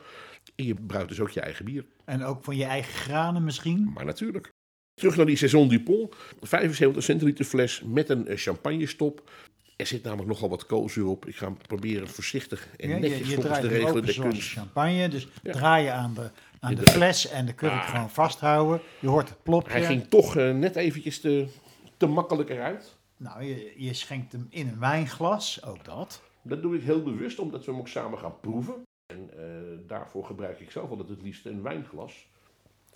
En 0.55 0.65
je 0.65 0.73
brouwt 0.73 1.07
dus 1.07 1.19
ook 1.19 1.29
je 1.29 1.41
eigen 1.41 1.65
bier. 1.65 1.85
En 2.05 2.23
ook 2.23 2.43
van 2.43 2.55
je 2.55 2.65
eigen 2.65 2.93
granen 2.93 3.43
misschien? 3.43 3.91
Maar 3.93 4.05
natuurlijk. 4.05 4.49
Terug 4.93 5.15
naar 5.15 5.25
die 5.25 5.35
Saison 5.35 5.67
Dupont. 5.67 6.15
75 6.41 7.03
centiliter 7.03 7.45
fles 7.45 7.81
met 7.85 8.09
een 8.09 8.25
champagne 8.37 8.87
stop. 8.87 9.29
Er 9.81 9.87
zit 9.87 10.03
namelijk 10.03 10.29
nogal 10.29 10.49
wat 10.49 10.65
koolzuur 10.65 11.05
op. 11.05 11.25
Ik 11.25 11.35
ga 11.35 11.53
proberen 11.67 12.07
voorzichtig 12.07 12.67
en 12.77 12.89
ja, 12.89 12.97
netjes 12.97 13.19
je, 13.19 13.27
je 13.27 13.33
volgens 13.33 13.61
de 13.61 13.67
regelen 13.67 14.05
de 14.05 14.13
kunst. 14.13 14.51
champagne, 14.51 15.07
dus 15.07 15.27
draai 15.43 15.83
je 15.83 15.91
aan 15.91 16.13
de, 16.13 16.29
aan 16.59 16.75
de 16.75 16.81
fles 16.91 17.27
en 17.27 17.45
de 17.45 17.53
kurk 17.53 17.71
ah. 17.71 17.89
gewoon 17.89 18.09
vasthouden. 18.09 18.81
Je 18.99 19.07
hoort 19.07 19.29
het 19.29 19.43
plopje. 19.43 19.71
Hij 19.71 19.83
ging 19.83 20.07
toch 20.07 20.37
uh, 20.37 20.53
net 20.53 20.75
eventjes 20.75 21.19
te, 21.19 21.47
te 21.97 22.05
makkelijk 22.05 22.49
eruit. 22.49 22.97
Nou, 23.17 23.43
je, 23.43 23.73
je 23.77 23.93
schenkt 23.93 24.31
hem 24.31 24.47
in 24.49 24.67
een 24.67 24.79
wijnglas, 24.79 25.65
ook 25.65 25.85
dat. 25.85 26.21
Dat 26.41 26.61
doe 26.61 26.75
ik 26.75 26.83
heel 26.83 27.03
bewust, 27.03 27.39
omdat 27.39 27.65
we 27.65 27.71
hem 27.71 27.79
ook 27.79 27.87
samen 27.87 28.19
gaan 28.19 28.39
proeven. 28.39 28.73
En 29.05 29.29
uh, 29.37 29.43
daarvoor 29.87 30.25
gebruik 30.25 30.59
ik 30.59 30.71
zelf 30.71 30.89
altijd 30.89 31.09
het 31.09 31.21
liefst 31.21 31.45
een 31.45 31.61
wijnglas. 31.61 32.27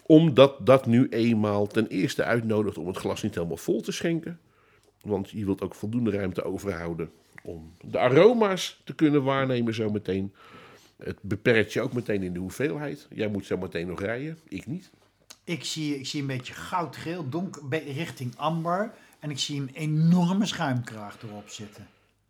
Omdat 0.05 0.65
dat 0.65 0.85
nu 0.85 1.07
eenmaal 1.09 1.67
ten 1.67 1.87
eerste 1.87 2.23
uitnodigt 2.23 2.77
om 2.77 2.87
het 2.87 2.97
glas 2.97 3.21
niet 3.21 3.35
helemaal 3.35 3.57
vol 3.57 3.81
te 3.81 3.91
schenken. 3.91 4.39
Want 5.05 5.29
je 5.29 5.45
wilt 5.45 5.61
ook 5.61 5.75
voldoende 5.75 6.11
ruimte 6.11 6.43
overhouden 6.43 7.11
om 7.43 7.71
de 7.81 7.99
aroma's 7.99 8.81
te 8.83 8.95
kunnen 8.95 9.23
waarnemen 9.23 9.73
zometeen. 9.73 10.33
Het 10.97 11.17
beperkt 11.21 11.73
je 11.73 11.81
ook 11.81 11.93
meteen 11.93 12.23
in 12.23 12.33
de 12.33 12.39
hoeveelheid. 12.39 13.07
Jij 13.09 13.27
moet 13.27 13.45
zo 13.45 13.57
meteen 13.57 13.87
nog 13.87 13.99
rijden, 13.99 14.37
ik 14.47 14.65
niet. 14.65 14.91
Ik 15.43 15.63
zie, 15.63 15.99
ik 15.99 16.05
zie 16.05 16.21
een 16.21 16.27
beetje 16.27 16.53
goudgeel, 16.53 17.29
donker, 17.29 17.83
richting 17.83 18.35
amber. 18.35 18.93
En 19.19 19.29
ik 19.29 19.39
zie 19.39 19.61
een 19.61 19.71
enorme 19.73 20.45
schuimkraag 20.45 21.17
erop 21.23 21.49
zitten. 21.49 21.87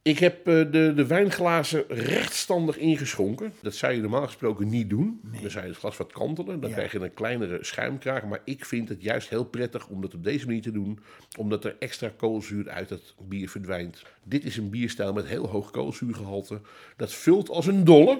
Ik 0.07 0.19
heb 0.19 0.47
eh, 0.47 0.53
de, 0.71 0.93
de 0.95 1.05
wijnglazen 1.07 1.83
rechtstandig 1.87 2.77
ingeschonken. 2.77 3.53
Dat 3.61 3.75
zou 3.75 3.93
je 3.93 4.01
normaal 4.01 4.25
gesproken 4.25 4.69
niet 4.69 4.89
doen. 4.89 5.19
Nee. 5.23 5.41
Dan 5.41 5.51
zou 5.51 5.63
je 5.63 5.69
het 5.69 5.79
glas 5.79 5.97
wat 5.97 6.11
kantelen. 6.11 6.59
Dan 6.59 6.69
Ja. 6.69 6.75
krijg 6.75 6.91
je 6.91 6.99
een 6.99 7.13
kleinere 7.13 7.57
schuimkraag. 7.61 8.23
Maar 8.23 8.41
ik 8.43 8.65
vind 8.65 8.89
het 8.89 9.01
juist 9.01 9.29
heel 9.29 9.45
prettig 9.45 9.87
om 9.87 10.01
dat 10.01 10.13
op 10.13 10.23
deze 10.23 10.45
manier 10.45 10.61
te 10.61 10.71
doen. 10.71 10.99
Omdat 11.37 11.65
er 11.65 11.75
extra 11.79 12.11
koolzuur 12.17 12.69
uit 12.69 12.89
het 12.89 13.13
bier 13.21 13.49
verdwijnt. 13.49 14.03
Dit 14.23 14.43
is 14.45 14.57
een 14.57 14.69
bierstijl 14.69 15.13
met 15.13 15.25
heel 15.25 15.47
hoog 15.47 15.71
koolzuurgehalte. 15.71 16.61
Dat 16.97 17.13
vult 17.13 17.49
als 17.49 17.67
een 17.67 17.83
dolle. 17.83 18.19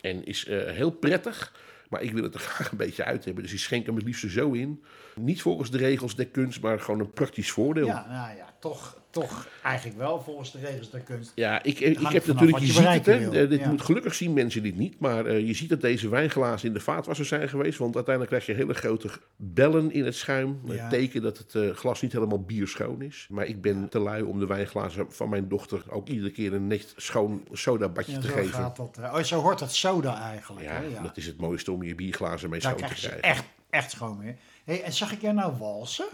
En 0.00 0.24
is 0.26 0.46
eh, 0.46 0.70
heel 0.72 0.90
prettig. 0.90 1.54
Maar 1.88 2.02
ik 2.02 2.12
wil 2.12 2.22
het 2.22 2.34
er 2.34 2.40
graag 2.50 2.70
een 2.70 2.76
beetje 2.76 3.04
uit 3.04 3.24
hebben. 3.24 3.42
Dus 3.42 3.52
ik 3.52 3.58
schenk 3.58 3.86
hem 3.86 3.94
het 3.96 4.04
liefst 4.04 4.30
zo 4.30 4.52
in. 4.52 4.82
Niet 5.14 5.42
volgens 5.42 5.70
de 5.70 5.78
regels 5.78 6.14
der 6.16 6.26
kunst, 6.26 6.60
maar 6.60 6.80
gewoon 6.80 7.00
een 7.00 7.10
praktisch 7.10 7.50
voordeel. 7.50 7.86
Ja, 7.86 8.06
nou 8.08 8.36
ja, 8.36 8.54
toch, 8.60 9.00
toch 9.20 9.46
eigenlijk 9.62 9.96
wel 9.98 10.20
volgens 10.22 10.52
de 10.52 10.58
regels 10.58 10.90
der 10.90 11.00
kunst. 11.00 11.32
Ja, 11.34 11.62
ik, 11.62 11.80
ik 11.80 11.98
heb 11.98 12.26
natuurlijk, 12.26 12.58
je 12.58 12.66
je 12.66 12.72
ziet 12.72 12.84
het, 12.86 13.06
hè. 13.06 13.18
wil. 13.18 13.32
Eh, 13.32 13.48
dit 13.48 13.60
Ja. 13.60 13.68
moet 13.68 13.82
gelukkig 13.82 14.14
zien 14.14 14.32
mensen 14.32 14.62
dit 14.62 14.76
niet, 14.76 15.00
maar 15.00 15.26
eh, 15.26 15.46
je 15.46 15.54
ziet 15.54 15.68
dat 15.68 15.80
deze 15.80 16.08
wijnglazen 16.08 16.68
in 16.68 16.74
de 16.74 16.80
vaatwasser 16.80 17.24
zijn 17.26 17.48
geweest, 17.48 17.78
want 17.78 17.94
uiteindelijk 17.94 18.34
krijg 18.34 18.46
je 18.58 18.64
hele 18.64 18.74
grote 18.74 19.08
bellen 19.36 19.92
in 19.92 20.04
het 20.04 20.14
schuim. 20.14 20.60
Ja. 20.64 20.82
Een 20.84 20.88
teken 20.88 21.22
dat 21.22 21.38
het 21.38 21.54
eh, 21.54 21.70
glas 21.70 22.00
niet 22.02 22.12
helemaal 22.12 22.42
bierschoon 22.42 23.02
is. 23.02 23.26
Maar 23.30 23.46
ik 23.46 23.60
ben 23.60 23.88
te 23.88 23.98
lui 23.98 24.22
om 24.22 24.38
de 24.38 24.46
wijnglazen 24.46 25.06
van 25.08 25.28
mijn 25.28 25.48
dochter 25.48 25.82
ook 25.90 26.08
iedere 26.08 26.30
keer 26.30 26.52
een 26.52 26.66
net 26.66 26.92
schoon 26.96 27.44
sodabadje 27.52 28.12
Ja, 28.12 28.18
te 28.20 28.28
geven. 28.28 28.52
gaat 28.54 28.76
dat. 28.76 28.98
Oh, 28.98 29.22
zo 29.22 29.40
hoort 29.40 29.60
het 29.60 29.74
soda 29.74 30.20
eigenlijk. 30.30 30.64
Ja, 30.66 30.72
hè? 30.72 30.86
ja. 30.86 31.02
dat 31.02 31.16
is 31.16 31.26
het 31.26 31.36
mooiste 31.40 31.72
om 31.72 31.82
je 31.82 31.94
bierglazen 31.94 32.50
mee 32.50 32.60
Daar 32.60 32.74
schoon 32.78 32.88
te 32.88 32.94
krijgen. 32.94 33.22
echt, 33.22 33.44
echt 33.70 33.90
schoon 33.90 34.18
mee. 34.18 34.36
Hey, 34.64 34.82
en 34.82 34.92
zag 34.92 35.12
ik 35.12 35.20
jij 35.20 35.32
nou 35.32 35.56
walsen? 35.58 36.06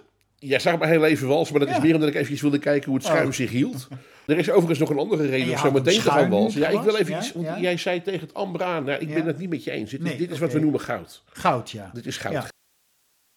Jij 0.45 0.59
zag 0.59 0.79
me 0.79 0.87
heel 0.87 1.05
even 1.05 1.29
walsen, 1.29 1.57
maar 1.57 1.67
dat 1.67 1.77
is 1.77 1.83
meer 1.83 1.95
omdat 1.95 2.09
ik 2.09 2.15
eventjes 2.15 2.41
wilde 2.41 2.59
kijken 2.59 2.87
hoe 2.87 2.95
het 2.97 3.05
schuim 3.07 3.27
Oh. 3.27 3.33
zich 3.33 3.51
hield. 3.51 3.89
Er 4.27 4.39
is 4.39 4.51
overigens 4.51 4.79
nog 4.79 4.91
een 4.91 4.99
andere 4.99 5.23
En 5.23 5.29
reden 5.29 5.53
om 5.53 5.59
zo 5.59 5.71
meteen 5.71 5.95
te 5.95 6.11
gaan 6.11 6.31
walsen. 6.31 6.61
Ja, 6.61 6.69
ik 6.69 6.81
wil 6.81 6.97
even 6.97 7.17
iets, 7.17 7.33
want 7.33 7.47
jij 7.61 7.77
zei 7.77 8.03
tegen 8.03 8.21
het 8.21 8.35
amber 8.35 8.63
aan, 8.63 8.85
nou, 8.85 9.01
ik 9.01 9.15
ben 9.15 9.27
het 9.27 9.39
niet 9.39 9.49
met 9.51 9.65
je 9.65 9.71
eens. 9.71 9.91
Dit, 9.91 10.01
is- 10.01 10.07
Nee, 10.07 10.17
dit 10.17 10.31
is 10.31 10.39
wat 10.39 10.53
we 10.53 10.59
noemen 10.59 10.81
goud. 10.81 11.23
Goud, 11.33 11.71
ja. 11.71 11.91
Dit 11.95 12.07
is 12.07 12.17
goud. 12.17 12.49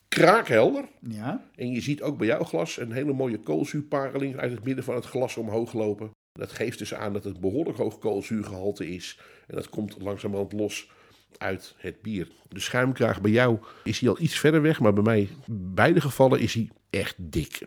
Kraakhelder. 0.08 0.86
Ja, 1.00 1.42
En 1.56 1.72
je 1.72 1.82
ziet 1.82 2.02
ook 2.02 2.18
bij 2.18 2.28
jouw 2.28 2.44
glas 2.44 2.78
een 2.80 2.92
hele 2.92 3.14
mooie 3.14 3.40
koolzuurpareling 3.40 4.38
uit 4.38 4.52
het 4.52 4.64
midden 4.64 4.84
van 4.84 4.96
het 4.96 5.06
glas 5.06 5.38
omhoog 5.38 5.74
lopen. 5.74 6.10
Dat 6.40 6.52
geeft 6.52 6.78
dus 6.80 6.94
aan 6.94 7.14
dat 7.14 7.24
het 7.24 7.40
behoorlijk 7.40 7.78
hoog 7.78 8.00
koolzuurgehalte 8.00 8.88
is. 8.90 9.20
En 9.48 9.56
dat 9.56 9.70
komt 9.70 9.96
langzamerhand 10.02 10.54
los 10.54 10.90
uit 11.38 11.76
het 11.78 12.02
bier. 12.02 12.28
De 12.50 12.60
schuimkraag 12.60 13.22
bij 13.22 13.32
jou 13.32 13.58
is 13.84 14.00
hij 14.00 14.10
al 14.10 14.20
iets 14.20 14.40
verder 14.40 14.62
weg, 14.62 14.80
maar 14.80 14.94
bij 14.94 15.04
mij, 15.04 15.20
in 15.20 15.74
beide 15.74 16.02
gevallen, 16.02 16.40
is 16.40 16.54
hij 16.54 16.70
echt 16.90 17.16
dik. 17.18 17.62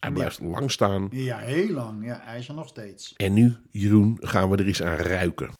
Hij 0.00 0.10
blijft 0.10 0.40
lang 0.40 0.70
staan. 0.70 1.08
ja 1.10 1.38
heel 1.38 1.68
lang. 1.70 2.04
Ja, 2.04 2.20
hij 2.24 2.38
is 2.38 2.48
er 2.48 2.54
nog 2.54 2.68
steeds. 2.68 3.14
En 3.16 3.32
nu, 3.32 3.56
Jeroen, 3.70 4.16
gaan 4.20 4.50
we 4.50 4.56
er 4.56 4.66
eens 4.66 4.82
aan 4.82 4.96
ruiken. 4.96 5.50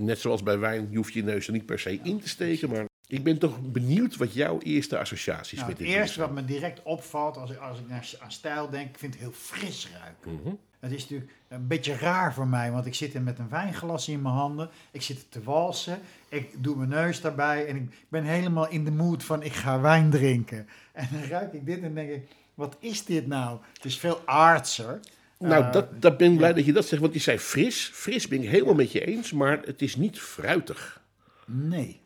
Net 0.00 0.18
zoals 0.18 0.42
bij 0.42 0.58
wijn, 0.58 0.86
je 0.90 0.96
hoeft 0.96 1.12
je 1.12 1.22
neus 1.24 1.46
er 1.46 1.52
niet 1.52 1.66
per 1.66 1.78
se 1.78 2.00
in 2.02 2.20
te 2.20 2.28
steken, 2.28 2.70
maar 2.70 2.84
ik 3.06 3.24
ben 3.24 3.38
toch 3.38 3.60
benieuwd 3.72 4.16
wat 4.16 4.32
jouw 4.34 4.60
eerste 4.60 4.98
associaties 4.98 5.58
Nou, 5.58 5.68
met 5.68 5.68
het 5.68 5.78
dit 5.78 5.86
bier 5.86 5.96
eerste 5.96 6.14
zijn. 6.14 6.26
wat 6.26 6.36
me 6.36 6.44
direct 6.44 6.82
opvalt 6.82 7.36
als 7.36 7.50
ik, 7.50 7.58
als 7.58 7.78
ik 7.78 7.88
naar, 7.88 8.10
aan 8.18 8.32
stijl 8.32 8.70
denk, 8.70 8.88
ik 8.88 8.98
vind 8.98 9.12
het 9.12 9.22
heel 9.22 9.32
fris 9.32 9.88
ruiken. 10.00 10.32
Mhm. 10.32 10.54
Het 10.84 10.92
is 10.92 11.02
natuurlijk 11.02 11.30
een 11.48 11.66
beetje 11.66 11.96
raar 11.96 12.34
voor 12.34 12.46
mij, 12.46 12.70
want 12.70 12.86
ik 12.86 12.94
zit 12.94 13.14
er 13.14 13.22
met 13.22 13.38
een 13.38 13.48
wijnglas 13.48 14.08
in 14.08 14.22
mijn 14.22 14.34
handen. 14.34 14.70
Ik 14.90 15.02
zit 15.02 15.26
te 15.28 15.42
walsen. 15.42 15.98
Ik 16.28 16.48
doe 16.62 16.76
mijn 16.76 16.88
neus 16.88 17.20
daarbij 17.20 17.66
en 17.66 17.76
ik 17.76 17.90
ben 18.08 18.24
helemaal 18.24 18.68
in 18.68 18.84
de 18.84 18.90
mood 18.90 19.24
van 19.24 19.42
ik 19.42 19.52
ga 19.52 19.80
wijn 19.80 20.10
drinken. 20.10 20.68
En 20.92 21.08
dan 21.12 21.22
ruik 21.22 21.52
ik 21.52 21.66
dit 21.66 21.82
en 21.82 21.94
denk 21.94 22.10
ik, 22.10 22.28
wat 22.54 22.76
is 22.80 23.04
dit 23.04 23.26
nou? 23.26 23.58
Het 23.72 23.84
is 23.84 23.98
veel 23.98 24.22
aardser. 24.24 25.00
Nou, 25.38 25.64
Eh, 25.64 25.72
dat, 25.72 26.02
dat 26.02 26.16
ben 26.16 26.30
ik 26.30 26.36
blij 26.36 26.52
dat 26.52 26.64
je 26.64 26.72
dat 26.72 26.86
zegt, 26.86 27.02
want 27.02 27.14
je 27.14 27.20
zei 27.20 27.38
fris. 27.38 27.90
Fris 27.92 28.28
ben 28.28 28.42
ik 28.42 28.48
helemaal 28.48 28.74
met 28.74 28.92
je 28.92 29.06
eens, 29.06 29.32
maar 29.32 29.60
het 29.64 29.82
is 29.82 29.96
niet 29.96 30.20
fruitig. 30.20 31.02
Nee. 31.44 32.00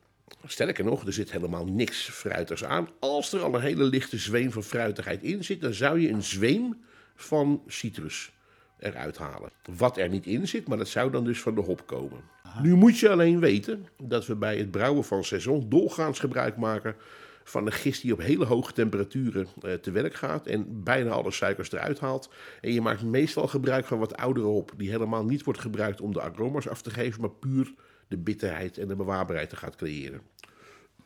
Sterker 0.46 0.84
nog, 0.84 1.06
er 1.06 1.12
zit 1.12 1.32
helemaal 1.32 1.66
niks 1.66 2.08
fruitigs 2.08 2.64
aan. 2.64 2.88
Als 2.98 3.32
er 3.32 3.40
al 3.40 3.54
een 3.54 3.60
hele 3.60 3.84
lichte 3.84 4.18
zweem 4.18 4.52
van 4.52 4.62
fruitigheid 4.62 5.22
in 5.22 5.44
zit, 5.44 5.60
dan 5.60 5.74
zou 5.74 6.00
je 6.00 6.08
een 6.08 6.22
zweem 6.22 6.76
van 7.14 7.62
citrus 7.66 8.32
eruit 8.78 9.18
halen. 9.18 9.50
Wat 9.76 9.96
er 9.96 10.08
niet 10.08 10.26
in 10.26 10.48
zit, 10.48 10.68
maar 10.68 10.78
dat 10.78 10.88
zou 10.88 11.10
dan 11.10 11.24
dus 11.24 11.40
van 11.40 11.54
de 11.54 11.60
hop 11.60 11.86
komen. 11.86 12.20
Nu 12.62 12.74
moet 12.74 12.98
je 12.98 13.08
alleen 13.08 13.40
weten 13.40 13.86
dat 14.02 14.26
we 14.26 14.36
bij 14.36 14.58
het 14.58 14.70
brouwen 14.70 15.04
van 15.04 15.24
saison 15.24 15.68
doorgaans 15.68 16.18
gebruik 16.18 16.56
maken 16.56 16.96
van 17.44 17.66
een 17.66 17.72
gist 17.72 18.02
die 18.02 18.12
op 18.12 18.20
hele 18.20 18.44
hoge 18.44 18.72
temperaturen 18.72 19.46
eh, 19.62 19.72
te 19.72 19.90
werk 19.90 20.14
gaat 20.14 20.46
en 20.46 20.82
bijna 20.82 21.10
alle 21.10 21.30
suikers 21.30 21.72
eruit 21.72 22.00
haalt. 22.00 22.30
En 22.60 22.72
je 22.72 22.80
maakt 22.80 23.02
meestal 23.02 23.48
gebruik 23.48 23.86
van 23.86 23.98
wat 23.98 24.16
oudere 24.16 24.46
hop, 24.46 24.72
die 24.76 24.90
helemaal 24.90 25.24
niet 25.24 25.44
wordt 25.44 25.60
gebruikt 25.60 26.00
om 26.00 26.12
de 26.12 26.20
aroma's 26.20 26.68
af 26.68 26.82
te 26.82 26.90
geven, 26.90 27.20
maar 27.20 27.30
puur 27.30 27.74
de 28.08 28.16
bitterheid 28.16 28.78
en 28.78 28.88
de 28.88 28.96
bewaarbaarheid 28.96 29.50
te 29.50 29.56
gaan 29.56 29.76
creëren. 29.76 30.20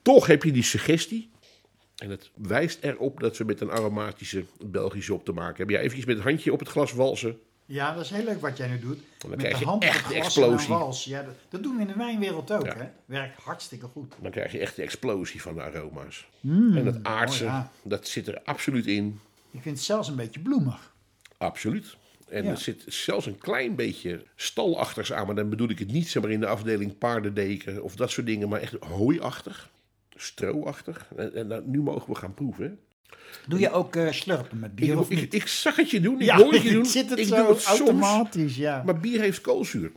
Toch 0.03 0.27
heb 0.27 0.43
je 0.43 0.53
die 0.53 0.63
suggestie. 0.63 1.31
En 1.97 2.11
het 2.11 2.31
wijst 2.35 2.79
erop 2.83 3.21
dat 3.21 3.37
we 3.37 3.45
met 3.45 3.61
een 3.61 3.71
aromatische 3.71 4.45
Belgische 4.67 5.15
op 5.15 5.25
te 5.25 5.33
maken 5.33 5.57
hebben. 5.57 5.75
Ja, 5.75 5.81
eventjes 5.81 6.07
met 6.07 6.17
het 6.17 6.25
handje 6.25 6.53
op 6.53 6.59
het 6.59 6.69
glas 6.69 6.93
walsen. 6.93 7.39
Ja, 7.67 7.95
dat 7.95 8.05
is 8.05 8.11
heel 8.11 8.25
leuk 8.25 8.41
wat 8.41 8.57
jij 8.57 8.69
nu 8.69 8.79
doet. 8.79 8.99
Met 9.29 9.39
krijg 9.39 9.55
de 9.55 9.59
je 9.61 9.65
hand 9.71 9.83
echt 9.85 10.09
de 10.09 10.15
explosie. 10.15 10.69
wals. 10.69 11.05
Ja, 11.05 11.23
dat, 11.23 11.35
dat 11.49 11.63
doen 11.63 11.75
we 11.77 11.81
in 11.81 11.87
de 11.87 11.95
wijnwereld 11.97 12.53
ook, 12.53 12.65
Ja. 12.67 12.77
hè? 12.77 12.89
Werkt 13.05 13.43
hartstikke 13.43 13.87
goed. 13.87 14.15
Dan 14.21 14.31
krijg 14.31 14.53
je 14.53 14.59
echt 14.59 14.77
de 14.77 14.83
explosie 14.83 15.43
van 15.43 15.55
de 15.55 15.63
aroma's. 15.63 16.29
Mm, 16.41 16.77
en 16.77 16.87
het 16.87 17.05
aardse, 17.05 17.45
oh 17.45 17.51
ja. 17.51 17.71
dat 17.83 18.07
zit 18.09 18.27
er 18.29 18.41
absoluut 18.45 18.87
in. 18.87 19.21
Ik 19.51 19.63
vind 19.63 19.77
het 19.77 19.85
zelfs 19.85 20.09
een 20.09 20.17
beetje 20.17 20.41
bloemig. 20.41 20.95
Absoluut. 21.39 21.97
En 22.29 22.45
Ja. 22.45 22.51
er 22.51 22.57
zit 22.59 22.85
zelfs 22.87 23.27
een 23.27 23.39
klein 23.39 23.75
beetje 23.75 24.25
stalachtigs 24.37 25.13
aan. 25.13 25.27
Maar 25.27 25.35
dan 25.35 25.49
bedoel 25.49 25.69
ik 25.69 25.79
het 25.79 25.93
niet 25.93 26.09
zeg 26.09 26.23
maar, 26.23 26.31
in 26.33 26.41
de 26.41 26.47
afdeling 26.47 26.99
paardendeken 26.99 27.83
of 27.83 27.97
dat 27.97 28.11
soort 28.11 28.27
dingen. 28.27 28.49
Maar 28.49 28.61
echt 28.61 28.75
hooiachtig, 28.81 29.71
strooachtig. 30.17 31.07
En, 31.17 31.35
en 31.35 31.47
nou, 31.47 31.63
nu 31.67 31.81
mogen 31.83 32.13
we 32.13 32.19
gaan 32.19 32.35
proeven. 32.35 32.79
Doe 33.49 33.59
je 33.61 33.71
ook 33.71 33.97
eh, 33.97 34.11
slurpen 34.13 34.59
met 34.59 34.75
bier 34.75 34.93
Ik, 34.93 34.99
of 34.99 35.09
niet? 35.09 35.35
ik 35.35 35.47
zag 35.47 35.77
het 35.77 35.91
je 35.91 36.01
doen, 36.01 36.15
ik 36.21 36.27
ja, 36.27 36.37
hoor 36.37 36.53
het 36.53 36.63
je 36.63 36.73
doen. 36.79 36.87
zit 36.87 37.11
het 37.11 37.19
ik 37.19 37.27
zo 37.27 37.37
doe 37.37 37.49
het 37.49 37.61
soms. 37.61 37.79
automatisch, 37.81 38.57
ja. 38.57 38.83
Maar 38.87 39.01
bier 39.01 39.21
heeft 39.21 39.41
koolzuur. 39.41 39.93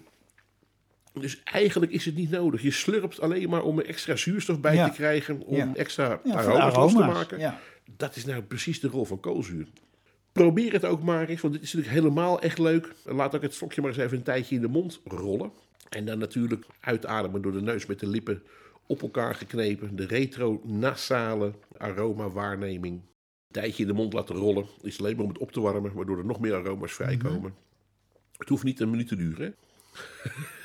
Dus 1.14 1.42
eigenlijk 1.44 1.92
is 1.92 2.06
het 2.06 2.16
niet 2.16 2.30
nodig. 2.30 2.62
Je 2.62 2.72
slurpt 2.72 3.20
alleen 3.22 3.50
maar 3.50 3.64
om 3.64 3.80
er 3.80 3.86
extra 3.86 4.16
zuurstof 4.16 4.60
bij 4.60 4.76
Ja. 4.76 4.90
te 4.90 4.96
krijgen. 4.96 5.42
Om 5.42 5.56
Ja. 5.56 5.72
extra 5.76 6.20
aroma's, 6.32 6.94
te 6.94 7.00
maken. 7.00 7.54
Dat 7.98 8.16
is 8.16 8.26
nou 8.26 8.42
precies 8.42 8.80
de 8.80 8.88
rol 8.88 9.06
van 9.06 9.20
koolzuur. 9.20 9.68
Probeer 10.32 10.72
het 10.74 10.86
ook 10.86 11.04
maar 11.04 11.28
eens, 11.30 11.42
want 11.42 11.54
dit 11.54 11.64
is 11.64 11.74
natuurlijk 11.74 12.02
helemaal 12.04 12.42
echt 12.42 12.60
leuk. 12.60 12.94
Laat 13.04 13.36
ook 13.36 13.42
het 13.42 13.54
stokje 13.54 13.82
maar 13.82 13.90
eens 13.90 14.00
even 14.00 14.18
een 14.18 14.24
tijdje 14.24 14.56
in 14.56 14.62
de 14.62 14.68
mond 14.68 15.00
rollen. 15.06 15.52
En 15.90 16.06
dan 16.06 16.18
natuurlijk 16.18 16.66
uitademen 16.80 17.42
door 17.42 17.52
de 17.52 17.62
neus 17.62 17.86
met 17.86 18.00
de 18.00 18.08
lippen 18.08 18.44
op 18.88 19.02
elkaar 19.02 19.36
geknepen. 19.36 19.96
De 19.96 20.06
retronasale 20.06 21.54
aromawaarneming. 21.78 22.94
Een 22.96 23.62
tijdje 23.62 23.82
in 23.82 23.88
de 23.88 23.96
mond 23.96 24.14
laten 24.14 24.36
rollen. 24.36 24.66
Is 24.82 25.00
alleen 25.00 25.16
maar 25.16 25.24
om 25.26 25.30
het 25.32 25.40
op 25.40 25.52
te 25.52 25.60
warmen, 25.60 25.94
waardoor 25.94 26.18
er 26.18 26.26
nog 26.26 26.40
meer 26.40 26.54
aroma's 26.54 26.94
vrijkomen. 26.94 27.40
Mhm. 27.40 27.50
Het 28.38 28.50
hoeft 28.50 28.64
niet 28.64 28.80
een 28.80 28.90
minuut 28.90 29.08
te 29.08 29.16
duren. 29.16 29.46
hè? 29.46 29.52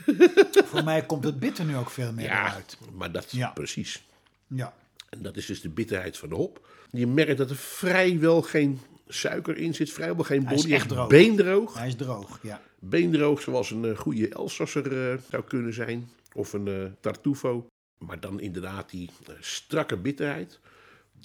Voor 0.70 0.84
mij 0.84 1.06
komt 1.06 1.24
het 1.24 1.38
bitter 1.38 1.64
nu 1.64 1.76
ook 1.76 1.90
veel 1.90 2.12
meer 2.12 2.24
Ja, 2.24 2.54
uit. 2.54 2.78
maar 2.94 3.12
dat 3.12 3.30
Ja. 3.30 3.50
precies. 3.50 4.04
Ja. 4.46 4.74
En 5.08 5.22
dat 5.22 5.36
is 5.36 5.46
dus 5.46 5.60
de 5.60 5.68
bitterheid 5.68 6.18
van 6.18 6.28
de 6.28 6.34
hop. 6.34 6.68
Je 6.90 7.06
merkt 7.06 7.38
dat 7.38 7.50
er 7.50 7.56
vrijwel 7.56 8.42
geen 8.42 8.80
suiker 9.08 9.56
in 9.56 9.74
zit, 9.74 9.90
vrijwel 9.92 10.24
geen 10.24 10.46
Hij 10.46 10.54
is 10.54 10.62
body. 10.62 10.74
echt 10.74 10.88
droog. 10.88 11.08
Beendroog. 11.08 11.74
Hij 11.78 11.86
is 11.86 11.94
droog, 11.96 12.38
ja. 12.42 12.60
Beendroog 12.78 13.40
zoals 13.40 13.70
een 13.70 13.84
eh, 13.84 13.96
goede 13.98 14.28
Elsasser 14.28 15.10
eh, 15.12 15.18
zou 15.30 15.42
kunnen 15.44 15.74
zijn. 15.74 16.08
Of 16.34 16.52
een 16.52 16.68
eh, 16.68 16.84
Tartufo. 17.00 17.66
Maar 18.00 18.20
dan 18.20 18.40
inderdaad 18.40 18.90
die 18.90 19.10
eh, 19.26 19.34
strakke 19.40 19.96
bitterheid. 19.96 20.58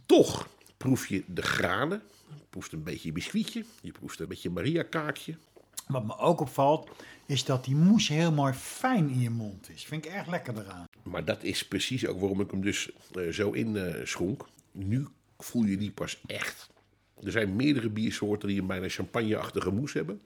Toch 0.05 0.47
proef 0.77 1.07
je 1.07 1.23
de 1.27 1.41
granen. 1.41 2.01
Je 2.29 2.45
proeft 2.49 2.71
een 2.71 2.83
beetje 2.83 3.11
biscuitje. 3.11 3.65
Je 3.81 3.91
proeft 3.91 4.19
een 4.19 4.27
beetje 4.27 4.49
Maria 4.49 4.83
kaakje. 4.83 5.35
Wat 5.87 6.05
me 6.05 6.17
ook 6.17 6.39
opvalt, 6.39 6.89
is 7.25 7.45
dat 7.45 7.65
die 7.65 7.75
mousse 7.75 8.13
heel 8.13 8.31
mooi 8.31 8.53
fijn 8.53 9.09
in 9.09 9.19
je 9.19 9.29
mond 9.29 9.69
is. 9.69 9.85
Vind 9.85 10.05
ik 10.05 10.11
erg 10.11 10.27
lekker 10.27 10.57
eraan. 10.57 10.87
Maar 11.03 11.25
dat 11.25 11.43
is 11.43 11.67
precies 11.67 12.07
ook 12.07 12.19
waarom 12.19 12.41
ik 12.41 12.51
hem 12.51 12.61
dus 12.61 12.89
eh, 13.13 13.29
zo 13.29 13.51
in 13.51 13.95
schonk. 14.03 14.45
Nu 14.71 15.07
voel 15.37 15.63
je 15.63 15.77
die 15.77 15.91
pas 15.91 16.21
echt. 16.25 16.69
Er 17.23 17.31
zijn 17.31 17.55
meerdere 17.55 17.89
biersoorten 17.89 18.47
die 18.47 18.61
een 18.61 18.67
bijna 18.67 18.89
champagneachtige 18.89 19.71
mousse 19.71 19.97
hebben. 19.97 20.21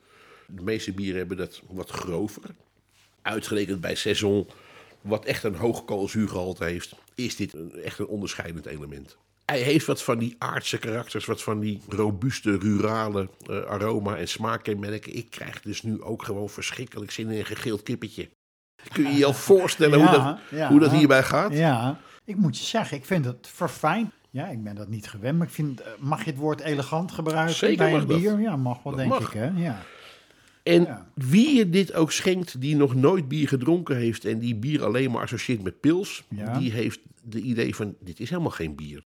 De 0.47 0.63
meeste 0.63 0.91
bieren 0.91 1.17
hebben 1.17 1.37
dat 1.37 1.61
wat 1.69 1.89
grover. 1.89 2.55
Uitgerekend 3.21 3.81
bij 3.81 3.95
Saison, 3.95 4.47
wat 5.01 5.25
echt 5.25 5.43
een 5.43 5.55
hoog 5.55 5.85
koolzuurgehalte 5.85 6.63
heeft, 6.63 6.95
is 7.15 7.35
dit 7.35 7.53
een, 7.53 7.71
echt 7.83 7.99
een 7.99 8.07
onderscheidend 8.07 8.65
element. 8.65 9.17
Hij 9.45 9.59
heeft 9.59 9.85
wat 9.85 10.03
van 10.03 10.17
die 10.17 10.35
aardse 10.37 10.77
karakters, 10.77 11.25
wat 11.25 11.43
van 11.43 11.59
die 11.59 11.81
robuuste, 11.89 12.57
rurale 12.57 13.29
eh, 13.49 13.61
aroma- 13.61 14.15
en 14.17 14.27
smaakkenmerken. 14.27 15.15
Ik 15.15 15.29
krijg 15.29 15.61
dus 15.61 15.81
nu 15.81 16.01
ook 16.01 16.23
gewoon 16.23 16.49
verschrikkelijk 16.49 17.11
zin 17.11 17.29
in 17.29 17.37
een 17.39 17.45
gegeeld 17.45 17.83
kippetje. 17.83 18.29
Kun 18.91 19.03
je 19.03 19.17
je 19.17 19.25
al 19.25 19.33
voorstellen 19.53 19.99
hoe, 19.99 20.11
dat, 20.11 20.37
ja. 20.51 20.69
hoe 20.69 20.79
dat 20.79 20.91
hierbij 20.91 21.23
gaat? 21.23 21.53
Ja, 21.53 21.99
ik 22.25 22.35
moet 22.35 22.57
je 22.57 22.63
zeggen, 22.65 22.97
ik 22.97 23.05
vind 23.05 23.25
het 23.25 23.47
verfijnd. 23.53 24.11
Ja, 24.29 24.47
ik 24.47 24.63
ben 24.63 24.75
dat 24.75 24.87
niet 24.87 25.07
gewend, 25.09 25.37
maar 25.37 25.47
ik 25.47 25.53
vind, 25.53 25.81
eh, 25.81 25.91
mag 25.99 26.23
je 26.23 26.29
het 26.29 26.39
woord 26.39 26.59
elegant 26.61 27.11
gebruiken 27.11 27.55
Zeker 27.55 27.77
bij 27.77 27.93
een 27.93 28.07
dat. 28.07 28.17
bier? 28.19 28.39
Ja, 28.39 28.55
mag 28.55 28.83
wel, 28.83 28.93
Dat 28.93 29.01
denk 29.01 29.09
mag. 29.19 29.27
ik, 29.27 29.33
hè? 29.33 29.45
Ja. 29.55 29.81
En 30.64 30.82
Ja. 30.84 31.12
wie 31.16 31.55
je 31.55 31.70
dit 31.70 31.93
ook 31.93 32.12
schenkt, 32.12 32.62
die 32.62 32.76
nog 32.76 32.95
nooit 32.95 33.28
bier 33.28 33.47
gedronken 33.47 33.97
heeft 33.97 34.26
en 34.26 34.39
die 34.39 34.55
bier 34.55 34.84
alleen 34.84 35.12
maar 35.12 35.22
associeert 35.22 35.64
met 35.64 35.80
pils, 35.80 36.24
Ja. 36.30 36.60
die 36.60 36.72
heeft 36.72 36.99
de 37.24 37.41
idee 37.41 37.76
van: 37.76 37.95
dit 37.99 38.20
is 38.20 38.30
helemaal 38.30 38.51
geen 38.51 38.76
bier. 38.76 39.03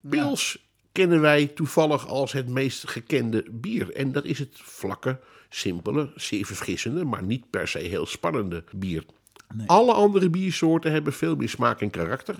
Ja. 0.00 0.08
Pils 0.08 0.70
kennen 0.92 1.20
wij 1.20 1.46
toevallig 1.46 2.06
als 2.06 2.32
het 2.32 2.48
meest 2.48 2.88
gekende 2.88 3.44
bier. 3.50 3.92
En 3.92 4.12
dat 4.12 4.24
is 4.24 4.38
het 4.38 4.50
vlakke, 4.52 5.20
simpele, 5.48 6.12
zeer 6.16 6.46
verfrissende, 6.46 7.04
maar 7.04 7.22
niet 7.22 7.50
per 7.50 7.68
se 7.68 7.78
heel 7.78 8.06
spannende 8.06 8.64
bier. 8.76 9.04
Nee. 9.54 9.66
Alle 9.66 9.92
andere 9.92 10.30
biersoorten 10.30 10.92
hebben 10.92 11.12
veel 11.12 11.36
meer 11.36 11.48
smaak 11.48 11.80
en 11.80 11.90
karakter. 11.90 12.36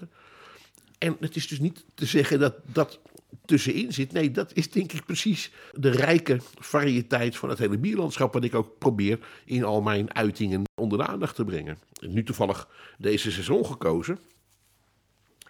En 0.99 1.17
het 1.21 1.37
is 1.37 1.49
dus 1.49 1.59
niet 1.61 1.85
te 1.95 2.07
zeggen 2.07 2.39
dat 2.39 2.55
dat 2.73 3.01
tussenin 3.45 3.93
zit. 3.93 4.13
Nee, 4.13 4.31
dat 4.31 4.51
is 4.55 4.71
denk 4.71 4.93
ik 4.93 5.05
precies 5.05 5.51
de 5.73 5.91
rijke 5.91 6.41
variëteit 6.59 7.37
van 7.37 7.49
het 7.49 7.59
hele 7.59 7.79
bierlandschap. 7.79 8.33
Wat 8.33 8.45
ik 8.45 8.55
ook 8.55 8.79
probeer 8.79 9.19
in 9.45 9.65
al 9.65 9.83
mijn 9.83 10.15
uitingen 10.15 10.63
onder 10.75 10.99
de 10.99 11.07
aandacht 11.07 11.35
te 11.35 11.45
brengen. 11.45 11.79
Nu 12.01 12.23
toevallig 12.23 12.69
deze 12.99 13.31
seizoen 13.31 13.67
gekozen. 13.67 14.19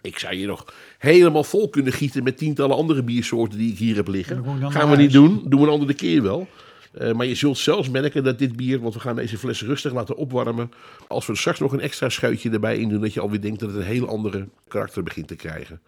Ik 0.01 0.19
zou 0.19 0.35
je 0.35 0.45
nog 0.45 0.73
helemaal 0.97 1.43
vol 1.43 1.69
kunnen 1.69 1.93
gieten 1.93 2.23
met 2.23 2.37
tientallen 2.37 2.75
andere 2.75 3.03
biersoorten 3.03 3.57
die 3.57 3.71
ik 3.71 3.77
hier 3.77 3.95
heb 3.95 4.07
liggen. 4.07 4.71
Gaan 4.71 4.89
we 4.89 4.95
niet 4.95 5.11
doen, 5.11 5.43
doen 5.45 5.59
we 5.59 5.65
een 5.65 5.71
andere 5.71 5.93
keer 5.93 6.21
wel. 6.21 6.47
Eh, 6.93 7.13
maar 7.13 7.25
je 7.25 7.35
zult 7.35 7.57
zelfs 7.57 7.89
merken 7.89 8.23
dat 8.23 8.39
dit 8.39 8.55
bier, 8.55 8.79
want 8.79 8.93
we 8.93 8.99
gaan 8.99 9.15
deze 9.15 9.37
fles 9.37 9.61
rustig 9.61 9.93
laten 9.93 10.15
opwarmen. 10.15 10.71
Als 11.07 11.25
we 11.25 11.31
er 11.31 11.37
straks 11.37 11.59
nog 11.59 11.73
een 11.73 11.79
extra 11.79 12.09
scheutje 12.09 12.49
erbij 12.49 12.77
in 12.77 12.89
doen, 12.89 13.01
dat 13.01 13.13
je 13.13 13.19
alweer 13.19 13.41
denkt 13.41 13.59
dat 13.59 13.69
het 13.69 13.77
een 13.77 13.85
heel 13.85 14.07
andere 14.07 14.47
karakter 14.67 15.03
begint 15.03 15.27
te 15.27 15.35
krijgen. 15.35 15.81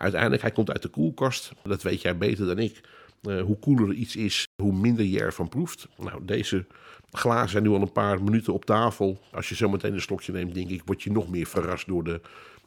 Uiteindelijk, 0.00 0.42
hij 0.42 0.50
komt 0.50 0.70
uit 0.70 0.82
de 0.82 0.88
koelkast. 0.88 1.52
Dat 1.62 1.82
weet 1.82 2.02
jij 2.02 2.16
beter 2.16 2.46
dan 2.46 2.58
ik. 2.58 2.80
Eh, 3.22 3.42
hoe 3.42 3.58
koeler 3.58 3.92
iets 3.92 4.16
is, 4.16 4.46
hoe 4.62 4.72
minder 4.72 5.04
je 5.04 5.20
ervan 5.20 5.48
proeft. 5.48 5.88
Nou, 5.98 6.24
deze 6.24 6.66
glazen 7.10 7.48
zijn 7.48 7.62
nu 7.62 7.68
al 7.68 7.80
een 7.80 7.92
paar 7.92 8.22
minuten 8.22 8.52
op 8.52 8.64
tafel. 8.64 9.20
Als 9.32 9.48
je 9.48 9.54
zo 9.54 9.68
meteen 9.68 9.94
een 9.94 10.00
slokje 10.00 10.32
neemt, 10.32 10.54
denk 10.54 10.68
ik, 10.68 10.82
word 10.84 11.02
je 11.02 11.12
nog 11.12 11.28
meer 11.28 11.46
verrast 11.46 11.86
door 11.86 12.04
de 12.04 12.20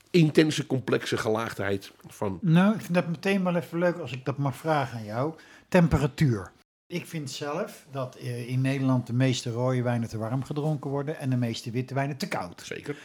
intense, 0.09 0.65
complexe 0.65 1.17
gelaagdheid 1.17 1.91
van 2.07 2.39
Nou, 2.41 2.73
ik 2.73 2.81
vind 2.81 2.93
dat 2.93 3.07
meteen 3.07 3.43
wel 3.43 3.55
even 3.55 3.79
leuk 3.79 3.97
als 3.97 4.11
ik 4.11 4.25
dat 4.25 4.37
mag 4.37 4.55
vragen 4.55 4.97
aan 4.97 5.05
jou. 5.05 5.33
Temperatuur. 5.67 6.51
Ik 6.87 7.05
vind 7.05 7.31
zelf 7.31 7.85
dat 7.91 8.15
eh, 8.15 8.49
in 8.49 8.61
Nederland 8.61 9.07
de 9.07 9.13
meeste 9.13 9.49
rode 9.51 9.81
wijnen 9.81 10.09
te 10.09 10.17
warm 10.17 10.43
gedronken 10.43 10.89
worden 10.89 11.19
en 11.19 11.29
de 11.29 11.37
meeste 11.37 11.71
witte 11.71 11.93
wijnen 11.93 12.17
te 12.17 12.27
koud. 12.27 12.61
Zeker. 12.65 12.97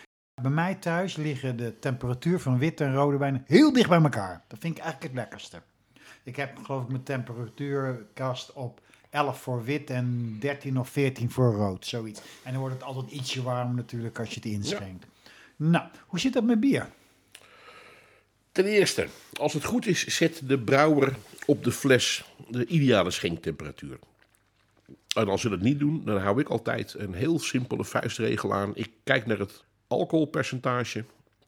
Bij 0.42 0.50
mij 0.50 0.74
thuis 0.74 1.16
liggen 1.16 1.56
de 1.56 1.78
temperatuur 1.78 2.40
van 2.40 2.58
witte 2.58 2.84
en 2.84 2.94
rode 2.94 3.16
wijnen 3.16 3.44
heel 3.46 3.72
dicht 3.72 3.88
bij 3.88 4.02
elkaar. 4.02 4.44
Dat 4.48 4.58
vind 4.58 4.76
ik 4.76 4.82
eigenlijk 4.82 5.12
het 5.12 5.22
lekkerste. 5.22 5.62
Ik 6.22 6.36
heb 6.36 6.58
geloof 6.62 6.82
ik 6.82 6.88
mijn 6.88 7.02
temperatuurkast 7.02 8.52
op 8.52 8.80
11 9.10 9.40
voor 9.40 9.64
wit 9.64 9.90
en 9.90 10.36
13 10.40 10.78
of 10.78 10.88
14 10.88 11.30
voor 11.30 11.54
rood, 11.54 11.86
zoiets. 11.86 12.20
En 12.42 12.52
dan 12.52 12.60
wordt 12.60 12.74
het 12.74 12.84
altijd 12.84 13.10
ietsje 13.10 13.42
warmer 13.42 13.74
natuurlijk 13.74 14.18
als 14.18 14.28
je 14.28 14.34
het 14.34 14.44
inschenkt. 14.44 15.06
Nou, 15.56 15.88
hoe 16.06 16.18
zit 16.18 16.32
dat 16.32 16.44
met 16.44 16.60
bier? 16.60 16.88
Ten 18.52 18.64
eerste, 18.64 19.06
als 19.32 19.52
het 19.52 19.64
goed 19.64 19.86
is, 19.86 20.06
zet 20.06 20.40
de 20.44 20.58
brouwer 20.58 21.16
op 21.46 21.64
de 21.64 21.72
fles 21.72 22.24
de 22.48 22.66
ideale 22.66 23.10
schenktemperatuur. 23.10 23.98
En 25.14 25.28
als 25.28 25.40
ze 25.40 25.48
dat 25.48 25.60
niet 25.60 25.78
doen, 25.78 26.04
dan 26.04 26.20
hou 26.20 26.40
ik 26.40 26.48
altijd 26.48 26.94
een 26.94 27.14
heel 27.14 27.38
simpele 27.38 27.84
vuistregel 27.84 28.54
aan. 28.54 28.70
Ik 28.74 28.90
kijk 29.04 29.26
naar 29.26 29.38
het 29.38 29.64
alcoholpercentage 29.88 31.04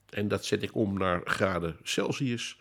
en 0.09 0.27
dat 0.27 0.45
zet 0.45 0.63
ik 0.63 0.75
om 0.75 0.97
naar 0.97 1.21
graden 1.23 1.77
Celsius. 1.83 2.57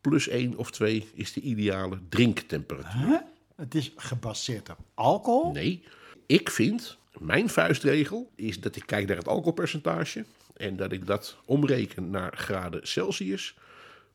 Plus 0.00 0.28
1 0.28 0.56
of 0.56 0.70
2 0.70 1.08
is 1.14 1.32
de 1.32 1.40
ideale 1.40 1.98
drinktemperatuur. 2.08 3.06
Huh? 3.06 3.18
Het 3.56 3.74
is 3.74 3.92
gebaseerd 3.96 4.70
op 4.70 4.78
alcohol? 4.94 5.52
Nee, 5.52 5.82
ik 6.26 6.50
vind, 6.50 6.98
mijn 7.18 7.48
vuistregel 7.48 8.30
is 8.34 8.60
dat 8.60 8.76
ik 8.76 8.86
kijk 8.86 9.06
naar 9.06 9.16
het 9.16 9.28
alcoholpercentage 9.28 10.24
en 10.56 10.76
dat 10.76 10.92
ik 10.92 11.06
dat 11.06 11.36
omreken 11.44 12.10
naar 12.10 12.36
graden 12.36 12.88
Celsius. 12.88 13.54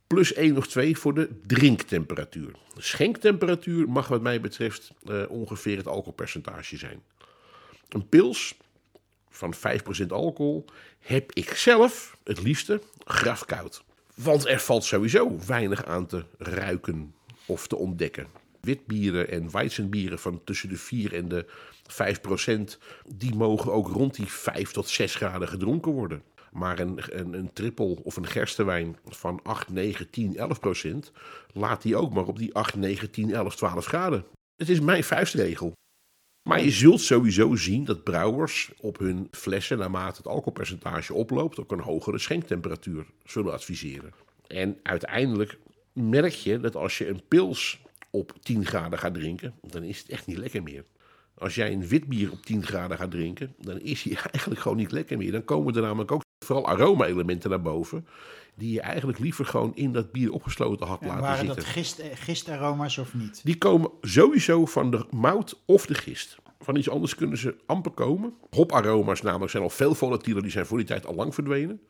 Plus 0.07 0.33
1 0.33 0.57
of 0.57 0.67
2 0.67 0.97
voor 0.97 1.13
de 1.13 1.29
drinktemperatuur. 1.45 2.51
De 2.75 2.81
schenktemperatuur 2.81 3.89
mag 3.89 4.07
wat 4.07 4.21
mij 4.21 4.41
betreft 4.41 4.91
eh, 5.05 5.23
ongeveer 5.29 5.77
het 5.77 5.87
alcoholpercentage 5.87 6.77
zijn. 6.77 7.03
Een 7.89 8.09
pils 8.09 8.55
van 9.31 9.53
5% 10.03 10.07
alcohol 10.07 10.65
heb 10.99 11.31
ik 11.31 11.53
zelf 11.53 12.17
het 12.23 12.41
liefste 12.41 12.81
grafkoud. 13.05 13.83
Want 14.15 14.47
er 14.47 14.59
valt 14.59 14.83
sowieso 14.83 15.37
weinig 15.47 15.85
aan 15.85 16.05
te 16.05 16.23
ruiken 16.37 17.13
of 17.45 17.67
te 17.67 17.75
ontdekken. 17.75 18.27
Witbieren 18.61 19.29
en 19.29 19.51
weizenbieren 19.51 20.19
van 20.19 20.41
tussen 20.43 20.69
de 20.69 20.77
4 20.77 21.13
en 21.13 21.27
de 21.27 21.45
5 21.87 22.21
procent, 22.21 22.77
die 23.15 23.35
mogen 23.35 23.71
ook 23.71 23.87
rond 23.87 24.15
die 24.15 24.25
5 24.25 24.71
tot 24.71 24.89
6 24.89 25.15
graden 25.15 25.47
gedronken 25.47 25.91
worden. 25.91 26.23
Maar 26.51 26.79
een, 26.79 27.19
een, 27.19 27.33
een 27.33 27.53
trippel 27.53 28.01
of 28.03 28.15
een 28.15 28.27
gerstewijn 28.27 28.97
van 29.05 29.39
8, 29.43 29.69
9, 29.69 30.09
10, 30.09 30.37
11 30.37 30.59
procent, 30.59 31.11
laat 31.53 31.81
die 31.81 31.95
ook 31.95 32.13
maar 32.13 32.27
op 32.27 32.37
die 32.37 32.55
8, 32.55 32.75
9, 32.75 33.11
10, 33.11 33.33
11, 33.33 33.55
12 33.55 33.85
graden. 33.85 34.25
Het 34.55 34.69
is 34.69 34.79
mijn 34.79 35.03
vuistregel. 35.03 35.73
Maar 36.43 36.63
je 36.63 36.71
zult 36.71 37.01
sowieso 37.01 37.55
zien 37.55 37.83
dat 37.83 38.03
brouwers 38.03 38.71
op 38.79 38.97
hun 38.99 39.27
flessen, 39.31 39.77
naarmate 39.77 40.17
het 40.17 40.27
alcoholpercentage 40.27 41.13
oploopt, 41.13 41.59
ook 41.59 41.71
een 41.71 41.79
hogere 41.79 42.19
schenktemperatuur 42.19 43.05
zullen 43.25 43.53
adviseren. 43.53 44.13
En 44.47 44.77
uiteindelijk 44.83 45.57
merk 45.93 46.33
je 46.33 46.59
dat 46.59 46.75
als 46.75 46.97
je 46.97 47.07
een 47.07 47.21
pils 47.27 47.81
op 48.09 48.33
10 48.41 48.65
graden 48.65 48.99
gaat 48.99 49.13
drinken, 49.13 49.53
dan 49.61 49.83
is 49.83 49.99
het 49.99 50.09
echt 50.09 50.27
niet 50.27 50.37
lekker 50.37 50.63
meer. 50.63 50.83
Als 51.37 51.55
jij 51.55 51.71
een 51.71 51.87
wit 51.87 52.07
bier 52.07 52.31
op 52.31 52.45
10 52.45 52.65
graden 52.65 52.97
gaat 52.97 53.11
drinken, 53.11 53.55
dan 53.59 53.79
is 53.79 54.03
hij 54.03 54.15
eigenlijk 54.31 54.61
gewoon 54.61 54.77
niet 54.77 54.91
lekker 54.91 55.17
meer. 55.17 55.31
Dan 55.31 55.43
komen 55.43 55.75
er 55.75 55.81
namelijk 55.81 56.11
ook 56.11 56.21
vooral 56.45 56.67
aroma-elementen 56.67 57.49
naar 57.49 57.61
boven, 57.61 58.07
die 58.55 58.73
je 58.73 58.81
eigenlijk 58.81 59.19
liever 59.19 59.45
gewoon 59.45 59.75
in 59.75 59.93
dat 59.93 60.11
bier 60.11 60.31
opgesloten 60.31 60.87
had 60.87 61.01
En 61.01 61.07
laten 61.07 61.21
waren 61.21 61.45
zitten. 61.45 61.55
dat 61.55 61.65
gist, 61.65 61.99
eh, 61.99 62.07
gistaroma's 62.13 62.97
of 62.97 63.13
niet? 63.13 63.41
Die 63.43 63.57
komen 63.57 63.91
sowieso 64.01 64.65
van 64.65 64.91
de 64.91 65.05
mout 65.09 65.61
of 65.65 65.85
de 65.85 65.93
gist. 65.93 66.37
Van 66.59 66.75
iets 66.75 66.89
anders 66.89 67.15
kunnen 67.15 67.37
ze 67.37 67.55
amper 67.65 67.91
komen. 67.91 68.33
Hoparoma's 68.49 69.21
namelijk 69.21 69.51
zijn 69.51 69.63
al 69.63 69.69
veel 69.69 69.95
volatieler, 69.95 70.41
die 70.41 70.51
zijn 70.51 70.65
voor 70.65 70.77
die 70.77 70.87
tijd 70.87 71.05
al 71.05 71.15
lang 71.15 71.33
verdwenen. 71.33 71.81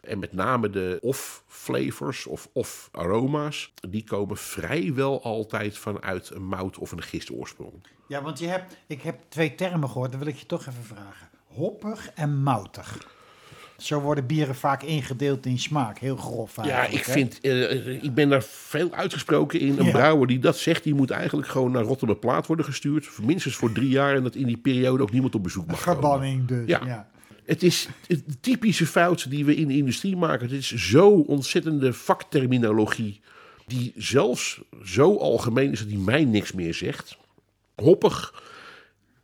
En 0.00 0.18
met 0.18 0.32
name 0.32 0.70
de 0.70 0.98
off-flavors 1.00 2.26
of 2.26 2.48
off-aroma's, 2.52 3.72
die 3.88 4.04
komen 4.04 4.36
vrijwel 4.36 5.22
altijd 5.22 5.78
vanuit 5.78 6.30
een 6.30 6.46
mout 6.46 6.78
of 6.78 6.92
een 6.92 7.02
gistoorsprong. 7.02 7.72
Ja, 8.08 8.22
want 8.22 8.38
je 8.38 8.46
hebt, 8.46 8.76
ik 8.86 9.02
heb 9.02 9.20
twee 9.28 9.54
termen 9.54 9.88
gehoord, 9.88 10.10
dat 10.10 10.20
wil 10.20 10.28
ik 10.30 10.36
je 10.36 10.46
toch 10.46 10.66
even 10.66 10.84
vragen. 10.84 11.28
Hoppig 11.46 12.10
en 12.14 12.42
moutig. 12.42 13.06
Zo 13.82 14.00
worden 14.00 14.26
bieren 14.26 14.54
vaak 14.54 14.82
ingedeeld 14.82 15.46
in 15.46 15.58
smaak, 15.58 15.98
heel 15.98 16.16
grof 16.16 16.56
Ja, 16.64 16.84
ik 16.86 17.04
hè? 17.04 17.12
vind, 17.12 17.40
eh, 17.40 18.02
ik 18.02 18.14
ben 18.14 18.28
daar 18.28 18.42
veel 18.42 18.92
uitgesproken 18.92 19.60
in. 19.60 19.78
Een 19.78 19.84
Ja. 19.84 19.90
brouwer 19.90 20.26
die 20.26 20.38
dat 20.38 20.56
zegt, 20.56 20.84
die 20.84 20.94
moet 20.94 21.10
eigenlijk 21.10 21.48
gewoon 21.48 21.70
naar 21.72 21.82
Rotterdam 21.82 22.18
Plaat 22.18 22.46
worden 22.46 22.64
gestuurd. 22.64 23.08
Minstens 23.22 23.54
voor 23.54 23.72
drie 23.72 23.88
jaar 23.88 24.14
en 24.14 24.22
dat 24.22 24.34
in 24.34 24.46
die 24.46 24.56
periode 24.56 25.02
ook 25.02 25.12
niemand 25.12 25.34
op 25.34 25.42
bezoek 25.42 25.66
mag 25.66 25.84
komen. 25.84 26.00
Verbanning 26.00 26.46
dus, 26.46 26.68
Ja. 26.68 26.80
ja. 26.86 27.10
Het 27.44 27.62
is 27.62 27.88
een 28.06 28.24
typische 28.40 28.86
fout 28.86 29.30
die 29.30 29.44
we 29.44 29.54
in 29.54 29.68
de 29.68 29.76
industrie 29.76 30.16
maken. 30.16 30.46
Het 30.48 30.56
is 30.58 30.74
zo 30.74 31.08
ontzettende 31.10 31.92
vakterminologie. 31.92 33.20
Die 33.66 33.92
zelfs 33.96 34.60
zo 34.84 35.16
algemeen 35.16 35.72
is 35.72 35.78
dat 35.78 35.88
die 35.88 35.98
mij 35.98 36.24
niks 36.24 36.52
meer 36.52 36.74
zegt. 36.74 37.16
Hoppig, 37.74 38.42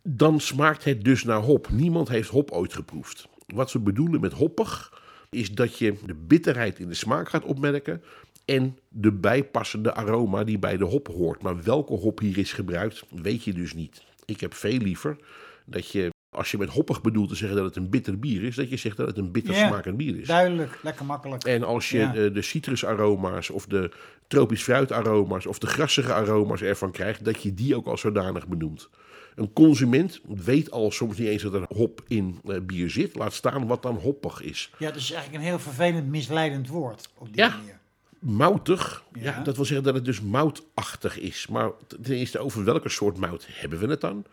dan 0.03 0.39
smaakt 0.39 0.83
het 0.83 1.03
dus 1.03 1.23
naar 1.23 1.41
hop. 1.41 1.67
Niemand 1.71 2.09
heeft 2.09 2.29
hop 2.29 2.51
ooit 2.51 2.73
geproefd. 2.73 3.27
Wat 3.53 3.71
we 3.71 3.79
bedoelen 3.79 4.21
met 4.21 4.33
hoppig 4.33 5.01
is 5.29 5.51
dat 5.51 5.77
je 5.77 5.95
de 6.05 6.13
bitterheid 6.15 6.79
in 6.79 6.87
de 6.87 6.93
smaak 6.93 7.29
gaat 7.29 7.43
opmerken. 7.43 8.03
En 8.45 8.77
de 8.89 9.11
bijpassende 9.11 9.93
aroma 9.93 10.43
die 10.43 10.59
bij 10.59 10.77
de 10.77 10.83
hop 10.85 11.07
hoort. 11.07 11.41
Maar 11.41 11.63
welke 11.63 11.93
hop 11.93 12.19
hier 12.19 12.37
is 12.37 12.53
gebruikt, 12.53 13.03
weet 13.09 13.43
je 13.43 13.53
dus 13.53 13.73
niet. 13.73 14.03
Ik 14.25 14.39
heb 14.39 14.53
veel 14.53 14.77
liever 14.77 15.17
dat 15.65 15.91
je, 15.91 16.09
als 16.29 16.51
je 16.51 16.57
met 16.57 16.69
hoppig 16.69 17.01
bedoelt 17.01 17.29
te 17.29 17.35
zeggen 17.35 17.57
dat 17.57 17.65
het 17.65 17.75
een 17.75 17.89
bitter 17.89 18.19
bier 18.19 18.43
is, 18.43 18.55
dat 18.55 18.69
je 18.69 18.77
zegt 18.77 18.97
dat 18.97 19.07
het 19.07 19.17
een 19.17 19.31
bitter 19.31 19.53
Ja, 19.53 19.67
smakend 19.67 19.97
bier 19.97 20.19
is. 20.19 20.27
Duidelijk, 20.27 20.79
lekker 20.83 21.05
makkelijk. 21.05 21.43
En 21.43 21.63
als 21.63 21.89
je 21.89 21.97
Ja. 21.97 22.13
eh, 22.15 22.33
de 22.33 22.41
citrusaroma's 22.41 23.49
of 23.49 23.65
de 23.65 23.91
tropisch 24.27 24.63
fruitaroma's 24.63 25.45
of 25.45 25.59
de 25.59 25.67
grassige 25.67 26.13
aroma's 26.13 26.61
ervan 26.61 26.91
krijgt, 26.91 27.25
dat 27.25 27.43
je 27.43 27.53
die 27.53 27.75
ook 27.75 27.85
als 27.85 28.01
zodanig 28.01 28.47
benoemt. 28.47 28.89
Een 29.35 29.53
consument 29.53 30.19
weet 30.27 30.71
al 30.71 30.91
soms 30.91 31.17
niet 31.17 31.27
eens 31.27 31.41
dat 31.41 31.53
er 31.53 31.65
hop 31.67 32.01
in 32.07 32.39
eh, 32.47 32.59
bier 32.61 32.89
zit. 32.89 33.15
Laat 33.15 33.33
staan 33.33 33.67
wat 33.67 33.81
dan 33.81 33.95
hoppig 33.95 34.41
is. 34.41 34.69
Ja, 34.77 34.91
dus 34.91 35.11
eigenlijk 35.11 35.43
een 35.43 35.49
heel 35.49 35.59
vervelend, 35.59 36.07
misleidend 36.07 36.67
woord 36.67 37.09
op 37.17 37.27
die 37.27 37.35
Ja. 37.35 37.49
manier. 37.49 37.77
Moutig, 38.19 39.03
ja. 39.13 39.21
Ja. 39.21 39.43
dat 39.43 39.55
wil 39.55 39.65
zeggen 39.65 39.85
dat 39.85 39.95
het 39.95 40.05
dus 40.05 40.21
moutachtig 40.21 41.19
is. 41.19 41.47
Maar 41.47 41.69
ten 42.01 42.15
eerste, 42.15 42.39
over 42.39 42.63
welke 42.63 42.89
soort 42.89 43.17
mout 43.17 43.45
hebben 43.49 43.79
we 43.79 43.87
het 43.87 44.01
dan? 44.01 44.25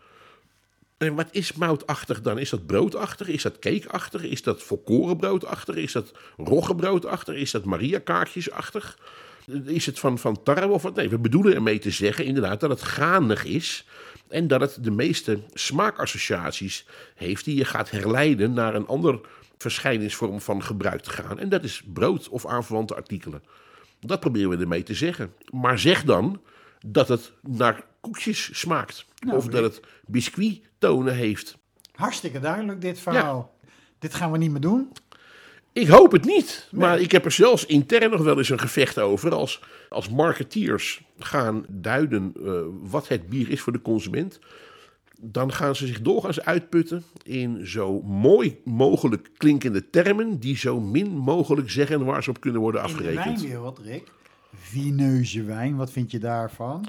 En 0.97 1.15
wat 1.15 1.27
is 1.31 1.53
moutachtig 1.53 2.21
dan? 2.21 2.39
Is 2.39 2.49
dat 2.49 2.65
broodachtig? 2.65 3.27
Is 3.27 3.41
dat 3.41 3.59
cakeachtig? 3.59 4.23
Is 4.23 4.41
dat 4.41 4.63
volkorenbroodachtig? 4.63 5.75
Is 5.75 5.91
dat 5.91 6.11
roggebroodachtig? 6.37 7.35
Is 7.35 7.51
dat 7.51 7.65
mariakaartjesachtig? 7.65 8.97
Is 9.65 9.85
het 9.85 9.99
van, 9.99 10.17
van 10.19 10.43
tarwe 10.43 10.73
of 10.73 10.81
wat? 10.81 10.95
Nee, 10.95 11.09
we 11.09 11.17
bedoelen 11.19 11.55
ermee 11.55 11.79
te 11.79 11.91
zeggen 11.91 12.25
inderdaad 12.25 12.59
dat 12.59 12.69
het 12.69 12.81
ganig 12.81 13.43
is. 13.45 13.85
En 14.29 14.47
dat 14.47 14.61
het 14.61 14.83
de 14.83 14.91
meeste 14.91 15.39
smaakassociaties 15.53 16.85
heeft 17.15 17.45
die 17.45 17.55
je 17.55 17.65
gaat 17.65 17.89
herleiden 17.89 18.53
naar 18.53 18.75
een 18.75 18.87
ander 18.87 19.19
verschijningsvorm 19.57 20.41
van 20.41 20.63
gebruik 20.63 21.01
te 21.01 21.09
gaan. 21.09 21.39
En 21.39 21.49
dat 21.49 21.63
is 21.63 21.83
brood 21.93 22.29
of 22.29 22.45
aanverwante 22.45 22.95
artikelen. 22.95 23.43
Dat 23.99 24.19
proberen 24.19 24.49
we 24.49 24.57
ermee 24.57 24.83
te 24.83 24.93
zeggen. 24.93 25.33
Maar 25.51 25.79
zeg 25.79 26.03
dan 26.03 26.41
dat 26.85 27.07
het 27.07 27.33
naar 27.41 27.85
koekjes 28.01 28.59
smaakt. 28.59 29.05
Nou, 29.19 29.37
of 29.37 29.47
dat 29.47 29.63
het 29.63 29.79
biscuittonen 30.05 31.15
heeft. 31.15 31.57
Hartstikke 31.91 32.39
duidelijk 32.39 32.81
dit 32.81 32.99
verhaal. 32.99 33.55
Dit 33.99 34.13
gaan 34.13 34.31
we 34.31 34.37
niet 34.37 34.51
meer 34.51 34.61
doen. 34.61 34.91
Ik 35.79 35.87
hoop 35.87 36.11
het 36.11 36.25
niet. 36.25 36.67
Maar 36.71 36.99
ik 36.99 37.11
heb 37.11 37.25
er 37.25 37.31
zelfs 37.31 37.65
intern 37.65 38.11
nog 38.11 38.21
wel 38.21 38.37
eens 38.37 38.49
een 38.49 38.59
gevecht 38.59 38.99
over. 38.99 39.33
Als, 39.33 39.61
als 39.89 40.09
marketeers 40.09 41.01
gaan 41.19 41.65
duiden 41.69 42.33
eh, 42.45 42.51
wat 42.81 43.07
het 43.07 43.29
bier 43.29 43.49
is 43.49 43.61
voor 43.61 43.73
de 43.73 43.81
consument. 43.81 44.39
Dan 45.21 45.53
gaan 45.53 45.75
ze 45.75 45.87
zich 45.87 46.01
doorgaans 46.01 46.41
uitputten 46.41 47.03
in 47.23 47.67
zo 47.67 48.01
mooi 48.01 48.57
mogelijk 48.63 49.29
klinkende 49.37 49.89
termen. 49.89 50.39
die 50.39 50.57
zo 50.57 50.79
min 50.79 51.07
mogelijk 51.17 51.69
zeggen 51.69 52.05
waar 52.05 52.23
ze 52.23 52.29
op 52.29 52.39
kunnen 52.39 52.61
worden 52.61 52.81
In 52.81 52.87
de 52.87 52.93
afgerekend. 52.93 53.39
wijnwereld, 53.39 53.79
Rick. 53.83 54.11
Vineuze 54.55 55.43
wijn, 55.43 55.75
wat 55.75 55.91
vind 55.91 56.11
je 56.11 56.19
daarvan? 56.19 56.85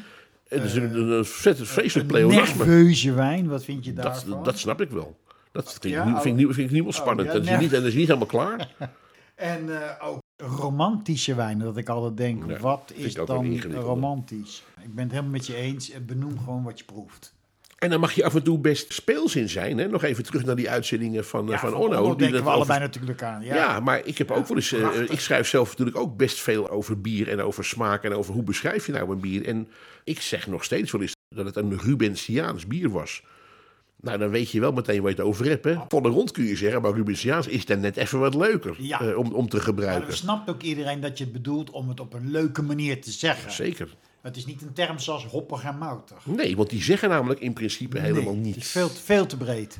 Het 0.49 0.65
is 0.65 0.75
een, 0.75 0.95
een, 0.95 1.09
een 1.11 1.25
vet- 1.25 1.69
vreselijk 1.69 2.11
Een 2.13 2.17
pleonasme. 2.19 2.57
nerveuze 2.65 3.13
wijn, 3.13 3.49
wat 3.49 3.65
vind 3.65 3.85
je 3.85 3.93
Dat, 3.93 4.05
daarvan? 4.05 4.43
dat 4.45 4.59
snap 4.59 4.81
ik 4.81 4.91
wel. 4.91 5.17
Dat 5.65 5.71
vind 5.73 5.85
ik, 5.85 5.91
Ja, 5.91 6.13
oh. 6.15 6.21
vind 6.21 6.41
ik, 6.41 6.47
vind 6.53 6.67
ik 6.69 6.71
niet 6.75 6.83
wel 6.83 6.93
spannend. 6.93 7.29
ja, 7.29 7.35
dat, 7.35 7.45
is 7.47 7.59
niet, 7.59 7.71
dat 7.71 7.83
is 7.85 7.95
niet 7.95 8.07
helemaal 8.07 8.27
klaar. 8.29 8.69
En 9.35 9.83
eh, 9.83 10.09
ook 10.09 10.19
romantische 10.37 11.35
wijn, 11.35 11.59
dat 11.59 11.77
ik 11.77 11.89
altijd 11.89 12.17
denk, 12.17 12.51
Ja, 12.51 12.59
wat 12.59 12.93
is 12.95 13.15
dan 13.15 13.61
romantisch? 13.71 14.63
Ik 14.83 14.95
ben 14.95 15.03
het 15.05 15.13
helemaal 15.13 15.33
met 15.33 15.47
je 15.47 15.55
eens, 15.55 15.91
eh, 15.91 16.01
benoem 16.01 16.39
gewoon 16.39 16.63
wat 16.63 16.79
je 16.79 16.85
proeft. 16.85 17.35
En 17.79 17.91
dan 17.91 18.01
mag 18.01 18.13
je 18.13 18.25
af 18.25 18.35
en 18.35 18.43
toe 18.43 18.59
best 18.59 18.93
speels 18.93 19.37
in 19.37 19.49
zijn. 19.49 19.79
Hè? 19.79 19.89
Nog 19.89 20.03
even 20.03 20.25
terug 20.25 20.45
naar 20.45 20.57
die 20.57 20.71
uitzendingen 20.71 21.25
van, 21.25 21.53
eh, 21.53 21.59
van 21.59 21.75
Onno. 21.75 22.03
die 22.07 22.17
denken 22.17 22.33
dat 22.37 22.43
we 22.43 22.51
allebei 22.51 22.79
over- 22.79 22.81
natuurlijk 22.81 23.23
aan. 23.23 23.43
Ja, 23.45 23.55
Ja. 23.55 23.81
maar 23.81 24.01
ik 24.07 24.19
heb 24.19 24.31
ook 24.31 24.47
wel 24.47 24.57
eens. 24.57 24.73
ik 25.11 25.21
schrijf 25.21 25.49
zelf 25.49 25.69
natuurlijk 25.71 25.97
ook 25.97 26.17
best 26.17 26.41
veel 26.41 26.71
over 26.71 27.01
bier 27.01 27.29
en 27.29 27.41
over 27.41 27.65
smaak 27.65 28.05
en 28.05 28.13
over 28.13 28.35
hoe 28.35 28.43
beschrijf 28.43 28.87
je 28.87 28.93
nou 28.93 29.11
een 29.13 29.21
bier. 29.21 29.47
En 29.47 29.69
ik 30.05 30.21
zeg 30.21 30.47
nog 30.47 30.65
steeds 30.65 30.93
wel 30.93 31.01
eens 31.01 31.13
dat 31.35 31.45
het 31.47 31.57
een 31.57 31.79
Rubensiaans 31.79 32.67
bier 32.67 32.91
was. 32.91 33.23
Nou, 34.01 34.19
dan 34.19 34.29
weet 34.31 34.51
je 34.51 34.61
wel 34.61 34.73
meteen 34.73 35.01
waar 35.03 35.11
je 35.11 35.17
het 35.17 35.25
over 35.27 35.47
hebt. 35.47 35.65
Hè? 35.65 35.77
Van 35.89 36.03
de 36.03 36.09
rond 36.09 36.31
kun 36.31 36.45
je 36.45 36.57
zeggen, 36.57 36.83
maar 36.83 36.93
Rubensiaans 36.93 37.47
is 37.47 37.65
dan 37.65 37.81
net 37.81 37.97
even 37.97 38.19
wat 38.21 38.35
leuker 38.35 38.77
Ja. 38.79 39.01
eh, 39.01 39.17
om, 39.19 39.33
om 39.33 39.49
te 39.49 39.57
Maar 39.57 39.65
gebruiken. 39.65 40.07
dan 40.09 40.17
snapt 40.17 40.51
ook 40.51 40.63
iedereen 40.63 41.01
dat 41.01 41.19
je 41.19 41.25
het 41.25 41.33
bedoelt 41.33 41.71
om 41.71 41.89
het 41.89 42.01
op 42.01 42.13
een 42.15 42.31
leuke 42.31 42.63
manier 42.63 43.01
te 43.03 43.11
zeggen. 43.11 43.53
Zeker. 43.53 43.97
Het 44.23 44.37
is 44.37 44.47
niet 44.47 44.63
een 44.63 44.73
term 44.73 44.99
zoals 44.99 45.27
hoppig 45.27 45.63
en 45.65 45.79
moutig. 45.79 46.27
Nee, 46.27 46.57
want 46.57 46.71
die 46.71 46.83
zeggen 46.83 47.09
namelijk 47.09 47.41
in 47.41 47.53
principe 47.53 47.99
helemaal 48.01 48.35
niets. 48.35 48.55
Het 48.57 48.65
is 48.65 48.71
veel, 48.71 48.89
veel 48.89 49.27
te 49.27 49.37
breed. 49.37 49.79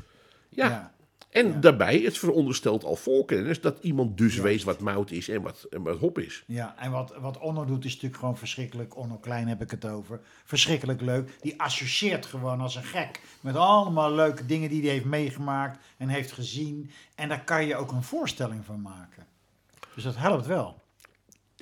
Ja. 0.49 0.67
Ja. 0.69 0.93
En 1.29 1.61
daarbij, 1.61 1.99
het 1.99 2.17
veronderstelt 2.17 2.83
al 2.83 2.95
voorkennis 2.95 3.61
dat 3.61 3.77
iemand 3.81 4.17
dus 4.17 4.35
weet 4.35 4.63
wat 4.63 4.79
mout 4.79 5.11
is 5.11 5.29
en 5.29 5.41
wat, 5.41 5.67
en 5.69 5.81
wat 5.81 5.97
hop 5.97 6.19
is. 6.19 6.43
Ja, 6.47 6.75
en 6.77 6.91
wat, 6.91 7.15
wat 7.19 7.37
Onno 7.37 7.65
doet 7.65 7.85
is 7.85 7.93
natuurlijk 7.93 8.19
gewoon 8.19 8.37
verschrikkelijk. 8.37 8.97
Onno 8.97 9.17
Klein 9.17 9.47
heb 9.47 9.61
ik 9.61 9.71
het 9.71 9.85
over. 9.85 10.21
Verschrikkelijk 10.43 11.01
leuk. 11.01 11.31
Die 11.41 11.61
associeert 11.61 12.25
gewoon 12.25 12.61
als 12.61 12.75
een 12.75 12.83
gek. 12.83 13.21
Met 13.41 13.55
allemaal 13.55 14.11
leuke 14.11 14.45
dingen 14.45 14.69
die 14.69 14.81
hij 14.81 14.91
heeft 14.91 15.05
meegemaakt 15.05 15.79
en 15.97 16.07
heeft 16.07 16.31
gezien. 16.31 16.91
En 17.15 17.29
daar 17.29 17.43
kan 17.43 17.65
je 17.65 17.75
ook 17.75 17.91
een 17.91 18.03
voorstelling 18.03 18.65
van 18.65 18.81
maken. 18.81 19.25
Dus 19.95 20.03
dat 20.03 20.15
helpt 20.15 20.45
wel. 20.45 20.81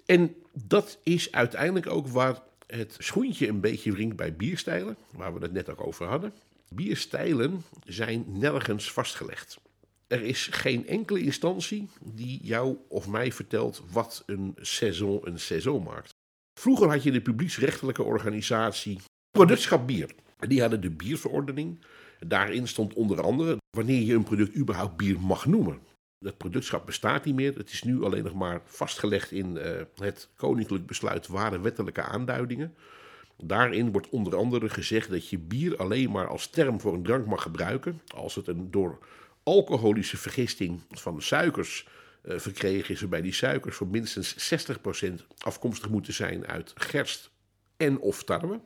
En 0.05 0.35
dat 0.53 0.99
is 1.03 1.31
uiteindelijk 1.31 1.87
ook 1.87 2.07
waar 2.07 2.39
het 2.67 2.95
schoentje 2.99 3.47
een 3.47 3.61
beetje 3.61 3.91
wringt 3.91 4.15
bij 4.15 4.35
bierstijlen, 4.35 4.97
waar 5.11 5.33
we 5.33 5.39
het 5.39 5.53
net 5.53 5.69
ook 5.69 5.87
over 5.87 6.07
hadden. 6.07 6.33
Bierstijlen 6.69 7.63
zijn 7.85 8.25
nergens 8.27 8.91
vastgelegd. 8.91 9.57
Er 10.07 10.21
is 10.21 10.47
geen 10.51 10.87
enkele 10.87 11.19
instantie 11.21 11.89
die 12.03 12.39
jou 12.43 12.77
of 12.87 13.07
mij 13.07 13.31
vertelt 13.31 13.83
wat 13.91 14.23
een 14.25 14.55
saison 14.61 15.19
een 15.27 15.39
saison 15.39 15.83
maakt. 15.83 16.09
Vroeger 16.59 16.89
had 16.89 17.03
je 17.03 17.11
de 17.11 17.21
publieksrechtelijke 17.21 18.03
organisatie 18.03 18.99
Productschap 19.31 19.87
Bier. 19.87 20.15
Die 20.39 20.61
hadden 20.61 20.81
de 20.81 20.91
bierverordening. 20.91 21.79
Daarin 22.19 22.67
stond 22.67 22.93
onder 22.93 23.21
andere 23.21 23.57
wanneer 23.77 24.01
je 24.01 24.13
een 24.13 24.23
product 24.23 24.55
überhaupt 24.55 24.97
bier 24.97 25.19
mag 25.19 25.45
noemen. 25.45 25.79
Dat 26.19 26.37
productschap 26.37 26.85
bestaat 26.85 27.25
niet 27.25 27.35
meer. 27.35 27.57
Het 27.57 27.71
is 27.71 27.83
nu 27.83 28.03
alleen 28.03 28.23
nog 28.23 28.33
maar 28.33 28.61
vastgelegd 28.65 29.31
in 29.31 29.57
eh, 29.57 29.81
het 29.95 30.29
koninklijk 30.35 30.85
besluit 30.85 31.27
ware 31.27 31.59
wettelijke 31.59 32.01
aanduidingen. 32.01 32.75
Daarin 33.43 33.91
wordt 33.91 34.09
onder 34.09 34.35
andere 34.35 34.69
gezegd 34.69 35.09
dat 35.09 35.29
je 35.29 35.37
bier 35.37 35.77
alleen 35.77 36.11
maar 36.11 36.27
als 36.27 36.47
term 36.47 36.81
voor 36.81 36.93
een 36.93 37.03
drank 37.03 37.25
mag 37.25 37.41
gebruiken 37.41 38.01
als 38.15 38.35
het 38.35 38.47
een 38.47 38.71
door 38.71 38.99
alcoholische 39.43 40.17
vergisting 40.17 40.81
van 40.89 41.21
suikers 41.21 41.87
eh, 42.21 42.37
verkregen 42.37 42.93
is, 42.93 42.99
waarbij 42.99 43.21
die 43.21 43.33
suikers 43.33 43.75
voor 43.75 43.87
minstens 43.87 44.53
60% 44.67 45.07
afkomstig 45.37 45.89
moeten 45.89 46.13
zijn 46.13 46.47
uit 46.47 46.73
gerst 46.75 47.29
en 47.77 47.99
of 47.99 48.23
tarwe. 48.23 48.59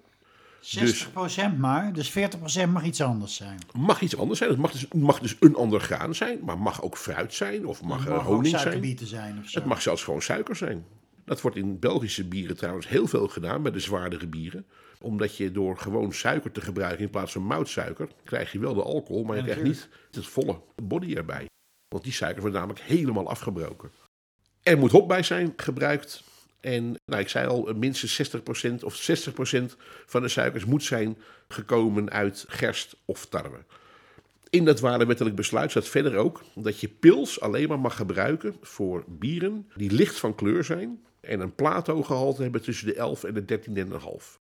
60% 0.61 1.57
maar, 1.57 1.93
dus 1.93 2.11
40% 2.11 2.69
mag 2.69 2.83
iets 2.83 3.01
anders 3.01 3.35
zijn. 3.35 3.59
Mag 3.73 4.01
iets 4.01 4.17
anders 4.17 4.39
zijn. 4.39 4.49
Het 4.49 4.59
mag 4.59 4.71
dus, 4.71 4.87
mag 4.87 5.19
dus 5.19 5.35
een 5.39 5.55
ander 5.55 5.79
graan 5.79 6.15
zijn, 6.15 6.39
maar 6.43 6.57
mag 6.57 6.81
ook 6.81 6.97
fruit 6.97 7.33
zijn 7.33 7.65
of 7.65 7.81
mag, 7.81 8.03
Het 8.03 8.13
mag 8.13 8.23
honing 8.23 8.47
zijn. 8.47 8.61
suikerbieten 8.61 9.07
zijn 9.07 9.39
of 9.39 9.49
zo. 9.49 9.59
Het 9.59 9.67
mag 9.67 9.81
zelfs 9.81 10.03
gewoon 10.03 10.21
suiker 10.21 10.55
zijn. 10.55 10.85
Dat 11.25 11.41
wordt 11.41 11.57
in 11.57 11.79
Belgische 11.79 12.27
bieren 12.27 12.57
trouwens 12.57 12.87
heel 12.87 13.07
veel 13.07 13.27
gedaan, 13.27 13.61
bij 13.61 13.71
de 13.71 13.79
zwaardere 13.79 14.27
bieren. 14.27 14.65
Omdat 14.99 15.37
je 15.37 15.51
door 15.51 15.77
gewoon 15.77 16.13
suiker 16.13 16.51
te 16.51 16.61
gebruiken 16.61 17.03
in 17.03 17.09
plaats 17.09 17.31
van 17.31 17.43
moutsuiker, 17.43 18.09
krijg 18.23 18.51
je 18.51 18.59
wel 18.59 18.73
de 18.73 18.83
alcohol, 18.83 19.23
maar 19.23 19.37
je 19.37 19.43
krijgt 19.43 19.63
niet 19.63 19.89
het 20.11 20.25
volle 20.25 20.61
body 20.83 21.15
erbij. 21.15 21.45
Want 21.87 22.03
die 22.03 22.13
suiker 22.13 22.41
wordt 22.41 22.55
namelijk 22.55 22.79
helemaal 22.79 23.29
afgebroken. 23.29 23.91
Er 24.63 24.77
moet 24.77 24.91
hop 24.91 25.07
bij 25.07 25.23
zijn 25.23 25.53
gebruikt. 25.55 26.23
En 26.59 26.95
nou, 27.05 27.21
ik 27.21 27.29
zei 27.29 27.47
al, 27.47 27.73
minstens 27.75 28.35
60% 28.35 28.83
of 28.83 29.09
60% 29.09 29.63
van 30.05 30.21
de 30.21 30.27
suikers 30.27 30.65
moet 30.65 30.83
zijn 30.83 31.17
gekomen 31.47 32.09
uit 32.09 32.45
gerst 32.47 32.95
of 33.05 33.25
tarwe. 33.25 33.63
In 34.51 34.65
dat 34.65 34.79
warenwettelijk 34.79 35.35
besluit 35.35 35.69
staat 35.69 35.87
verder 35.87 36.15
ook 36.15 36.43
dat 36.55 36.79
je 36.79 36.87
pils 36.87 37.39
alleen 37.39 37.67
maar 37.67 37.79
mag 37.79 37.95
gebruiken 37.95 38.55
voor 38.61 39.03
bieren 39.07 39.69
die 39.75 39.91
licht 39.91 40.19
van 40.19 40.35
kleur 40.35 40.63
zijn 40.63 41.05
en 41.19 41.39
een 41.39 41.55
Plato-gehalte 41.55 42.41
hebben 42.41 42.61
tussen 42.61 42.87
de 42.87 42.95
11 42.95 43.23
en 43.23 43.33
de 43.33 43.59
13,5. 44.29 44.39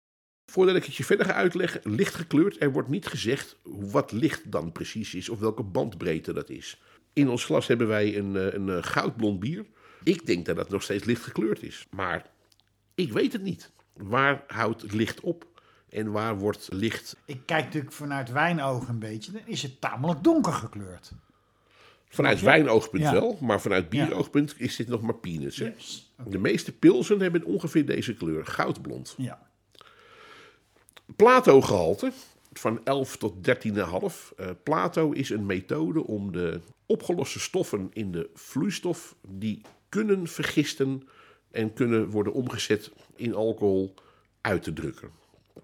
Voordat 0.46 0.76
ik 0.76 0.84
het 0.84 0.94
je 0.94 1.04
verder 1.04 1.26
ga 1.26 1.32
uitleggen, 1.32 1.80
licht 1.84 2.14
gekleurd, 2.14 2.62
er 2.62 2.72
wordt 2.72 2.88
niet 2.88 3.06
gezegd 3.06 3.56
wat 3.62 4.12
licht 4.12 4.50
dan 4.50 4.72
precies 4.72 5.14
is 5.14 5.28
of 5.28 5.38
welke 5.38 5.62
bandbreedte 5.62 6.32
dat 6.32 6.50
is. 6.50 6.80
In 7.12 7.28
ons 7.28 7.44
glas 7.44 7.66
hebben 7.66 7.88
wij 7.88 8.16
een, 8.16 8.36
eh, 8.36 8.52
een 8.52 8.68
eh, 8.68 8.82
goudblond 8.82 9.40
bier. 9.40 9.66
Ik 10.02 10.26
denk 10.26 10.46
dat 10.46 10.56
dat 10.56 10.70
nog 10.70 10.82
steeds 10.82 11.04
licht 11.04 11.22
gekleurd 11.22 11.62
is, 11.62 11.86
maar 11.90 12.30
ik 12.94 13.12
weet 13.12 13.32
het 13.32 13.42
niet. 13.42 13.70
Waar 13.92 14.44
houdt 14.46 14.92
licht 14.92 15.20
op 15.20 15.46
en 15.94 16.10
waar 16.12 16.38
wordt 16.38 16.68
licht 16.72 17.16
Ik 17.24 17.40
kijk 17.44 17.64
natuurlijk 17.64 17.92
vanuit 17.92 18.32
wijnoog 18.32 18.88
een 18.88 18.98
beetje, 18.98 19.32
dan 19.32 19.42
is 19.44 19.62
het 19.62 19.80
tamelijk 19.80 20.22
donker 20.22 20.52
gekleurd. 20.52 21.12
Vanuit 22.08 22.40
wijnoogpunt 22.40 23.02
Ja. 23.02 23.12
wel, 23.12 23.38
maar 23.40 23.60
vanuit 23.60 23.88
bieroogpunt 23.88 24.54
is 24.58 24.76
dit 24.76 24.88
nog 24.88 25.00
maar 25.00 25.14
peanuts. 25.14 25.58
Hè? 25.58 25.72
Yes. 25.76 26.12
De 26.26 26.38
meeste 26.38 26.72
pilsen 26.72 27.20
hebben 27.20 27.44
ongeveer 27.44 27.86
deze 27.86 28.14
kleur, 28.14 28.46
goudblond. 28.46 29.14
Ja. 29.16 29.46
Plato-gehalte 31.16 32.12
van 32.52 32.80
11 32.84 33.16
tot 33.16 33.34
13,5. 33.42 34.32
Eh 34.36 34.50
Plato 34.62 35.10
is 35.10 35.30
een 35.30 35.46
methode 35.46 36.06
om 36.06 36.32
de 36.32 36.60
opgeloste 36.86 37.40
stoffen 37.40 37.90
in 37.92 38.12
de 38.12 38.30
vloeistof 38.34 39.14
die 39.28 39.60
kunnen 39.88 40.26
vergisten 40.26 41.08
en 41.50 41.72
kunnen 41.72 42.10
worden 42.10 42.32
omgezet 42.32 42.90
in 43.16 43.34
alcohol 43.34 43.94
uit 44.40 44.62
te 44.62 44.72
drukken. 44.72 45.10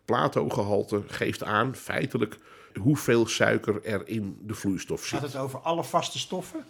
Plato-gehalte 0.05 1.03
geeft 1.07 1.43
aan 1.45 1.74
feitelijk 1.76 2.36
hoeveel 2.80 3.26
suiker 3.26 3.84
er 3.84 4.09
in 4.09 4.38
de 4.43 4.55
vloeistof 4.55 5.01
zit. 5.05 5.18
Gaat 5.18 5.32
het 5.32 5.36
over 5.43 5.59
alle 5.59 5.84
vaste 5.84 6.18
stoffen? 6.18 6.64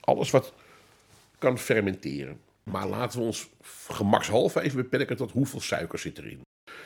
alles 0.00 0.30
wat 0.30 0.52
kan 1.38 1.58
fermenteren. 1.58 2.40
Maar 2.62 2.88
laten 2.88 3.18
we 3.18 3.24
ons 3.24 3.48
gemakshalve 3.86 4.60
even 4.60 4.76
beperken 4.76 5.16
tot 5.16 5.30
hoeveel 5.32 5.60
suiker 5.60 5.98
zit 5.98 6.18
erin. 6.18 6.40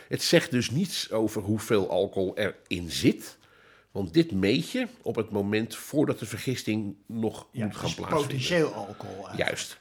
Het 0.08 0.22
zegt 0.22 0.50
dus 0.50 0.70
niets 0.70 1.10
over 1.10 1.42
hoeveel 1.42 1.90
alcohol 1.90 2.36
erin 2.36 2.90
zit. 2.90 3.38
Want 3.90 4.14
dit 4.14 4.32
meet 4.32 4.70
je 4.70 4.86
op 5.02 5.14
het 5.16 5.30
moment 5.30 5.76
voordat 5.76 6.18
de 6.18 6.26
vergisting 6.26 6.96
nog 7.06 7.46
Ja, 7.50 7.64
moet 7.64 7.76
gaan 7.76 7.84
dus 7.84 7.94
plaatsvinden. 7.94 8.26
potentieel 8.28 8.72
alcohol. 8.72 9.14
eigenlijk. 9.14 9.48
Juist. 9.48 9.80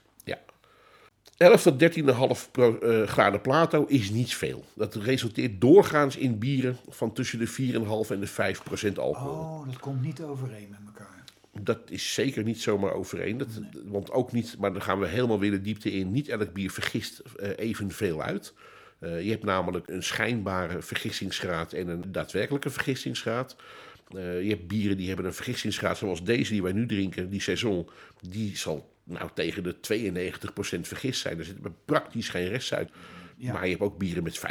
11 1.37 1.61
tot 1.61 1.79
13,5 1.79 2.51
pro- 2.51 2.77
eh, 2.77 3.07
graden 3.07 3.41
plato 3.41 3.85
is 3.85 4.09
niet 4.09 4.35
veel. 4.35 4.65
Dat 4.73 4.95
resulteert 4.95 5.61
doorgaans 5.61 6.17
in 6.17 6.39
bieren 6.39 6.77
van 6.89 7.13
tussen 7.13 7.39
de 7.39 7.47
4,5 7.47 8.11
en 8.11 8.19
de 8.19 8.27
5 8.27 8.63
procent 8.63 8.99
alcohol. 8.99 9.31
Oh, 9.31 9.65
dat 9.65 9.79
komt 9.79 10.01
niet 10.01 10.21
overeen 10.21 10.67
met 10.69 10.79
elkaar. 10.85 11.23
Dat 11.59 11.79
is 11.89 12.13
zeker 12.13 12.43
niet 12.43 12.61
zomaar 12.61 12.93
overeen. 12.93 13.37
Dat, 13.37 13.47
Want 13.85 14.11
ook 14.11 14.31
niet, 14.31 14.55
maar 14.59 14.73
dan 14.73 14.81
gaan 14.81 14.99
we 14.99 15.07
helemaal 15.07 15.39
weer 15.39 15.51
de 15.51 15.61
diepte 15.61 15.91
in. 15.91 16.11
Niet 16.11 16.29
elk 16.29 16.53
bier 16.53 16.71
vergist 16.71 17.21
eh, 17.35 17.49
evenveel 17.55 18.21
uit. 18.21 18.53
Eh, 18.99 19.21
je 19.23 19.29
hebt 19.29 19.43
namelijk 19.43 19.89
een 19.89 20.03
schijnbare 20.03 20.81
vergistingsgraad 20.81 21.73
en 21.73 21.87
een 21.87 22.11
daadwerkelijke 22.11 22.69
vergistingsgraad. 22.69 23.55
Eh, 24.15 24.43
je 24.43 24.49
hebt 24.49 24.67
bieren 24.67 24.97
die 24.97 25.07
hebben 25.07 25.25
een 25.25 25.33
vergistingsgraad 25.33 25.97
zoals 25.97 26.23
deze 26.23 26.51
die 26.51 26.63
wij 26.63 26.71
nu 26.71 26.85
drinken, 26.85 27.29
die 27.29 27.41
saison. 27.41 27.89
Die 28.29 28.57
zal 28.57 28.92
nou 29.03 29.29
tegen 29.33 29.63
de 29.63 29.75
92% 30.77 30.79
vergist 30.79 31.21
zijn. 31.21 31.39
Er 31.39 31.45
zit 31.45 31.85
praktisch 31.85 32.29
geen 32.29 32.47
restsuit. 32.47 32.89
Ja. 33.37 33.53
Maar 33.53 33.63
je 33.63 33.69
hebt 33.69 33.81
ook 33.81 33.97
bieren 33.97 34.23
met 34.23 34.39
65% 34.39 34.41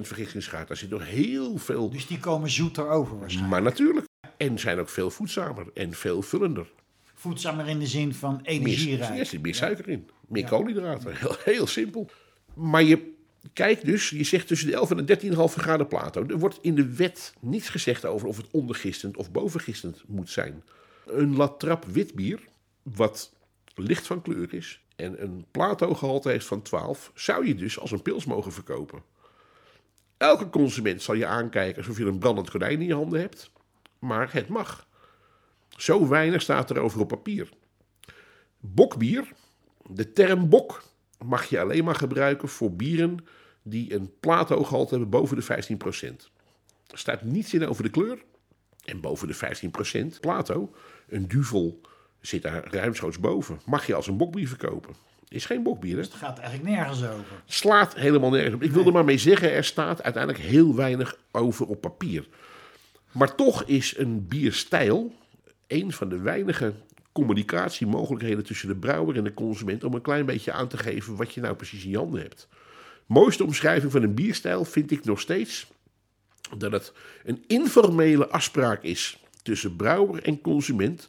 vergistingsgraad. 0.00 0.68
Daar 0.68 0.76
zit 0.76 0.90
nog 0.90 1.04
heel 1.06 1.58
veel 1.58 1.90
Dus 1.90 2.06
die 2.06 2.18
komen 2.18 2.50
zoeter 2.50 2.88
over 2.88 3.18
waarschijnlijk. 3.18 3.52
maar 3.52 3.62
natuurlijk. 3.62 4.06
En 4.36 4.58
zijn 4.58 4.78
ook 4.78 4.88
veel 4.88 5.10
voedzamer 5.10 5.66
en 5.74 5.92
veel 5.92 6.22
vullender. 6.22 6.70
Voedzamer 7.14 7.68
in 7.68 7.78
de 7.78 7.86
zin 7.86 8.14
van 8.14 8.34
Meer, 8.36 8.44
energierijk. 8.44 9.18
er 9.18 9.26
zit 9.26 9.42
meer 9.42 9.54
suiker 9.54 9.88
in. 9.88 10.08
Meer 10.28 10.44
koolhydraten. 10.44 11.16
Heel, 11.16 11.36
heel 11.44 11.66
simpel. 11.66 12.10
Maar 12.54 12.82
je 12.82 13.12
kijkt 13.52 13.84
dus, 13.84 14.10
je 14.10 14.24
zegt 14.24 14.46
tussen 14.46 14.68
de 14.68 14.74
11 14.74 14.90
en 14.90 15.06
de 15.06 15.20
13,5 15.20 15.36
graden 15.36 15.86
plato. 15.86 16.26
Er 16.26 16.38
wordt 16.38 16.58
in 16.60 16.74
de 16.74 16.94
wet 16.94 17.32
niets 17.40 17.68
gezegd 17.68 18.04
over 18.04 18.28
of 18.28 18.36
het 18.36 18.46
ondergistend 18.50 19.16
of 19.16 19.30
bovengistend 19.30 20.02
moet 20.06 20.30
zijn. 20.30 20.62
Een 21.06 21.36
latrap 21.36 21.84
wit 21.84 22.14
bier, 22.14 22.40
wat 22.82 23.32
licht 23.78 24.06
van 24.06 24.22
kleur 24.22 24.54
is 24.54 24.82
en 24.96 25.22
een 25.22 25.46
plato-gehalte 25.50 26.28
heeft 26.28 26.46
van 26.46 26.62
12, 26.62 27.12
zou 27.14 27.46
je 27.46 27.54
dus 27.54 27.78
als 27.78 27.90
een 27.90 28.02
pils 28.02 28.24
mogen 28.24 28.52
verkopen. 28.52 29.02
Elke 30.16 30.48
consument 30.48 31.02
zal 31.02 31.14
je 31.14 31.26
aankijken 31.26 31.76
alsof 31.76 31.98
je 31.98 32.04
een 32.04 32.18
brandend 32.18 32.50
gordijn 32.50 32.80
in 32.80 32.86
je 32.86 32.94
handen 32.94 33.20
hebt. 33.20 33.50
Maar 33.98 34.32
het 34.32 34.48
mag. 34.48 34.86
Zo 35.76 36.08
weinig 36.08 36.42
staat 36.42 36.70
er 36.70 36.78
over 36.78 37.00
op 37.00 37.08
papier. 37.08 37.48
Bokbier, 38.60 39.32
de 39.90 40.12
term 40.12 40.48
bok, 40.48 40.82
mag 41.24 41.44
je 41.44 41.60
alleen 41.60 41.84
maar 41.84 41.94
gebruiken 41.94 42.48
voor 42.48 42.72
bieren 42.72 43.16
die 43.62 43.94
een 43.94 44.12
plato-gehalte 44.20 44.90
hebben 44.90 45.10
boven 45.10 45.36
de 45.36 45.76
15%. 46.14 46.16
Er 46.86 46.98
staat 46.98 47.22
niets 47.22 47.54
in 47.54 47.66
over 47.66 47.82
de 47.82 47.90
kleur. 47.90 48.24
En 48.84 49.00
boven 49.00 49.28
de 49.28 49.58
15% 50.16 50.20
plato, 50.20 50.74
een 51.08 51.28
duvel 51.28 51.80
zit 52.20 52.42
daar 52.42 52.68
ruimschoots 52.70 53.18
boven. 53.18 53.60
Mag 53.64 53.86
je 53.86 53.94
als 53.94 54.06
een 54.06 54.16
bokbier 54.16 54.48
verkopen. 54.48 54.94
Is 55.28 55.46
geen 55.46 55.62
bokbier, 55.62 55.96
hè? 55.96 56.00
Het 56.00 56.14
gaat 56.14 56.38
eigenlijk 56.38 56.70
nergens 56.70 57.02
over. 57.02 57.42
slaat 57.46 57.94
helemaal 57.94 58.30
nergens 58.30 58.54
op. 58.54 58.62
Ik 58.62 58.70
wil 58.70 58.86
er 58.86 58.92
maar 58.92 59.04
mee 59.04 59.18
zeggen, 59.18 59.52
er 59.52 59.64
staat 59.64 60.02
uiteindelijk 60.02 60.44
heel 60.44 60.74
weinig 60.74 61.18
over 61.30 61.66
op 61.66 61.80
papier. 61.80 62.26
Maar 63.12 63.34
toch 63.34 63.64
is 63.64 63.96
een 63.96 64.26
bierstijl 64.28 65.14
een 65.66 65.92
van 65.92 66.08
de 66.08 66.18
weinige 66.18 66.74
communicatiemogelijkheden 67.12 68.44
tussen 68.44 68.68
de 68.68 68.76
brouwer 68.76 69.16
en 69.16 69.24
de 69.24 69.34
consument 69.34 69.84
om 69.84 69.94
een 69.94 70.00
klein 70.00 70.26
beetje 70.26 70.52
aan 70.52 70.68
te 70.68 70.76
geven 70.76 71.16
wat 71.16 71.34
je 71.34 71.40
nou 71.40 71.54
precies 71.54 71.84
in 71.84 71.90
je 71.90 71.96
handen 71.96 72.20
hebt. 72.20 72.48
Mooiste 73.06 73.44
omschrijving 73.44 73.92
van 73.92 74.02
een 74.02 74.14
bierstijl 74.14 74.64
vind 74.64 74.90
ik 74.90 75.04
nog 75.04 75.20
steeds 75.20 75.66
dat 76.56 76.72
het 76.72 76.92
een 77.24 77.44
informele 77.46 78.28
afspraak 78.28 78.82
is 78.82 79.22
tussen 79.42 79.76
brouwer 79.76 80.22
en 80.22 80.40
consument, 80.40 81.08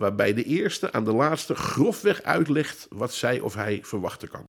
waarbij 0.00 0.34
de 0.34 0.44
eerste 0.44 0.92
aan 0.92 1.04
de 1.04 1.12
laatste 1.12 1.54
grofweg 1.54 2.22
uitlegt 2.22 2.86
wat 2.90 3.14
zij 3.14 3.40
of 3.40 3.54
hij 3.54 3.80
verwachten 3.82 4.28
kan. 4.28 4.44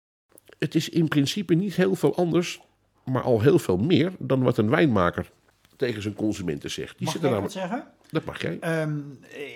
Het 0.58 0.74
is 0.74 0.88
in 0.88 1.08
principe 1.08 1.54
niet 1.54 1.74
heel 1.74 1.94
veel 1.94 2.16
anders, 2.16 2.60
maar 3.04 3.22
al 3.22 3.40
heel 3.40 3.58
veel 3.58 3.76
meer 3.76 4.12
dan 4.18 4.42
wat 4.42 4.58
een 4.58 4.70
wijnmaker 4.70 5.30
tegen 5.76 6.02
zijn 6.02 6.14
consumenten 6.14 6.70
zegt. 6.70 6.98
Die 6.98 7.04
Mag 7.04 7.12
zitten 7.12 7.30
ik 7.30 7.36
wat 7.40 7.54
namelijk, 7.54 7.72
zeggen? 7.72 7.92
dat 8.10 8.24
mag 8.24 8.42
jij. 8.42 8.58
Ehm, 8.60 8.98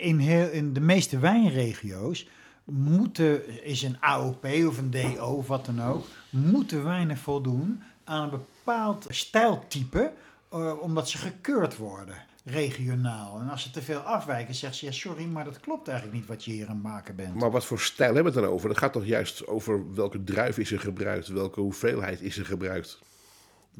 in, 0.01 0.18
heel, 0.18 0.51
in 0.51 0.72
de 0.72 0.80
meeste 0.80 1.18
wijnregio's 1.18 2.28
moeten, 2.64 3.64
is 3.64 3.82
een 3.82 3.97
AOP 4.01 4.45
of 4.45 4.78
een 4.78 4.90
DO 4.90 5.24
of 5.24 5.47
wat 5.47 5.66
dan 5.66 5.82
ook, 5.82 6.07
moeten 6.30 6.84
wijnen 6.84 7.16
voldoen 7.16 7.82
aan 8.05 8.22
een 8.22 8.30
bepaald 8.30 9.07
stijltype, 9.09 10.12
eh, 10.53 10.81
omdat 10.81 11.09
ze 11.09 11.19
gekeurd 11.19 11.77
worden, 11.77 12.17
regionaal. 12.45 13.41
En 13.41 13.49
als 13.49 13.63
ze 13.63 13.71
te 13.71 13.83
veel 13.83 13.99
afwijken, 13.99 14.55
zegt 14.55 14.75
ze, 14.75 14.87
ja 14.87 14.93
sorry, 14.93 15.25
maar 15.25 15.45
dat 15.45 15.61
klopt 15.61 15.89
eigenlijk 15.89 16.19
niet 16.19 16.29
wat 16.29 16.45
je 16.45 16.51
hier 16.51 16.69
aan 16.69 16.75
het 16.75 16.83
maken 16.83 17.17
bent. 17.17 17.35
Maar 17.35 17.51
wat 17.51 17.65
voor 17.65 17.81
stijl 17.81 18.15
hebben 18.15 18.33
we 18.33 18.39
het 18.39 18.47
dan 18.49 18.57
over? 18.57 18.69
Dat 18.69 18.79
gaat 18.79 18.93
toch 18.93 19.05
juist 19.05 19.47
over 19.47 19.95
welke 19.95 20.25
druif 20.25 20.59
is 20.59 20.73
er 20.73 20.81
gebruikt, 20.81 21.29
welke 21.29 21.61
hoeveelheid 21.61 22.21
is 22.21 22.39
er 22.39 22.47
gebruikt. 22.47 22.99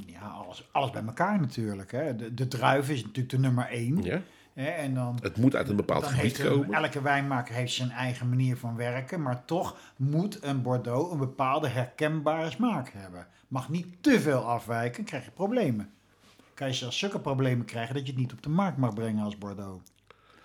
Ja, 0.07 0.21
alles, 0.21 0.69
alles 0.73 0.91
bij 0.91 1.03
elkaar 1.07 1.41
natuurlijk. 1.41 1.93
Hè. 1.93 2.17
De, 2.17 2.35
de 2.35 2.49
druif 2.49 2.91
is 2.91 3.03
natuurlijk 3.03 3.31
de 3.31 3.39
nummer 3.39 3.67
één. 3.67 4.03
Ja? 4.03 4.23
Hè, 4.53 4.67
en 4.67 4.95
dan, 4.95 5.19
Het 5.23 5.37
moet 5.37 5.57
uit 5.57 5.69
een 5.69 5.77
bepaald 5.77 6.07
gebied 6.07 6.43
komen. 6.43 6.73
elke 6.73 7.03
wijnmaker 7.03 7.55
heeft 7.55 7.73
zijn 7.73 7.91
eigen 7.91 8.29
manier 8.29 8.57
van 8.57 8.77
werken, 8.77 9.23
maar 9.23 9.45
toch 9.45 9.77
moet 9.97 10.39
een 10.43 10.63
Bordeaux 10.63 11.13
een 11.13 11.19
bepaalde 11.19 11.69
herkenbare 11.69 12.51
smaak 12.51 12.89
hebben. 12.93 13.27
Mag 13.49 13.69
niet 13.69 13.87
te 14.01 14.21
veel 14.21 14.41
afwijken, 14.45 15.05
krijg 15.05 15.25
je 15.25 15.31
problemen. 15.31 15.91
Kan 16.63 16.71
je 16.71 16.77
zelfs 16.77 16.99
zulke 16.99 17.21
problemen 17.21 17.67
krijgen 17.67 17.95
dat 17.95 18.07
je 18.07 18.13
het 18.13 18.21
niet 18.21 18.33
op 18.33 18.43
de 18.43 18.49
markt 18.49 18.79
mag 18.79 18.95
brengen 18.95 19.25
als 19.25 19.39
Bordeaux. 19.39 19.83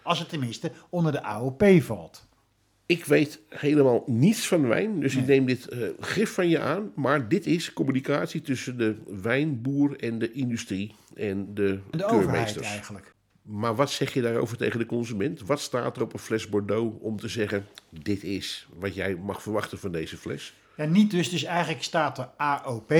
Als 0.02 0.20
het 0.20 0.30
tenminste 0.30 0.72
onder 0.90 1.12
de 1.12 1.24
AOP 1.24 1.64
valt. 1.80 2.28
Ik 2.86 3.06
weet 3.06 3.40
helemaal 3.50 4.04
niets 4.06 4.48
van 4.48 4.68
wijn, 4.68 5.00
dus 5.00 5.16
ik 5.16 5.26
neem 5.26 5.46
dit 5.46 5.68
eh, 5.68 5.80
gif 6.00 6.34
van 6.34 6.50
je 6.50 6.60
aan. 6.60 6.92
Maar 6.96 7.28
dit 7.30 7.46
is 7.46 7.74
communicatie 7.74 8.42
tussen 8.42 8.78
de 8.78 8.96
wijnboer 9.22 10.00
en 10.00 10.20
de 10.20 10.32
industrie 10.32 10.96
en 11.16 11.54
de, 11.54 11.80
De 11.92 12.06
overheid 12.06 12.62
eigenlijk. 12.62 13.14
Maar 13.42 13.76
wat 13.76 13.92
zeg 13.92 14.14
je 14.14 14.22
daarover 14.22 14.58
tegen 14.58 14.80
de 14.80 14.86
consument? 14.86 15.42
Wat 15.42 15.60
staat 15.60 15.96
er 15.96 16.02
op 16.02 16.14
een 16.14 16.20
fles 16.20 16.50
Bordeaux 16.50 16.98
om 17.02 17.18
te 17.18 17.28
zeggen: 17.28 17.66
dit 17.90 18.24
is 18.24 18.68
wat 18.74 18.96
jij 18.96 19.16
mag 19.16 19.42
verwachten 19.42 19.80
van 19.80 19.92
deze 19.92 20.18
fles? 20.18 20.54
Ja, 20.78 20.86
niet 20.86 21.12
dus. 21.12 21.30
Dus 21.30 21.44
eigenlijk 21.44 21.84
staat 21.84 22.18
er 22.18 22.30
AOP 22.38 22.92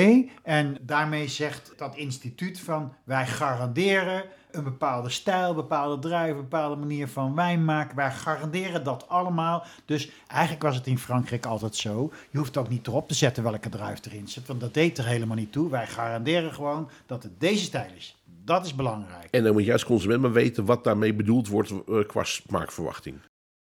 en 0.44 0.78
daarmee 0.82 1.28
zegt 1.28 1.74
dat 1.78 1.96
instituut 1.96 2.60
van 2.60 2.94
wij 3.04 3.28
garanderen 3.28 4.24
een 4.52 4.64
bepaalde 4.64 5.10
stijl, 5.10 5.54
bepaalde 5.54 6.00
druif, 6.00 6.32
een 6.32 6.42
bepaalde 6.42 6.76
manier 6.76 7.08
van 7.08 7.36
wijn 7.36 7.66
maken. 7.66 7.96
Wij 7.96 8.12
garanderen 8.12 8.84
dat 8.84 9.10
allemaal. 9.10 9.66
Dus 9.86 10.10
eigenlijk 10.28 10.62
was 10.62 10.76
het 10.76 10.88
in 10.88 11.00
Frankrijk 11.00 11.46
altijd 11.46 11.76
zo. 11.76 12.12
Je 12.30 12.38
hoeft 12.38 12.58
ook 12.58 12.70
niet 12.70 12.88
erop 12.88 13.08
te 13.08 13.14
zetten 13.14 13.44
welke 13.44 13.70
druif 13.70 14.06
erin 14.06 14.28
zit, 14.28 14.48
want 14.48 14.60
dat 14.60 14.74
deed 14.74 14.98
er 14.98 15.06
helemaal 15.06 15.36
niet 15.36 15.52
toe. 15.52 15.70
Wij 15.70 15.88
garanderen 15.88 16.54
gewoon 16.54 16.90
dat 17.06 17.24
het 17.24 17.40
deze 17.40 17.64
stijl 17.64 17.92
is. 17.96 18.16
Dat 18.46 18.66
is 18.66 18.76
belangrijk. 18.76 19.28
En 19.32 19.44
dan 19.44 19.54
moet 19.54 19.66
je 19.66 19.72
als 19.72 19.86
consument 19.86 20.22
maar 20.22 20.32
weten 20.32 20.66
wat 20.66 20.84
daarmee 20.84 21.14
bedoeld 21.14 21.48
wordt 21.48 21.72
eh, 21.72 22.08
qua 22.08 22.24
smaakverwachting. 22.24 23.20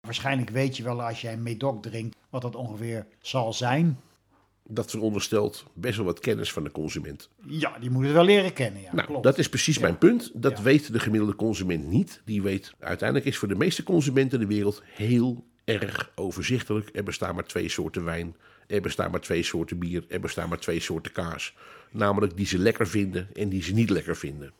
Waarschijnlijk 0.07 0.49
weet 0.49 0.77
je 0.77 0.83
wel 0.83 1.01
als 1.03 1.21
jij 1.21 1.33
een 1.33 1.43
Médoc 1.43 1.81
drinkt 1.83 2.15
wat 2.29 2.41
dat 2.41 2.55
ongeveer 2.55 3.05
zal 3.21 3.53
zijn. 3.53 3.99
Dat 4.67 4.89
veronderstelt 4.91 5.65
best 5.73 5.95
wel 5.95 6.05
wat 6.05 6.19
kennis 6.19 6.51
van 6.53 6.63
de 6.63 6.71
consument. 6.71 7.29
Ja, 7.45 7.79
die 7.79 7.89
moet 7.89 8.03
het 8.03 8.13
wel 8.13 8.23
leren 8.23 8.53
kennen. 8.53 8.81
Ja, 8.81 8.93
Nou, 8.93 9.07
klopt. 9.07 9.23
dat 9.23 9.37
is 9.37 9.49
precies 9.49 9.79
mijn 9.79 9.97
punt. 9.97 10.31
Dat 10.33 10.57
Ja. 10.57 10.63
weet 10.63 10.91
de 10.93 10.99
gemiddelde 10.99 11.35
consument 11.35 11.87
niet. 11.87 12.21
Die 12.25 12.41
weet, 12.41 12.73
uiteindelijk 12.79 13.27
is 13.29 13.37
voor 13.37 13.47
de 13.47 13.55
meeste 13.55 13.83
consumenten 13.83 14.41
in 14.41 14.47
de 14.47 14.53
wereld 14.55 14.81
heel 14.85 15.43
erg 15.63 16.11
overzichtelijk. 16.15 16.89
Er 16.93 17.03
bestaan 17.03 17.35
maar 17.35 17.45
twee 17.45 17.69
soorten 17.69 18.03
wijn. 18.03 18.35
Er 18.67 18.81
bestaan 18.81 19.11
maar 19.11 19.21
twee 19.21 19.43
soorten 19.43 19.79
bier. 19.79 20.05
Er 20.09 20.19
bestaan 20.19 20.49
maar 20.49 20.59
twee 20.59 20.79
soorten 20.79 21.11
kaas. 21.11 21.53
Namelijk 21.91 22.37
die 22.37 22.45
ze 22.45 22.57
lekker 22.57 22.87
vinden 22.87 23.27
en 23.33 23.49
die 23.49 23.63
ze 23.63 23.73
niet 23.73 23.89
lekker 23.89 24.15
vinden. 24.15 24.51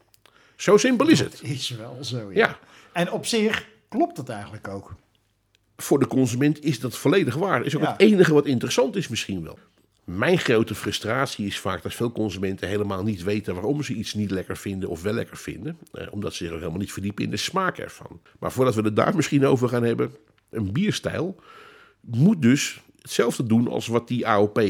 Zo 0.55 0.77
simpel 0.77 1.07
is 1.07 1.19
het. 1.19 1.41
Is 1.41 1.69
wel 1.69 1.97
zo, 2.03 2.31
ja. 2.31 2.37
Ja, 2.47 2.59
En 2.93 3.11
op 3.11 3.25
zich 3.25 3.67
klopt 3.89 4.17
het 4.17 4.29
eigenlijk 4.29 4.67
ook. 4.67 4.95
Voor 5.77 5.99
de 5.99 6.07
consument 6.07 6.63
is 6.63 6.79
dat 6.79 6.97
volledig 6.97 7.35
waar. 7.35 7.65
Is 7.65 7.75
ook 7.75 7.81
Ja. 7.81 7.91
het 7.91 8.01
enige 8.01 8.33
wat 8.33 8.45
interessant 8.45 8.95
is 8.95 9.07
misschien 9.07 9.43
wel. 9.43 9.57
Mijn 10.03 10.37
grote 10.37 10.75
frustratie 10.75 11.45
is 11.45 11.59
vaak 11.59 11.83
dat 11.83 11.93
veel 11.93 12.11
consumenten 12.11 12.67
helemaal 12.67 13.03
niet 13.03 13.23
weten 13.23 13.53
waarom 13.53 13.83
ze 13.83 13.93
iets 13.93 14.13
niet 14.13 14.31
lekker 14.31 14.57
vinden 14.57 14.89
of 14.89 15.01
wel 15.01 15.13
lekker 15.13 15.37
vinden. 15.37 15.77
Eh, 15.91 16.07
omdat 16.11 16.33
ze 16.33 16.43
zich 16.45 16.53
helemaal 16.53 16.79
niet 16.79 16.91
verdiepen 16.93 17.23
in 17.23 17.29
de 17.29 17.37
smaak 17.37 17.77
ervan. 17.77 18.21
Maar 18.39 18.51
voordat 18.51 18.75
we 18.75 18.81
het 18.81 18.95
daar 18.95 19.15
misschien 19.15 19.45
over 19.45 19.69
gaan 19.69 19.83
hebben, 19.83 20.11
een 20.49 20.71
bierstijl 20.71 21.35
moet 22.01 22.41
dus 22.41 22.81
hetzelfde 23.01 23.43
doen 23.45 23.67
als 23.67 23.87
wat 23.87 24.07
die 24.07 24.27
AOP 24.27 24.61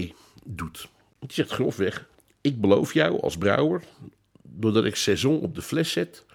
doet. 0.45 0.87
Die 1.19 1.33
zegt 1.33 1.51
grofweg, 1.51 2.07
ik 2.41 2.61
beloof 2.61 2.93
jou 2.93 3.21
als 3.21 3.37
brouwer, 3.37 3.81
doordat 4.43 4.85
ik 4.85 4.95
saison 4.95 5.39
op 5.39 5.55
de 5.55 5.61
fles 5.61 5.91
zet, 5.91 6.25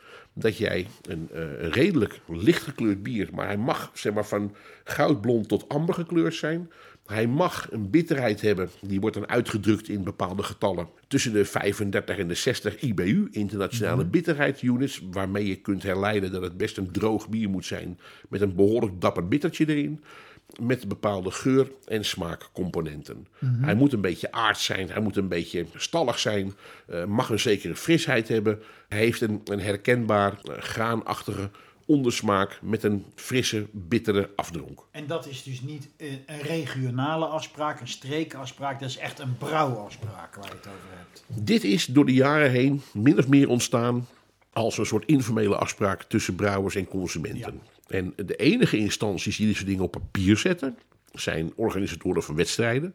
dat 0.41 0.57
jij 0.57 0.87
een, 1.03 1.29
eh, 1.33 1.41
een 1.41 1.73
redelijk 1.73 2.21
licht 2.27 2.63
gekleurd 2.63 3.03
bier, 3.03 3.29
maar 3.33 3.47
hij 3.47 3.57
mag 3.57 3.91
zeg 3.95 4.13
maar, 4.13 4.27
van 4.27 4.55
goudblond 4.85 5.49
tot 5.49 5.69
amber 5.69 5.95
gekleurd 5.95 6.35
zijn. 6.35 6.71
Hij 7.07 7.27
mag 7.27 7.69
een 7.71 7.91
bitterheid 7.91 8.41
hebben, 8.41 8.71
die 8.81 9.01
wordt 9.01 9.17
dan 9.17 9.29
uitgedrukt 9.29 9.89
in 9.89 10.05
bepaalde 10.05 10.43
getallen. 10.43 10.89
Tussen 11.07 11.33
de 11.33 11.45
35 11.45 12.19
en 12.19 12.29
de 12.29 12.35
60 12.35 12.81
IBU, 12.81 13.29
internationale 13.31 14.05
bitterheidsunits, 14.05 15.03
waarmee 15.11 15.47
je 15.47 15.57
kunt 15.57 15.83
herleiden 15.83 16.33
dat 16.33 16.43
het 16.43 16.57
best 16.57 16.77
een 16.77 16.93
droog 16.93 17.29
bier 17.29 17.49
moet 17.49 17.65
zijn 17.65 17.99
met 18.29 18.41
een 18.41 18.55
behoorlijk 18.55 19.01
dapper 19.01 19.29
bittertje 19.29 19.69
erin. 19.69 20.01
Met 20.61 20.89
bepaalde 20.89 21.31
geur- 21.31 21.71
en 21.85 22.05
smaakcomponenten. 22.05 23.27
Hij 23.61 23.75
moet 23.75 23.93
een 23.93 24.01
beetje 24.01 24.33
aard 24.33 24.59
zijn, 24.59 24.91
hij 24.91 25.01
moet 25.01 25.17
een 25.17 25.29
beetje 25.29 25.67
stallig 25.75 26.19
zijn, 26.19 26.55
uh, 26.91 27.05
mag 27.05 27.31
een 27.31 27.41
zekere 27.41 27.77
frisheid 27.77 28.29
hebben. 28.29 28.63
Hij 28.89 28.99
heeft 28.99 29.21
een, 29.21 29.41
een 29.45 29.61
herkenbaar 29.61 30.33
uh, 30.33 30.57
graanachtige 30.59 31.51
ondersmaak 31.87 32.59
met 32.63 32.83
een 32.83 33.05
frisse, 33.15 33.67
bittere 33.73 34.31
afdronk. 34.37 34.85
En 34.91 35.07
dat 35.07 35.27
is 35.27 35.43
dus 35.43 35.61
niet 35.61 35.89
een, 35.97 36.23
een 36.27 36.41
regionale 36.41 37.27
afspraak, 37.27 37.81
een 37.81 37.89
streekafspraak, 37.89 38.81
dat 38.81 38.89
is 38.89 38.97
echt 38.97 39.19
een 39.19 39.37
brouwafspraak 39.37 40.35
waar 40.35 40.49
je 40.49 40.55
het 40.57 40.67
over 40.67 40.89
hebt. 40.97 41.25
Dit 41.27 41.65
is 41.65 41.87
door 41.87 42.07
de 42.07 42.15
jaren 42.15 42.51
heen 42.51 42.83
min 42.93 43.19
of 43.19 43.29
meer 43.29 43.49
ontstaan 43.49 44.07
als 44.53 44.79
een 44.79 44.87
soort 44.87 45.07
informele 45.07 45.57
afspraak 45.57 46.03
tussen 46.03 46.35
brouwers 46.35 46.75
en 46.75 46.89
consumenten. 46.89 47.61
Ja. 47.65 47.78
En 47.89 48.13
de 48.17 48.37
enige 48.37 48.77
instanties 48.77 49.37
die 49.37 49.47
deze 49.47 49.65
dingen 49.65 49.85
op 49.85 49.91
papier 49.91 50.37
zetten, 50.37 50.79
zijn 51.13 51.53
organisatoren 51.57 52.23
van 52.23 52.35
wedstrijden. 52.35 52.95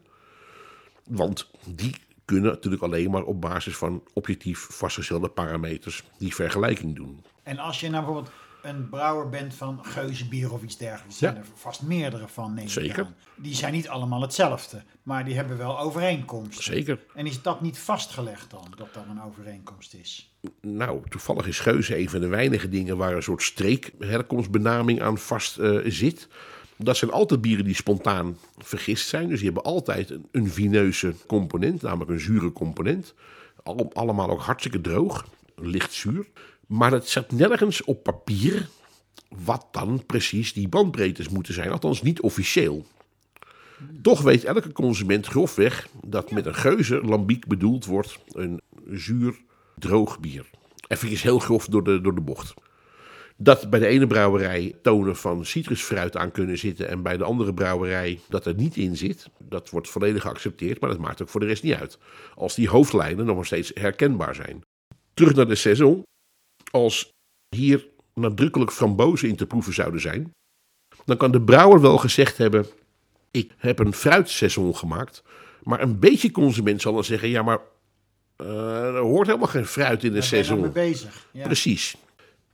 Want 1.04 1.50
die 1.66 1.94
kunnen 2.24 2.50
natuurlijk 2.50 2.82
alleen 2.82 3.10
maar 3.10 3.22
op 3.22 3.40
basis 3.40 3.76
van 3.76 4.02
objectief 4.12 4.58
vastgestelde 4.58 5.28
parameters 5.28 6.02
die 6.18 6.34
vergelijking 6.34 6.96
doen. 6.96 7.24
En 7.42 7.58
als 7.58 7.80
je 7.80 7.90
nou 7.90 8.04
bijvoorbeeld 8.04 8.34
een 8.64 8.88
brouwer 8.88 9.28
bent 9.28 9.54
van 9.54 9.84
geuzenbier 9.84 10.52
of 10.52 10.62
iets 10.62 10.76
dergelijks, 10.76 11.18
ja. 11.18 11.30
zijn 11.30 11.42
er 11.42 11.48
vast 11.54 11.82
meerdere 11.82 12.28
van, 12.28 12.54
neem 12.54 12.68
Zeker. 12.68 13.04
Aan. 13.04 13.14
Die 13.34 13.54
zijn 13.54 13.72
niet 13.72 13.88
allemaal 13.88 14.20
hetzelfde, 14.20 14.82
maar 15.02 15.24
die 15.24 15.34
hebben 15.34 15.56
wel 15.56 15.78
overeenkomsten. 15.78 16.64
Zeker. 16.64 16.98
En 17.14 17.26
is 17.26 17.42
dat 17.42 17.60
niet 17.60 17.78
vastgelegd 17.78 18.50
dan, 18.50 18.72
dat 18.76 18.94
daar 18.94 19.08
een 19.08 19.22
overeenkomst 19.22 19.94
is? 19.94 20.32
Nou, 20.60 21.08
toevallig 21.08 21.46
is 21.46 21.60
geuze 21.60 21.98
een 21.98 22.10
van 22.10 22.20
de 22.20 22.26
weinige 22.26 22.68
dingen 22.68 22.96
waar 22.96 23.16
een 23.16 23.22
soort 23.22 23.42
streekherkomstbenaming 23.42 25.02
aan 25.02 25.18
vast 25.18 25.58
uh, 25.58 25.80
zit. 25.84 26.28
Dat 26.76 26.96
zijn 26.96 27.10
altijd 27.10 27.40
bieren 27.40 27.64
die 27.64 27.74
spontaan 27.74 28.38
vergist 28.58 29.08
zijn. 29.08 29.28
Dus 29.28 29.40
die 29.40 29.50
hebben 29.52 29.72
altijd 29.72 30.10
een, 30.10 30.28
een 30.32 30.50
vineuze 30.50 31.14
component, 31.26 31.82
namelijk 31.82 32.10
een 32.10 32.20
zure 32.20 32.52
component. 32.52 33.14
All, 33.62 33.90
allemaal 33.92 34.30
ook 34.30 34.40
hartstikke 34.40 34.80
droog, 34.80 35.26
licht 35.56 35.92
zuur. 35.92 36.26
Maar 36.74 36.92
het 36.92 37.08
zat 37.08 37.32
nergens 37.32 37.84
op 37.84 38.02
papier 38.02 38.68
wat 39.44 39.66
dan 39.70 40.02
precies 40.06 40.52
die 40.52 40.68
bandbreedtes 40.68 41.28
moeten 41.28 41.54
zijn. 41.54 41.70
Althans 41.70 42.02
niet 42.02 42.20
officieel. 42.20 42.86
Toch 44.02 44.20
weet 44.20 44.44
elke 44.44 44.72
consument 44.72 45.26
grofweg 45.26 45.88
dat 46.06 46.30
met 46.30 46.46
een 46.46 46.54
geuze 46.54 47.00
lambiek 47.00 47.46
bedoeld 47.46 47.84
wordt 47.84 48.18
een 48.28 48.60
zuur 48.90 49.34
droog 49.78 50.20
bier. 50.20 50.46
Even 50.88 51.08
heel 51.08 51.38
grof 51.38 51.66
door 51.66 51.84
de, 51.84 52.00
door 52.00 52.14
de 52.14 52.20
bocht. 52.20 52.54
Dat 53.36 53.70
bij 53.70 53.80
de 53.80 53.86
ene 53.86 54.06
brouwerij 54.06 54.74
tonen 54.82 55.16
van 55.16 55.44
citrusfruit 55.44 56.16
aan 56.16 56.30
kunnen 56.30 56.58
zitten 56.58 56.88
en 56.88 57.02
bij 57.02 57.16
de 57.16 57.24
andere 57.24 57.54
brouwerij 57.54 58.20
dat 58.28 58.46
er 58.46 58.54
niet 58.54 58.76
in 58.76 58.96
zit, 58.96 59.30
dat 59.38 59.70
wordt 59.70 59.88
volledig 59.88 60.22
geaccepteerd, 60.22 60.80
maar 60.80 60.90
dat 60.90 60.98
maakt 60.98 61.22
ook 61.22 61.28
voor 61.28 61.40
de 61.40 61.46
rest 61.46 61.62
niet 61.62 61.74
uit. 61.74 61.98
Als 62.34 62.54
die 62.54 62.68
hoofdlijnen 62.68 63.26
nog 63.26 63.46
steeds 63.46 63.70
herkenbaar 63.74 64.34
zijn. 64.34 64.60
Terug 65.14 65.34
naar 65.34 65.48
de 65.48 65.54
saison. 65.54 66.04
Als 66.74 67.08
hier 67.56 67.88
nadrukkelijk 68.14 68.72
frambozen 68.72 69.28
in 69.28 69.36
te 69.36 69.46
proeven 69.46 69.74
zouden 69.74 70.00
zijn, 70.00 70.32
dan 71.04 71.16
kan 71.16 71.30
de 71.30 71.40
brouwer 71.42 71.80
wel 71.80 71.98
gezegd 71.98 72.38
hebben: 72.38 72.66
Ik 73.30 73.52
heb 73.56 73.78
een 73.78 73.94
fruitseizoen 73.94 74.76
gemaakt. 74.76 75.22
Maar 75.62 75.82
een 75.82 75.98
beetje 75.98 76.30
consument 76.30 76.80
zal 76.80 76.92
dan 76.92 77.04
zeggen: 77.04 77.28
Ja, 77.28 77.42
maar 77.42 77.58
uh, 78.42 78.94
er 78.94 78.98
hoort 78.98 79.26
helemaal 79.26 79.48
geen 79.48 79.66
fruit 79.66 80.04
in 80.04 80.16
een 80.16 80.22
seizoen. 80.22 80.72
bezig. 80.72 81.28
Ja. 81.32 81.44
Precies. 81.44 81.96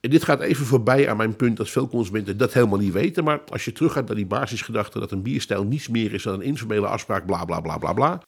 En 0.01 0.11
dit 0.11 0.25
gaat 0.25 0.41
even 0.41 0.67
voorbij 0.67 1.09
aan 1.11 1.17
mijn 1.17 1.37
punt 1.37 1.57
dat 1.57 1.69
veel 1.69 1.89
consumenten 1.89 2.37
dat 2.37 2.53
helemaal 2.53 2.79
niet 2.79 2.93
weten. 2.93 3.25
Maar 3.25 3.41
als 3.49 3.65
je 3.65 3.73
teruggaat 3.73 4.07
naar 4.07 4.17
die 4.17 4.27
basisgedachte 4.27 4.99
dat 4.99 5.11
een 5.11 5.23
bierstijl 5.23 5.65
niets 5.65 5.89
meer 5.89 6.13
is 6.13 6.23
dan 6.23 6.35
een 6.35 6.43
informele 6.43 6.87
afspraak, 6.87 7.27
bla 7.27 7.45
bla 7.45 7.61
bla 7.61 7.79
bla 7.79 7.93
bla. 7.93 8.23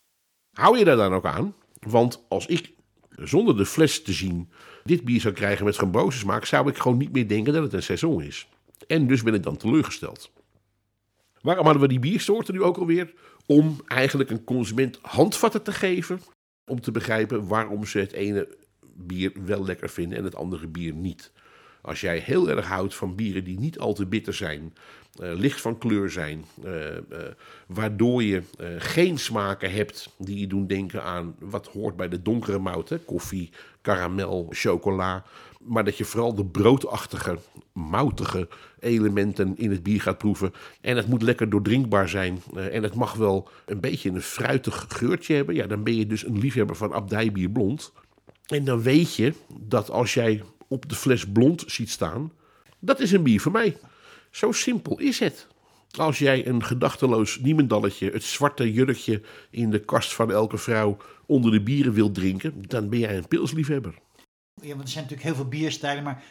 Hou 0.57 0.79
je 0.79 0.85
daar 0.85 0.97
dan 0.97 1.15
ook 1.15 1.27
aan? 1.27 1.55
Want 1.79 2.25
als 2.29 2.47
ik 2.47 2.73
zonder 3.17 3.57
de 3.57 3.67
fles 3.67 4.03
te 4.03 4.13
zien 4.13 4.51
dit 4.85 5.05
bier 5.05 5.21
zou 5.21 5.35
krijgen 5.35 5.65
met 5.65 5.77
frambozensmaak, 5.77 6.45
zou 6.45 6.69
ik 6.69 6.79
gewoon 6.79 6.99
niet 6.99 7.13
meer 7.13 7.29
denken 7.29 7.53
dat 7.53 7.63
het 7.63 7.73
een 7.73 7.83
seizoen 7.83 8.23
is. 8.23 8.47
En 8.87 9.07
dus 9.07 9.23
ben 9.23 9.35
ik 9.35 9.43
dan 9.43 9.57
teleurgesteld. 9.57 10.31
Waarom 11.41 11.65
hadden 11.65 11.83
we 11.83 11.89
die 11.89 11.99
biersoorten 11.99 12.55
nu 12.55 12.63
ook 12.63 12.77
alweer? 12.77 13.13
Om 13.47 13.81
eigenlijk 13.87 14.31
een 14.31 14.45
consument 14.45 14.99
handvatten 15.03 15.63
te 15.63 15.73
geven. 15.73 16.21
Om 16.67 16.81
te 16.81 16.91
begrijpen 16.91 17.47
waarom 17.47 17.85
ze 17.85 17.99
het 17.99 18.13
ene 18.13 18.49
bier 18.95 19.33
wel 19.45 19.65
lekker 19.65 19.91
vinden 19.91 20.19
en 20.19 20.25
het 20.25 20.35
andere 20.35 20.67
bier 20.67 20.93
niet. 20.95 21.33
Als 21.83 22.01
jij 22.01 22.19
heel 22.19 22.51
erg 22.51 22.67
houdt 22.67 22.95
van 22.95 23.15
bieren 23.15 23.45
die 23.45 23.59
niet 23.59 23.79
al 23.79 23.95
te 23.95 24.07
bitter 24.07 24.35
zijn, 24.35 24.75
uh, 25.21 25.33
licht 25.35 25.61
van 25.61 25.79
kleur 25.79 26.11
zijn, 26.11 26.45
uh, 26.65 26.87
uh, 26.91 26.97
waardoor 27.67 28.23
je 28.23 28.43
geen 28.79 29.19
smaken 29.19 29.73
hebt 29.73 30.09
die 30.19 30.39
je 30.39 30.47
doen 30.47 30.67
denken 30.67 31.03
aan 31.03 31.35
wat 31.39 31.67
hoort 31.67 31.97
bij 31.97 32.09
de 32.09 32.23
donkere 32.23 32.59
mout, 32.59 32.99
koffie, 33.05 33.51
karamel, 33.83 34.47
chocola, 34.51 35.25
maar 35.65 35.85
dat 35.85 35.97
je 35.97 36.05
vooral 36.05 36.35
de 36.35 36.45
broodachtige, 36.45 37.39
moutige 37.73 38.49
elementen 38.79 39.57
in 39.57 39.71
het 39.71 39.83
bier 39.83 40.01
gaat 40.01 40.19
proeven. 40.19 40.53
En 40.81 40.97
het 40.97 41.07
moet 41.07 41.23
lekker 41.23 41.51
doordrinkbaar 41.51 42.09
zijn 42.09 42.43
en 42.71 42.83
het 42.83 42.95
mag 42.95 43.15
wel 43.15 43.49
een 43.67 43.81
beetje 43.81 44.11
een 44.11 44.23
fruitig 44.23 44.87
geurtje 44.89 45.35
hebben. 45.35 45.55
Ja, 45.55 45.67
dan 45.67 45.83
ben 45.83 45.97
je 45.97 46.07
dus 46.07 46.27
een 46.27 46.39
liefhebber 46.39 46.77
van 46.77 46.93
abdijbier 46.93 47.51
blond. 47.51 47.93
En 48.47 48.65
dan 48.65 48.83
weet 48.83 49.15
je 49.15 49.33
dat 49.61 49.91
als 49.91 50.15
jij 50.15 50.43
op 50.69 50.89
de 50.89 50.95
fles 50.95 51.27
blond 51.27 51.65
ziet 51.67 51.91
staan, 51.91 52.33
dat 52.79 53.01
is 53.01 53.13
een 53.13 53.23
bier 53.23 53.41
voor 53.41 53.53
mij. 53.53 53.77
Zo 54.31 54.53
simpel 54.53 54.99
is 54.99 55.19
het. 55.19 55.47
Als 55.99 56.19
jij 56.19 56.47
een 56.47 56.65
gedachteloos 56.65 57.39
niemendalletje, 57.39 58.11
het 58.11 58.23
zwarte 58.23 58.73
jurkje 58.73 59.23
in 59.51 59.71
de 59.71 59.81
kast 59.81 60.15
van 60.15 60.33
elke 60.33 60.59
vrouw 60.59 60.97
onder 61.27 61.51
de 61.51 61.63
bieren 61.63 61.93
wilt 61.93 62.15
drinken, 62.15 62.63
dan 62.69 62.89
ben 62.89 62.99
jij 62.99 63.17
een 63.17 63.29
pilsliefhebber. 63.29 63.95
Ja, 64.55 64.69
want 64.69 64.83
er 64.83 64.89
zijn 64.89 65.05
natuurlijk 65.05 65.29
heel 65.29 65.35
veel 65.35 65.49
bierstijlen, 65.49 66.05
maar 66.05 66.23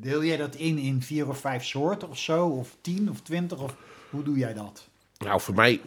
deel 0.00 0.24
jij 0.24 0.36
dat 0.36 0.54
in 0.54 0.78
in 0.78 1.02
vier 1.02 1.28
of 1.28 1.38
vijf 1.38 1.64
soorten 1.64 2.08
of 2.08 2.18
zo? 2.18 2.46
Of 2.46 2.76
tien 2.80 3.10
of 3.10 3.20
twintig? 3.20 3.58
Of 3.58 3.76
hoe 4.10 4.22
doe 4.22 4.38
jij 4.38 4.54
dat? 4.54 4.88
Nou, 5.18 5.40
voor 5.40 5.54
mij 5.54 5.80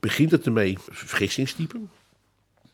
begint 0.00 0.30
het 0.30 0.46
ermee 0.46 0.78
vergissingstypen. 0.88 1.90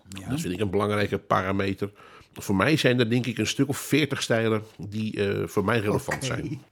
Ja. 0.08 0.28
Dat 0.28 0.40
vind 0.40 0.54
ik 0.54 0.60
een 0.60 0.70
belangrijke 0.70 1.18
parameter. 1.18 1.92
Voor 2.32 2.56
mij 2.56 2.76
zijn 2.76 2.98
er 2.98 3.10
denk 3.10 3.26
ik 3.26 3.38
een 3.38 3.46
stuk 3.46 3.68
of 3.68 3.78
veertig 3.78 4.22
stijlen 4.22 4.62
die 4.88 5.16
uh, 5.16 5.46
voor 5.46 5.64
mij 5.64 5.78
relevant 5.78 6.24
okay. 6.24 6.36
zijn. 6.36 6.62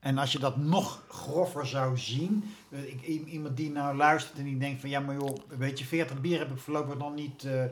En 0.00 0.18
als 0.18 0.32
je 0.32 0.38
dat 0.38 0.56
nog 0.56 1.02
grover 1.08 1.66
zou 1.66 1.98
zien, 1.98 2.44
ik, 2.70 3.26
iemand 3.26 3.56
die 3.56 3.70
nou 3.70 3.96
luistert 3.96 4.38
en 4.38 4.44
die 4.44 4.58
denkt 4.58 4.80
van 4.80 4.90
ja 4.90 5.00
maar 5.00 5.14
joh, 5.14 5.36
weet 5.58 5.78
je, 5.78 5.84
40 5.84 6.20
bier 6.20 6.38
heb 6.38 6.50
ik 6.50 6.58
voorlopig 6.58 6.98
nog 6.98 7.14
niet. 7.14 7.44
Uh, 7.44 7.64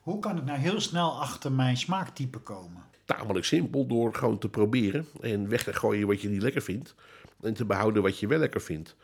hoe 0.00 0.18
kan 0.18 0.36
ik 0.36 0.44
nou 0.44 0.58
heel 0.58 0.80
snel 0.80 1.20
achter 1.20 1.52
mijn 1.52 1.76
smaaktype 1.76 2.38
komen? 2.38 2.82
Tamelijk 3.04 3.44
simpel, 3.44 3.86
door 3.86 4.14
gewoon 4.14 4.38
te 4.38 4.48
proberen 4.48 5.06
en 5.20 5.48
weg 5.48 5.62
te 5.62 5.72
gooien 5.72 6.06
wat 6.06 6.20
je 6.20 6.28
niet 6.28 6.42
lekker 6.42 6.62
vindt. 6.62 6.94
En 7.40 7.54
te 7.54 7.64
behouden 7.64 8.02
wat 8.02 8.18
je 8.18 8.26
wel 8.26 8.38
lekker 8.38 8.60
vindt. 8.60 8.96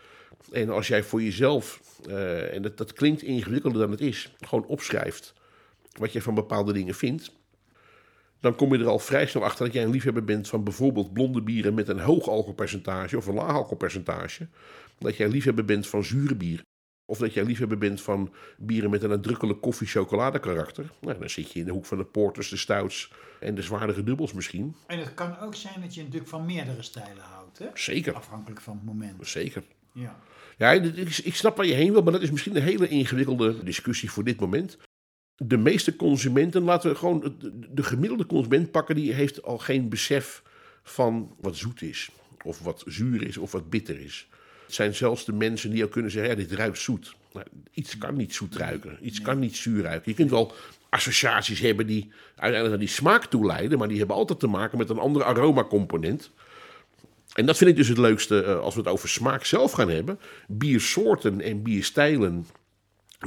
En 0.52 0.70
als 0.70 0.88
jij 0.88 1.02
voor 1.02 1.22
jezelf, 1.22 1.80
uh, 2.08 2.54
en 2.54 2.62
dat, 2.62 2.76
dat 2.76 2.92
klinkt 2.92 3.22
ingewikkelder 3.22 3.80
dan 3.80 3.90
het 3.90 4.00
is, 4.00 4.32
gewoon 4.40 4.66
opschrijft 4.66 5.34
wat 5.98 6.12
je 6.12 6.22
van 6.22 6.34
bepaalde 6.34 6.72
dingen 6.72 6.94
vindt 6.94 7.32
dan 8.40 8.54
kom 8.54 8.72
je 8.72 8.78
er 8.78 8.88
al 8.88 8.98
vrij 8.98 9.26
snel 9.26 9.44
achter 9.44 9.64
dat 9.64 9.74
jij 9.74 9.82
een 9.82 9.90
liefhebber 9.90 10.24
bent 10.24 10.48
van 10.48 10.64
bijvoorbeeld 10.64 11.12
blonde 11.12 11.42
bieren 11.42 11.74
met 11.74 11.88
een 11.88 12.00
hoog 12.00 12.28
alcoholpercentage 12.28 13.16
of 13.16 13.26
een 13.26 13.34
laag 13.34 13.54
alcoholpercentage. 13.54 14.48
Dat 14.98 15.16
jij 15.16 15.28
liefhebber 15.28 15.64
bent 15.64 15.86
van 15.86 16.04
zure 16.04 16.34
bieren. 16.34 16.64
Of 17.04 17.18
dat 17.18 17.34
jij 17.34 17.44
liefhebber 17.44 17.78
bent 17.78 18.00
van 18.00 18.32
bieren 18.58 18.90
met 18.90 19.02
een 19.02 19.08
nadrukkelijk 19.08 19.60
koffie-chocolade 19.60 20.38
karakter. 20.38 20.90
Nou, 21.00 21.18
dan 21.18 21.30
zit 21.30 21.52
je 21.52 21.58
in 21.58 21.64
de 21.64 21.72
hoek 21.72 21.86
van 21.86 21.98
de 21.98 22.04
porters, 22.04 22.48
de 22.48 22.56
stouts 22.56 23.12
en 23.40 23.54
de 23.54 23.62
zwaardere 23.62 24.02
dubbels 24.02 24.32
misschien. 24.32 24.74
En 24.86 24.98
het 24.98 25.14
kan 25.14 25.38
ook 25.38 25.54
zijn 25.54 25.80
dat 25.80 25.94
je 25.94 26.02
natuurlijk 26.02 26.30
van 26.30 26.46
meerdere 26.46 26.82
stijlen 26.82 27.22
houdt, 27.22 27.58
hè? 27.58 27.66
Zeker. 27.74 28.14
Afhankelijk 28.14 28.60
van 28.60 28.74
het 28.74 28.84
moment. 28.84 29.26
Zeker. 29.26 29.62
Ja. 29.92 30.20
Ja, 30.56 30.70
ik 31.22 31.34
snap 31.34 31.56
waar 31.56 31.66
je 31.66 31.74
heen 31.74 31.92
wil, 31.92 32.02
maar 32.02 32.12
dat 32.12 32.22
is 32.22 32.30
misschien 32.30 32.56
een 32.56 32.62
hele 32.62 32.88
ingewikkelde 32.88 33.64
discussie 33.64 34.10
voor 34.10 34.24
dit 34.24 34.40
moment 34.40 34.78
de 35.42 35.56
meeste 35.56 35.96
consumenten, 35.96 36.62
laten 36.62 36.90
we 36.90 36.96
gewoon 36.96 37.34
de 37.70 37.82
gemiddelde 37.82 38.26
consument 38.26 38.70
pakken, 38.70 38.94
die 38.94 39.12
heeft 39.12 39.42
al 39.42 39.58
geen 39.58 39.88
besef 39.88 40.42
van 40.82 41.34
wat 41.40 41.56
zoet 41.56 41.82
is, 41.82 42.10
of 42.44 42.60
wat 42.60 42.82
zuur 42.86 43.26
is, 43.26 43.36
of 43.36 43.52
wat 43.52 43.70
bitter 43.70 44.00
is. 44.00 44.28
Het 44.64 44.74
zijn 44.74 44.94
zelfs 44.94 45.24
de 45.24 45.32
mensen 45.32 45.70
die 45.70 45.84
ook 45.84 45.90
kunnen 45.90 46.10
zeggen: 46.10 46.30
ja, 46.30 46.36
dit 46.36 46.52
ruikt 46.52 46.78
zoet. 46.78 47.14
Nou, 47.32 47.46
iets 47.72 47.98
kan 47.98 48.16
niet 48.16 48.34
zoet 48.34 48.56
ruiken, 48.56 48.98
iets 49.00 49.22
kan 49.22 49.38
niet 49.38 49.56
zuur 49.56 49.82
ruiken. 49.82 50.10
Je 50.10 50.16
kunt 50.16 50.30
wel 50.30 50.52
associaties 50.88 51.60
hebben 51.60 51.86
die 51.86 52.10
uiteindelijk 52.28 52.68
naar 52.68 52.78
die 52.78 52.88
smaak 52.88 53.24
toe 53.24 53.46
leiden, 53.46 53.78
maar 53.78 53.88
die 53.88 53.98
hebben 53.98 54.16
altijd 54.16 54.40
te 54.40 54.46
maken 54.46 54.78
met 54.78 54.90
een 54.90 54.98
andere 54.98 55.24
aromacomponent. 55.24 56.30
En 57.34 57.46
dat 57.46 57.56
vind 57.56 57.70
ik 57.70 57.76
dus 57.76 57.88
het 57.88 57.98
leukste 57.98 58.44
uh, 58.44 58.60
als 58.60 58.74
we 58.74 58.80
het 58.80 58.88
over 58.88 59.08
smaak 59.08 59.44
zelf 59.44 59.72
gaan 59.72 59.90
hebben. 59.90 60.18
Biersoorten 60.48 61.40
en 61.40 61.62
bierstijlen 61.62 62.46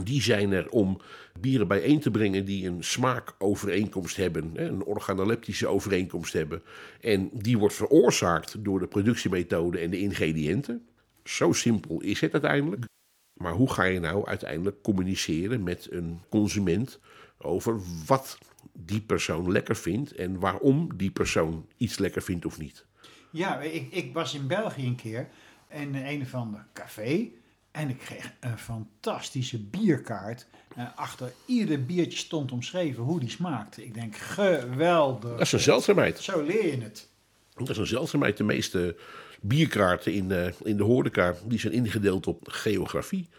die 0.01 0.21
zijn 0.21 0.51
er 0.51 0.69
om 0.69 1.01
bieren 1.39 1.67
bijeen 1.67 1.99
te 1.99 2.11
brengen 2.11 2.45
die 2.45 2.67
een 2.67 2.83
smaakovereenkomst 2.83 4.15
hebben, 4.15 4.51
een 4.55 4.83
organoleptische 4.83 5.67
overeenkomst 5.67 6.33
hebben. 6.33 6.61
En 7.01 7.29
die 7.33 7.57
wordt 7.57 7.75
veroorzaakt 7.75 8.63
door 8.63 8.79
de 8.79 8.87
productiemethode 8.87 9.79
en 9.79 9.89
de 9.89 9.99
ingrediënten. 9.99 10.87
Zo 11.23 11.51
simpel 11.51 12.01
is 12.01 12.21
het 12.21 12.33
uiteindelijk. 12.33 12.85
Maar 13.33 13.53
hoe 13.53 13.71
ga 13.71 13.83
je 13.83 13.99
nou 13.99 14.25
uiteindelijk 14.25 14.81
communiceren 14.81 15.63
met 15.63 15.87
een 15.91 16.19
consument 16.29 16.99
over 17.37 17.79
wat 18.05 18.37
die 18.73 19.01
persoon 19.01 19.51
lekker 19.51 19.75
vindt 19.75 20.11
en 20.11 20.39
waarom 20.39 20.97
die 20.97 21.11
persoon 21.11 21.67
iets 21.77 21.97
lekker 21.97 22.21
vindt 22.21 22.45
of 22.45 22.59
niet? 22.59 22.85
Ja, 23.31 23.61
ik, 23.61 23.91
ik 23.91 24.13
was 24.13 24.33
in 24.35 24.47
België 24.47 24.85
een 24.85 24.95
keer 24.95 25.27
in 25.69 25.95
een 25.95 26.21
of 26.21 26.33
ander 26.33 26.65
café. 26.73 27.31
En 27.73 27.89
ik 27.89 27.97
kreeg 27.97 28.31
een 28.39 28.57
fantastische 28.57 29.59
bierkaart. 29.59 30.45
En 30.75 30.91
achter 30.95 31.33
ieder 31.45 31.85
biertje 31.85 32.17
stond 32.17 32.51
omschreven 32.51 33.03
hoe 33.03 33.19
die 33.19 33.29
smaakte. 33.29 33.85
Ik 33.85 33.93
denk, 33.93 34.15
geweldig. 34.15 35.31
Dat 35.31 35.41
is 35.41 35.51
een 35.51 35.59
zeldzaamheid. 35.59 36.19
Zo 36.19 36.41
leer 36.41 36.65
je 36.65 36.81
het. 36.81 37.09
Dat 37.55 37.69
is 37.69 37.77
een 37.77 37.87
zeldzaamheid. 37.87 38.37
De 38.37 38.43
meeste 38.43 38.95
bierkaarten 39.41 40.13
in 40.13 40.27
de, 40.27 40.53
in 40.63 40.77
de 40.77 40.83
horeca 40.83 41.35
die 41.45 41.59
zijn 41.59 41.73
ingedeeld 41.73 42.27
op 42.27 42.47
geografie. 42.49 43.29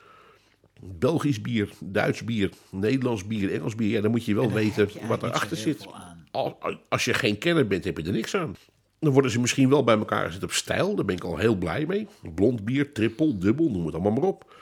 Belgisch 0.80 1.40
bier, 1.40 1.68
Duits 1.80 2.24
bier, 2.24 2.50
Nederlands 2.70 3.26
bier, 3.26 3.52
Engels 3.52 3.74
bier. 3.74 3.90
Ja, 3.90 4.00
dan 4.00 4.10
moet 4.10 4.24
je 4.24 4.34
wel 4.34 4.52
weten 4.52 4.88
wat 5.06 5.22
erachter 5.22 5.56
zit. 5.56 5.86
Als, 6.30 6.52
als 6.88 7.04
je 7.04 7.14
geen 7.14 7.38
kenner 7.38 7.66
bent, 7.66 7.84
heb 7.84 7.96
je 7.96 8.04
er 8.04 8.12
niks 8.12 8.34
aan. 8.34 8.56
Dan 9.04 9.12
worden 9.12 9.30
ze 9.30 9.40
misschien 9.40 9.68
wel 9.68 9.84
bij 9.84 9.96
elkaar 9.98 10.26
gezet 10.26 10.42
op 10.42 10.52
stijl. 10.52 10.94
Daar 10.94 11.04
ben 11.04 11.16
ik 11.16 11.24
al 11.24 11.36
heel 11.36 11.56
blij 11.56 11.86
mee. 11.86 12.06
Blond 12.34 12.64
bier, 12.64 12.92
trippel, 12.92 13.38
dubbel, 13.38 13.70
noem 13.70 13.86
het 13.86 13.94
allemaal 13.94 14.12
maar 14.12 14.28
op. 14.28 14.54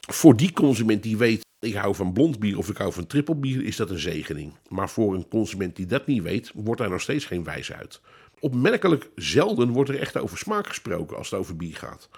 Voor 0.00 0.36
die 0.36 0.52
consument 0.52 1.02
die 1.02 1.16
weet, 1.16 1.44
ik 1.60 1.74
hou 1.74 1.94
van 1.94 2.12
blond 2.12 2.38
bier 2.38 2.58
of 2.58 2.68
ik 2.68 2.76
hou 2.76 2.92
van 2.92 3.06
trippelbier, 3.06 3.64
is 3.64 3.76
dat 3.76 3.90
een 3.90 3.98
zegening. 3.98 4.52
Maar 4.68 4.90
voor 4.90 5.14
een 5.14 5.28
consument 5.28 5.76
die 5.76 5.86
dat 5.86 6.06
niet 6.06 6.22
weet, 6.22 6.52
wordt 6.54 6.80
daar 6.80 6.90
nog 6.90 7.00
steeds 7.00 7.24
geen 7.24 7.44
wijs 7.44 7.72
uit. 7.72 8.00
Opmerkelijk 8.40 9.10
zelden 9.14 9.70
wordt 9.70 9.90
er 9.90 9.98
echt 9.98 10.18
over 10.18 10.38
smaak 10.38 10.66
gesproken 10.66 11.16
als 11.16 11.30
het 11.30 11.40
over 11.40 11.56
bier 11.56 11.76
gaat. 11.76 12.08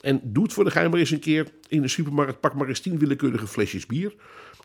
En 0.00 0.20
doe 0.22 0.42
het 0.42 0.52
voor 0.52 0.64
de 0.64 0.70
geheim 0.70 0.90
maar 0.90 0.98
eens 0.98 1.10
een 1.10 1.20
keer 1.20 1.48
in 1.68 1.82
de 1.82 1.88
supermarkt. 1.88 2.40
Pak 2.40 2.54
maar 2.54 2.68
eens 2.68 2.80
tien 2.80 2.98
willekeurige 2.98 3.46
flesjes 3.46 3.86
bier. 3.86 4.14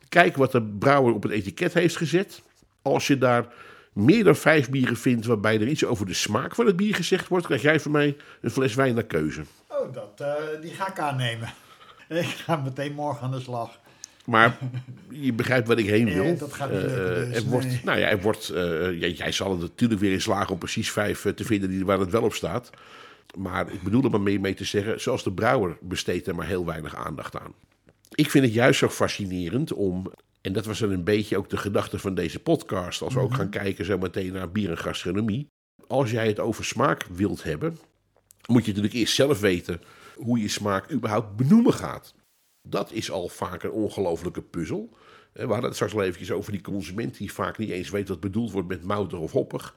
Kijk 0.09 0.35
wat 0.35 0.51
de 0.51 0.61
brouwer 0.61 1.13
op 1.13 1.23
het 1.23 1.31
etiket 1.31 1.73
heeft 1.73 1.97
gezet. 1.97 2.41
Als 2.81 3.07
je 3.07 3.17
daar 3.17 3.53
meer 3.93 4.23
dan 4.23 4.35
vijf 4.35 4.69
bieren 4.69 4.97
vindt 4.97 5.25
waarbij 5.25 5.61
er 5.61 5.67
iets 5.67 5.85
over 5.85 6.05
de 6.05 6.13
smaak 6.13 6.55
van 6.55 6.65
het 6.65 6.75
bier 6.75 6.95
gezegd 6.95 7.27
wordt, 7.27 7.45
krijg 7.45 7.61
jij 7.61 7.79
van 7.79 7.91
mij 7.91 8.17
een 8.41 8.51
fles 8.51 8.75
wijn 8.75 8.93
naar 8.93 9.03
keuze. 9.03 9.41
Oh, 9.67 9.93
dat, 9.93 10.19
uh, 10.21 10.61
die 10.61 10.71
ga 10.71 10.89
ik 10.89 10.99
aannemen. 10.99 11.53
Ik 12.09 12.25
ga 12.25 12.55
meteen 12.55 12.93
morgen 12.93 13.23
aan 13.23 13.31
de 13.31 13.39
slag. 13.39 13.79
Maar 14.25 14.57
je 15.09 15.33
begrijpt 15.33 15.67
wat 15.67 15.77
ik 15.77 15.85
heen 15.85 16.13
wil. 16.13 16.23
Ja, 16.23 16.33
dat 16.33 16.53
gaat 16.53 16.71
niet 16.71 16.81
lukken, 16.81 17.29
dus, 17.29 17.37
er 17.37 17.43
wordt, 17.43 17.83
Nou 17.83 17.99
ja, 17.99 18.07
er 18.07 18.21
wordt, 18.21 18.51
uh, 18.53 18.57
jij, 18.99 19.11
jij, 19.11 19.31
zal 19.31 19.51
er 19.51 19.57
natuurlijk 19.57 19.99
weer 19.99 20.11
in 20.11 20.21
slagen 20.21 20.49
om 20.49 20.57
precies 20.57 20.91
vijf 20.91 21.33
te 21.35 21.43
vinden 21.43 21.69
die, 21.69 21.85
waar 21.85 21.99
het 21.99 22.11
wel 22.11 22.23
op 22.23 22.33
staat. 22.33 22.69
Maar 23.37 23.71
ik 23.71 23.81
bedoel 23.81 24.03
er 24.03 24.09
maar 24.09 24.21
mee, 24.21 24.39
mee 24.39 24.53
te 24.53 24.63
zeggen, 24.63 25.01
zoals 25.01 25.23
de 25.23 25.31
brouwer 25.31 25.77
besteedt 25.81 26.27
er 26.27 26.35
maar 26.35 26.47
heel 26.47 26.65
weinig 26.65 26.95
aandacht 26.95 27.39
aan. 27.39 27.53
Ik 28.09 28.29
vind 28.29 28.45
het 28.45 28.53
juist 28.53 28.79
zo 28.79 28.89
fascinerend 28.89 29.73
om 29.73 30.11
en 30.43 30.53
dat 30.53 30.65
was 30.65 30.79
dan 30.79 30.91
een 30.91 31.03
beetje 31.03 31.37
ook 31.37 31.49
de 31.49 31.57
gedachte 31.57 31.99
van 31.99 32.15
deze 32.15 32.39
podcast. 32.39 33.01
Als 33.01 33.13
we 33.13 33.19
ook 33.19 33.33
gaan 33.33 33.49
kijken 33.49 33.85
zo 33.85 33.97
meteen 33.97 34.33
naar 34.33 34.51
bier 34.51 34.69
en 34.69 34.77
gastronomie. 34.77 35.47
Als 35.87 36.11
jij 36.11 36.27
het 36.27 36.39
over 36.39 36.65
smaak 36.65 37.03
wilt 37.03 37.43
hebben, 37.43 37.77
moet 38.47 38.61
je 38.61 38.67
natuurlijk 38.67 38.93
eerst 38.93 39.15
zelf 39.15 39.39
weten 39.39 39.81
hoe 40.15 40.39
je 40.39 40.47
smaak 40.47 40.91
überhaupt 40.91 41.35
benoemen 41.35 41.73
gaat. 41.73 42.13
Dat 42.67 42.91
is 42.91 43.11
al 43.11 43.27
vaak 43.27 43.63
een 43.63 43.71
ongelofelijke 43.71 44.41
puzzel. 44.41 44.97
We 45.33 45.41
hadden 45.41 45.63
het 45.63 45.73
straks 45.73 45.93
al 45.93 46.01
eventjes 46.01 46.31
over 46.31 46.51
die 46.51 46.61
consument 46.61 47.17
die 47.17 47.33
vaak 47.33 47.57
niet 47.57 47.69
eens 47.69 47.89
weet 47.89 48.07
wat 48.07 48.19
bedoeld 48.19 48.51
wordt 48.51 48.67
met 48.67 48.83
mouter 48.83 49.19
of 49.19 49.31
hoppig. 49.31 49.75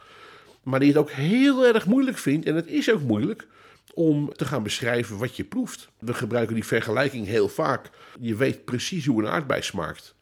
Maar 0.63 0.81
die 0.81 0.89
het 0.89 0.99
ook 0.99 1.11
heel 1.11 1.67
erg 1.67 1.87
moeilijk 1.87 2.19
vindt, 2.19 2.47
en 2.47 2.55
het 2.55 2.67
is 2.67 2.91
ook 2.91 3.03
moeilijk, 3.03 3.49
om 3.95 4.33
te 4.33 4.45
gaan 4.45 4.63
beschrijven 4.63 5.19
wat 5.19 5.37
je 5.37 5.45
proeft. 5.45 5.89
We 5.99 6.15
gebruiken 6.15 6.55
die 6.55 6.65
vergelijking 6.65 7.27
heel 7.27 7.49
vaak. 7.49 7.91
Je 8.21 8.37
weet 8.37 8.65
precies 8.65 9.07
hoe 9.07 9.23
een 9.23 9.29
aardbei 9.29 9.63
smaakt. 9.63 10.16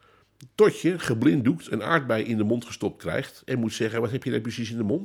Tot 0.55 0.80
je 0.80 0.99
geblinddoekt 0.99 1.72
een 1.72 1.82
aardbei 1.82 2.24
in 2.24 2.36
de 2.36 2.45
mond 2.45 2.64
gestopt 2.64 2.99
krijgt 2.99 3.42
en 3.45 3.59
moet 3.59 3.72
zeggen: 3.72 4.01
wat 4.01 4.11
heb 4.11 4.24
je 4.24 4.30
daar 4.30 4.40
precies 4.40 4.70
in 4.70 4.76
de 4.76 4.82
mond? 4.82 5.03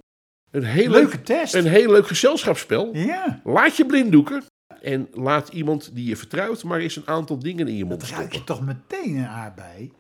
Een 0.52 0.64
heel 0.64 0.90
Leuke 0.90 1.16
leuk, 1.16 1.26
test. 1.26 1.54
Een 1.54 1.68
heel 1.68 1.92
leuk 1.92 2.08
gezelschapsspel. 2.08 2.96
Ja. 2.96 3.42
Laat 3.44 3.78
je 3.78 3.86
blinddoeken 3.86 4.44
en 4.82 5.08
laat 5.14 5.50
iemand 5.50 5.96
die 5.96 6.06
je 6.06 6.16
vertrouwt 6.16 6.64
maar 6.64 6.80
eens 6.80 6.96
een 6.96 7.08
aantal 7.08 7.40
dingen 7.40 7.68
in 7.68 7.76
je 7.76 7.86
mond 7.86 8.04
stoppen. 8.04 8.30
Dan 8.30 8.40
je 8.40 8.44
toch 8.44 8.62
meteen 8.62 9.16
een 9.16 9.28
aardbei. 9.28 9.92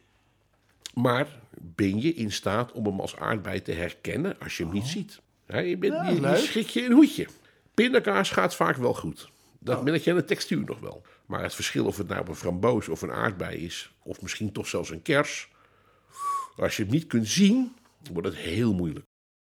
Maar 0.93 1.27
ben 1.59 2.01
je 2.01 2.13
in 2.13 2.31
staat 2.31 2.71
om 2.71 2.85
hem 2.85 2.99
als 2.99 3.17
aardbei 3.17 3.61
te 3.61 3.71
herkennen 3.71 4.35
als 4.39 4.57
je 4.57 4.63
hem 4.63 4.73
niet 4.73 4.83
oh. 4.83 4.89
ziet? 4.89 5.21
je, 5.47 5.77
bent, 5.77 5.93
ja, 5.93 6.09
je, 6.09 6.21
je 6.21 6.35
schik 6.35 6.67
je 6.67 6.85
een 6.85 6.91
hoedje. 6.91 7.27
Pindakaas 7.73 8.29
gaat 8.29 8.55
vaak 8.55 8.75
wel 8.75 8.93
goed. 8.93 9.29
Dat 9.59 9.77
oh. 9.77 9.83
merk 9.83 10.01
je 10.01 10.11
aan 10.11 10.17
de 10.17 10.25
textuur 10.25 10.63
nog 10.65 10.79
wel. 10.79 11.01
Maar 11.29 11.43
het 11.43 11.55
verschil 11.55 11.85
of 11.85 11.97
het 11.97 12.07
nou 12.07 12.27
een 12.27 12.35
framboos 12.35 12.87
of 12.87 13.01
een 13.01 13.11
aardbei 13.11 13.57
is, 13.57 13.91
of 14.03 14.21
misschien 14.21 14.51
toch 14.51 14.67
zelfs 14.67 14.89
een 14.89 15.01
kers, 15.01 15.49
als 16.55 16.77
je 16.77 16.83
het 16.83 16.91
niet 16.91 17.07
kunt 17.07 17.27
zien, 17.27 17.75
wordt 18.11 18.27
het 18.27 18.37
heel 18.37 18.73
moeilijk. 18.73 19.05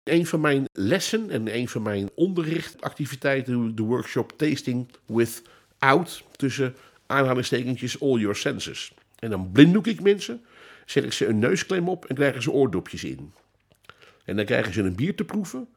Een 0.04 0.26
van 0.26 0.42
mijn 0.42 0.66
lessen 0.72 1.30
en 1.30 1.56
een 1.56 1.68
van 1.68 1.82
mijn 1.82 2.10
onderrichtactiviteiten, 2.16 3.76
de 3.76 3.82
workshop 3.82 4.34
Tasting 4.38 4.88
Without, 5.06 6.24
tussen 6.36 6.76
aanhalingstekentjes 7.06 8.02
All 8.02 8.20
Your 8.20 8.36
Senses. 8.36 8.94
En 9.20 9.30
dan 9.30 9.52
blinddoek 9.52 9.88
ik 9.88 10.02
mensen, 10.02 10.46
zet 10.86 11.04
ik 11.04 11.14
ze 11.14 11.26
een 11.28 11.40
neusklem 11.40 11.90
op 11.90 12.06
en 12.06 12.16
krijgen 12.16 12.42
ze 12.42 12.52
oordopjes 12.52 13.04
in. 13.04 13.34
En 14.26 14.36
dan 14.36 14.46
krijgen 14.46 14.74
ze 14.74 14.82
een 14.82 14.96
bier 14.96 15.16
te 15.16 15.24
proeven. 15.24 15.68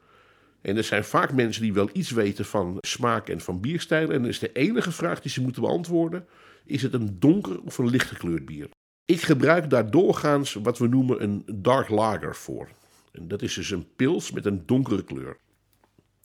En 0.61 0.77
er 0.77 0.83
zijn 0.83 1.03
vaak 1.03 1.33
mensen 1.33 1.61
die 1.61 1.73
wel 1.73 1.89
iets 1.93 2.11
weten 2.11 2.45
van 2.45 2.77
smaak 2.79 3.29
en 3.29 3.41
van 3.41 3.61
bierstijlen. 3.61 4.15
En 4.15 4.21
dan 4.21 4.29
is 4.29 4.39
de 4.39 4.51
enige 4.51 4.91
vraag 4.91 5.21
die 5.21 5.31
ze 5.31 5.41
moeten 5.41 5.61
beantwoorden: 5.61 6.25
is 6.65 6.81
het 6.81 6.93
een 6.93 7.19
donker 7.19 7.61
of 7.61 7.77
een 7.77 7.89
lichtgekleurd 7.89 8.45
bier? 8.45 8.69
Ik 9.05 9.21
gebruik 9.21 9.69
daar 9.69 9.91
doorgaans 9.91 10.53
wat 10.53 10.77
we 10.77 10.87
noemen 10.87 11.23
een 11.23 11.43
dark 11.55 11.89
lager 11.89 12.35
voor. 12.35 12.69
En 13.11 13.27
dat 13.27 13.41
is 13.41 13.53
dus 13.53 13.71
een 13.71 13.87
pils 13.95 14.31
met 14.31 14.45
een 14.45 14.65
donkere 14.65 15.03
kleur. 15.03 15.37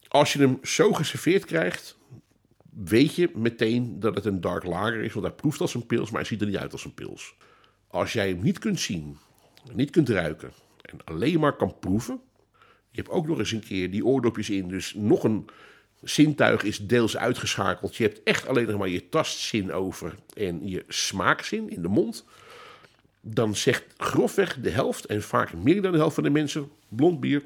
Als 0.08 0.32
je 0.32 0.38
hem 0.38 0.58
zo 0.62 0.92
geserveerd 0.92 1.44
krijgt, 1.44 1.98
weet 2.70 3.14
je 3.14 3.30
meteen 3.34 4.00
dat 4.00 4.14
het 4.14 4.24
een 4.24 4.40
dark 4.40 4.64
lager 4.64 5.02
is, 5.02 5.12
want 5.12 5.26
hij 5.26 5.34
proeft 5.34 5.60
als 5.60 5.74
een 5.74 5.86
pils, 5.86 6.10
maar 6.10 6.20
hij 6.20 6.28
ziet 6.28 6.40
er 6.40 6.46
niet 6.46 6.56
uit 6.56 6.72
als 6.72 6.84
een 6.84 6.94
pils. 6.94 7.34
Als 7.88 8.12
jij 8.12 8.28
hem 8.28 8.42
niet 8.42 8.58
kunt 8.58 8.80
zien, 8.80 9.16
niet 9.72 9.90
kunt 9.90 10.08
ruiken 10.08 10.52
en 10.82 11.04
alleen 11.04 11.40
maar 11.40 11.56
kan 11.56 11.78
proeven, 11.78 12.20
je 12.96 13.02
hebt 13.02 13.14
ook 13.14 13.26
nog 13.26 13.38
eens 13.38 13.52
een 13.52 13.64
keer 13.64 13.90
die 13.90 14.04
oordopjes 14.04 14.50
in. 14.50 14.68
Dus 14.68 14.94
nog 14.94 15.24
een 15.24 15.48
zintuig 16.02 16.62
is 16.62 16.86
deels 16.86 17.16
uitgeschakeld. 17.16 17.96
Je 17.96 18.02
hebt 18.02 18.22
echt 18.22 18.46
alleen 18.46 18.66
nog 18.66 18.78
maar 18.78 18.88
je 18.88 19.08
tastzin 19.08 19.72
over 19.72 20.14
en 20.34 20.68
je 20.68 20.84
smaakzin 20.88 21.70
in 21.70 21.82
de 21.82 21.88
mond. 21.88 22.24
Dan 23.20 23.56
zegt 23.56 23.84
grofweg 23.96 24.60
de 24.60 24.70
helft, 24.70 25.06
en 25.06 25.22
vaak 25.22 25.52
meer 25.52 25.82
dan 25.82 25.92
de 25.92 25.98
helft 25.98 26.14
van 26.14 26.24
de 26.24 26.30
mensen, 26.30 26.70
blond 26.88 27.20
bier. 27.20 27.42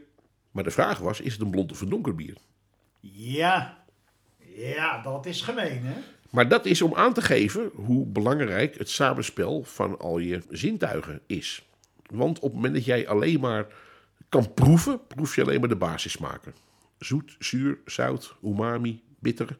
Maar 0.51 0.65
de 0.65 0.71
vraag 0.71 0.99
was, 0.99 1.21
is 1.21 1.33
het 1.33 1.43
een 1.43 1.51
blond 1.51 1.73
of 1.73 1.81
een 1.81 1.89
donker 1.89 2.15
bier? 2.15 2.37
Ja, 3.01 3.85
ja, 4.55 5.03
dat 5.03 5.27
is 5.27 5.43
gemeen 5.43 5.83
hè. 5.83 5.95
Maar 6.31 6.49
dat 6.49 6.67
is 6.67 6.83
om 6.83 6.95
aan 6.95 7.13
te 7.13 7.23
geven 7.23 7.71
hoe 7.75 8.07
belangrijk 8.07 8.79
het 8.79 8.91
samenspel 8.91 9.63
van 9.63 9.99
al 9.99 10.19
je 10.19 10.43
zintuigen 10.51 11.21
is. 11.27 11.63
Want 12.07 12.39
op 12.39 12.45
het 12.45 12.55
moment 12.55 12.75
dat 12.75 12.85
jij 12.85 13.09
alleen 13.09 13.41
maar 13.41 13.67
kan 14.31 14.55
proeven, 14.55 15.07
proef 15.07 15.35
je 15.35 15.43
alleen 15.43 15.61
maar 15.61 15.69
de 15.69 15.77
basissmaken. 15.77 16.55
Zoet, 16.99 17.37
zuur, 17.39 17.79
zout, 17.85 18.37
umami, 18.45 19.03
bitter, 19.19 19.57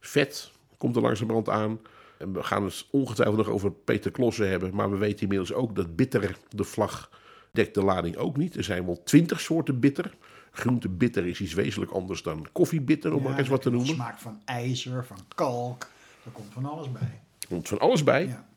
vet 0.00 0.50
komt 0.76 0.96
er 0.96 1.02
langzamerhand 1.02 1.48
aan. 1.48 1.80
En 2.18 2.32
we 2.32 2.42
gaan 2.42 2.64
het 2.64 2.86
ongetwijfeld 2.90 3.38
nog 3.38 3.48
over 3.48 3.72
Peter 3.72 4.10
Klossen 4.10 4.48
hebben, 4.48 4.74
maar 4.74 4.90
we 4.90 4.96
weten 4.96 5.22
inmiddels 5.22 5.52
ook 5.52 5.76
dat 5.76 5.96
bitter 5.96 6.36
de 6.48 6.64
vlag 6.64 7.10
dekt 7.52 7.74
de 7.74 7.82
lading 7.82 8.16
ook 8.16 8.36
niet. 8.36 8.56
Er 8.56 8.64
zijn 8.64 8.86
wel 8.86 9.02
twintig 9.02 9.40
soorten 9.40 9.80
bitter. 9.80 10.14
Groente 10.50 10.88
bitter 10.88 11.26
is 11.26 11.40
iets 11.40 11.54
wezenlijk 11.54 11.92
anders 11.92 12.22
dan 12.22 12.46
koffiebitter, 12.52 13.14
om 13.14 13.22
maar 13.22 13.38
eens 13.38 13.48
wat 13.48 13.62
te 13.62 13.70
noemen. 13.70 13.94
smaak 13.94 14.18
van 14.18 14.40
ijzer, 14.44 15.04
van 15.04 15.18
kalk, 15.34 15.88
er 16.24 16.30
komt 16.30 16.52
van 16.52 16.64
alles 16.64 16.92
bij. 16.92 17.20
Er 17.40 17.48
komt 17.48 17.68
van 17.68 17.78
alles 17.78 18.04
bij. 18.04 18.26
Ja. 18.26 18.48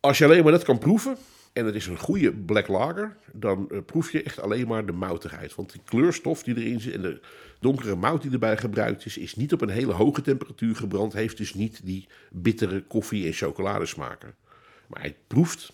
Als 0.00 0.18
je 0.18 0.24
alleen 0.24 0.42
maar 0.42 0.52
dat 0.52 0.64
kan 0.64 0.78
proeven, 0.78 1.16
en 1.52 1.66
het 1.66 1.74
is 1.74 1.86
een 1.86 1.98
goede 1.98 2.32
black 2.32 2.68
lager, 2.68 3.16
dan 3.32 3.68
uh, 3.70 3.78
proef 3.86 4.12
je 4.12 4.22
echt 4.22 4.40
alleen 4.40 4.66
maar 4.66 4.86
de 4.86 4.92
moutigheid. 4.92 5.54
Want 5.54 5.72
die 5.72 5.80
kleurstof 5.84 6.42
die 6.42 6.56
erin 6.56 6.80
zit 6.80 6.94
en 6.94 7.02
de 7.02 7.20
donkere 7.58 7.96
mout 7.96 8.22
die 8.22 8.32
erbij 8.32 8.56
gebruikt 8.56 9.06
is, 9.06 9.16
is 9.16 9.36
niet 9.36 9.52
op 9.52 9.60
een 9.60 9.68
hele 9.68 9.92
hoge 9.92 10.22
temperatuur 10.22 10.76
gebrand, 10.76 11.12
heeft 11.12 11.36
dus 11.36 11.54
niet 11.54 11.80
die 11.84 12.08
bittere 12.30 12.82
koffie- 12.82 13.26
en 13.26 13.32
chocoladesmaken. 13.32 14.34
Maar 14.86 15.00
hij 15.00 15.16
proeft 15.26 15.72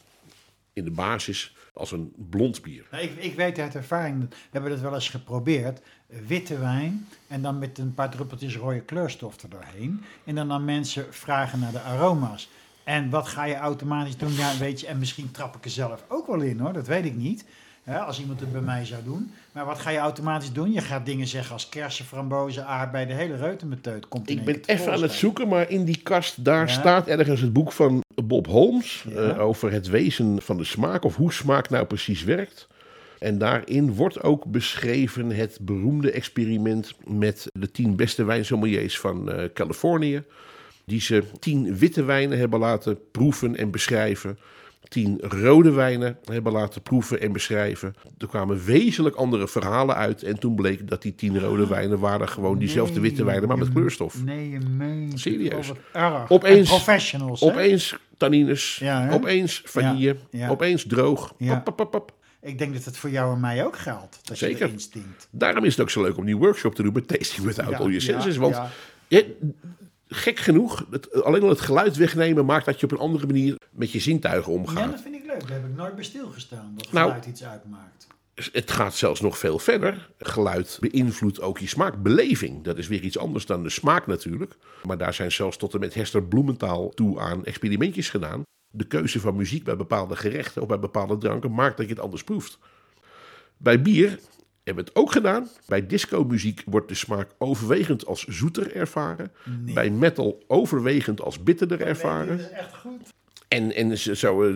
in 0.73 0.85
de 0.85 0.91
basis 0.91 1.57
als 1.73 1.93
een 1.93 2.13
blond 2.31 2.63
bier. 2.63 2.85
Nou, 2.91 3.03
ik, 3.03 3.17
ik, 3.17 3.35
weet 3.35 3.59
uit 3.59 3.75
ervaring, 3.75 4.29
we 4.29 4.37
hebben 4.51 4.71
dat 4.71 4.81
wel 4.81 4.95
eens 4.95 5.09
geprobeerd. 5.09 5.81
Witte 6.27 6.59
wijn 6.59 7.09
en 7.27 7.43
dan 7.43 7.59
met 7.59 7.79
een 7.79 7.95
paar 7.95 8.11
druppeltjes 8.11 8.57
rode 8.57 8.81
kleurstof 8.81 9.43
er 9.43 9.49
doorheen. 9.49 10.03
En 10.25 10.35
dan 10.35 10.53
aan 10.53 10.65
mensen 10.65 11.15
vragen 11.15 11.59
naar 11.59 11.73
de 11.73 11.81
aroma's. 11.81 12.49
En 12.87 13.11
wat 13.11 13.29
ga 13.29 13.45
je 13.45 13.55
automatisch 13.57 14.17
doen? 14.17 14.33
Ja, 14.35 14.53
weet 14.59 14.81
je, 14.81 14.87
en 14.87 14.99
misschien 14.99 15.31
trap 15.31 15.57
ik 15.57 15.65
er 15.65 15.71
zelf 15.71 16.05
ook 16.09 16.27
wel 16.27 16.41
in 16.41 16.59
hoor, 16.59 16.73
dat 16.73 16.87
weet 16.87 17.05
ik 17.05 17.15
niet. 17.17 17.45
Hè, 17.83 17.99
als 17.99 18.21
iemand 18.21 18.41
het 18.41 18.53
bij 18.53 18.61
mij 18.61 18.85
zou 18.85 19.03
doen. 19.05 19.31
Maar 19.53 19.65
wat 19.65 19.79
ga 19.79 19.91
je 19.91 19.99
automatisch 19.99 20.53
doen? 20.53 20.73
Je 20.73 20.81
gaat 20.81 21.07
dingen 21.07 21.27
zeggen 21.27 21.53
als 21.53 21.69
kersen, 21.69 22.05
frambozen, 22.05 22.67
aardbei, 22.67 23.07
de 23.07 23.13
hele 23.13 23.37
reutemeteut 23.37 24.09
komt 24.09 24.31
in 24.31 24.39
Ik 24.39 24.45
ben 24.45 24.61
even 24.67 24.93
aan 24.93 25.03
het 25.03 25.13
zoeken, 25.13 25.49
maar 25.49 25.71
in 25.71 25.85
die 25.85 26.01
kast, 26.03 26.45
daar 26.45 26.67
Ja. 26.67 26.73
staat 26.73 27.07
ergens 27.09 27.41
het 27.41 27.53
boek 27.53 27.73
van 27.73 28.03
Bob 28.25 28.47
Holmes 28.47 29.05
Ja. 29.09 29.15
eh, 29.21 29.41
over 29.41 29.73
het 29.73 29.87
wezen 29.89 30.43
van 30.43 30.57
de 30.57 30.65
smaak, 30.65 31.05
of 31.05 31.17
hoe 31.17 31.33
smaak 31.33 31.71
nou 31.71 31.85
precies 31.87 32.25
werkt. 32.25 32.67
En 33.19 33.39
daarin 33.39 33.95
wordt 33.95 34.23
ook 34.23 34.45
beschreven 34.45 35.31
het 35.31 35.59
beroemde 35.61 36.11
experiment 36.11 36.95
met 37.05 37.47
de 37.53 37.71
tien 37.71 37.97
beste 37.97 38.25
wijnsommeliers 38.25 38.99
van 38.99 39.31
eh, 39.33 39.45
Californië. 39.55 40.23
Die 40.87 41.01
ze 41.01 41.23
tien 41.39 41.77
witte 41.77 42.05
wijnen 42.05 42.39
hebben 42.39 42.59
laten 42.59 42.99
proeven 43.11 43.57
en 43.57 43.71
beschrijven. 43.71 44.39
Tien 44.89 45.19
rode 45.23 45.71
wijnen 45.71 46.19
hebben 46.25 46.53
laten 46.53 46.83
proeven 46.83 47.21
en 47.21 47.33
beschrijven. 47.33 47.95
Er 48.19 48.27
kwamen 48.27 48.65
wezenlijk 48.65 49.17
andere 49.17 49.49
verhalen 49.49 49.95
uit. 49.97 50.23
En 50.23 50.39
toen 50.39 50.55
bleek 50.55 50.89
dat 50.89 51.03
die 51.03 51.15
tien 51.15 51.41
rode 51.41 51.67
wijnen 51.67 51.99
waren 51.99 52.29
gewoon 52.29 52.59
diezelfde 52.59 52.93
Nee, 53.01 53.03
witte 53.03 53.25
wijnen, 53.25 53.49
maar 53.49 53.59
met 53.59 53.67
je- 53.67 53.73
kleurstof. 53.73 54.23
Nee, 54.25 54.51
je 54.51 54.59
meent 54.59 55.21
Serieus. 55.21 55.73
Opeens- 56.29 56.71
En 56.71 56.77
professionals, 56.77 57.41
hè? 57.41 57.47
Opeens 57.47 57.97
tannines, 58.17 58.77
Ja, 58.79 59.11
opeens 59.13 59.63
vanille, 59.65 60.17
Ja, 60.31 60.39
ja. 60.39 60.49
opeens 60.49 60.85
droog. 60.87 61.35
Ja. 61.39 61.55
Pop, 61.55 61.65
pop, 61.65 61.77
pop, 61.77 61.91
pop. 61.91 62.13
Ik 62.43 62.59
denk 62.59 62.75
dat 62.75 62.85
het 62.85 62.97
voor 62.97 63.11
jou 63.11 63.35
en 63.35 63.41
mij 63.41 63.65
ook 63.65 63.77
geldt. 63.79 64.19
Dat 64.23 64.39
je 64.39 64.47
Zeker. 64.47 64.71
stinkt. 64.77 65.29
Daarom 65.31 65.65
is 65.65 65.73
het 65.73 65.81
ook 65.81 65.91
zo 65.91 66.03
leuk 66.03 66.17
om 66.17 66.25
die 66.25 66.37
workshop 66.37 66.75
te 66.75 66.83
doen 66.83 66.93
met 66.93 67.09
Tasting 67.09 67.47
Without 67.47 67.75
All 67.75 67.79
Your 67.87 68.01
Senses. 68.01 68.37
Want 68.37 68.61
je- 69.09 69.37
gek 70.09 70.39
genoeg, 70.39 70.87
het, 70.91 71.23
alleen 71.23 71.43
al 71.43 71.49
het 71.49 71.61
geluid 71.61 71.97
wegnemen 71.97 72.45
maakt 72.45 72.65
dat 72.65 72.81
je 72.81 72.87
op 72.87 72.93
een 72.93 72.99
andere 72.99 73.27
manier 73.27 73.57
met 73.71 73.91
je 73.91 74.01
zintuigen 74.01 74.53
Ja, 74.53 74.59
omgaat. 74.59 74.91
dat 74.91 75.01
vind 75.01 75.15
ik 75.15 75.25
leuk. 75.27 75.41
Daar 75.41 75.51
heb 75.61 75.65
ik 75.71 75.77
nooit 75.77 75.95
bij 75.95 76.05
stilgestaan. 76.05 76.73
Dat 76.77 76.93
Nou- 76.93 77.07
geluid 77.07 77.27
iets 77.27 77.45
uitmaakt. 77.45 78.07
Het 78.53 78.71
gaat 78.71 78.95
zelfs 78.95 79.21
nog 79.21 79.39
veel 79.39 79.59
verder. 79.59 80.11
Geluid 80.19 80.79
beïnvloedt 80.81 81.41
ook 81.41 81.59
je 81.59 81.67
smaakbeleving. 81.67 82.65
Dat 82.65 82.79
is 82.79 82.89
weer 82.89 83.01
iets 83.03 83.19
anders 83.19 83.47
dan 83.47 83.63
de 83.63 83.71
smaak 83.71 84.07
natuurlijk. 84.07 84.57
Maar 84.83 84.99
daar 84.99 85.15
zijn 85.15 85.33
zelfs 85.33 85.57
tot 85.57 85.75
en 85.75 85.81
met 85.81 85.95
Hester 85.95 86.23
Bloementaal 86.23 86.89
toe 86.89 87.21
aan 87.21 87.45
experimentjes 87.45 88.11
gedaan. 88.11 88.43
De 88.71 88.87
keuze 88.87 89.21
van 89.21 89.37
muziek 89.37 89.65
bij 89.65 89.77
bepaalde 89.77 90.17
gerechten 90.17 90.63
of 90.63 90.69
bij 90.69 90.79
bepaalde 90.79 91.19
dranken 91.19 91.53
maakt 91.55 91.77
dat 91.77 91.87
je 91.87 91.93
het 91.93 92.03
anders 92.03 92.25
proeft. 92.25 92.59
Bij 93.57 93.83
bier 93.83 94.19
hebben 94.67 94.85
het 94.85 94.95
ook 94.95 95.13
gedaan. 95.13 95.49
Bij 95.67 95.87
disco-muziek 95.87 96.63
wordt 96.67 96.89
de 96.89 96.95
smaak 96.95 97.31
overwegend 97.39 98.07
als 98.07 98.25
zoeter 98.25 98.75
ervaren. 98.77 99.33
Nee. 99.65 99.75
Bij 99.75 99.91
metal 99.91 100.45
overwegend 100.47 101.21
als 101.21 101.43
bitterder 101.43 101.81
ervaren. 101.81 102.37
dit 102.37 102.47
is 102.47 102.53
echt 102.53 102.75
goed. 102.77 103.01
En, 103.49 103.75
en 103.75 103.99
zo- 103.99 104.43
eh, 104.45 104.55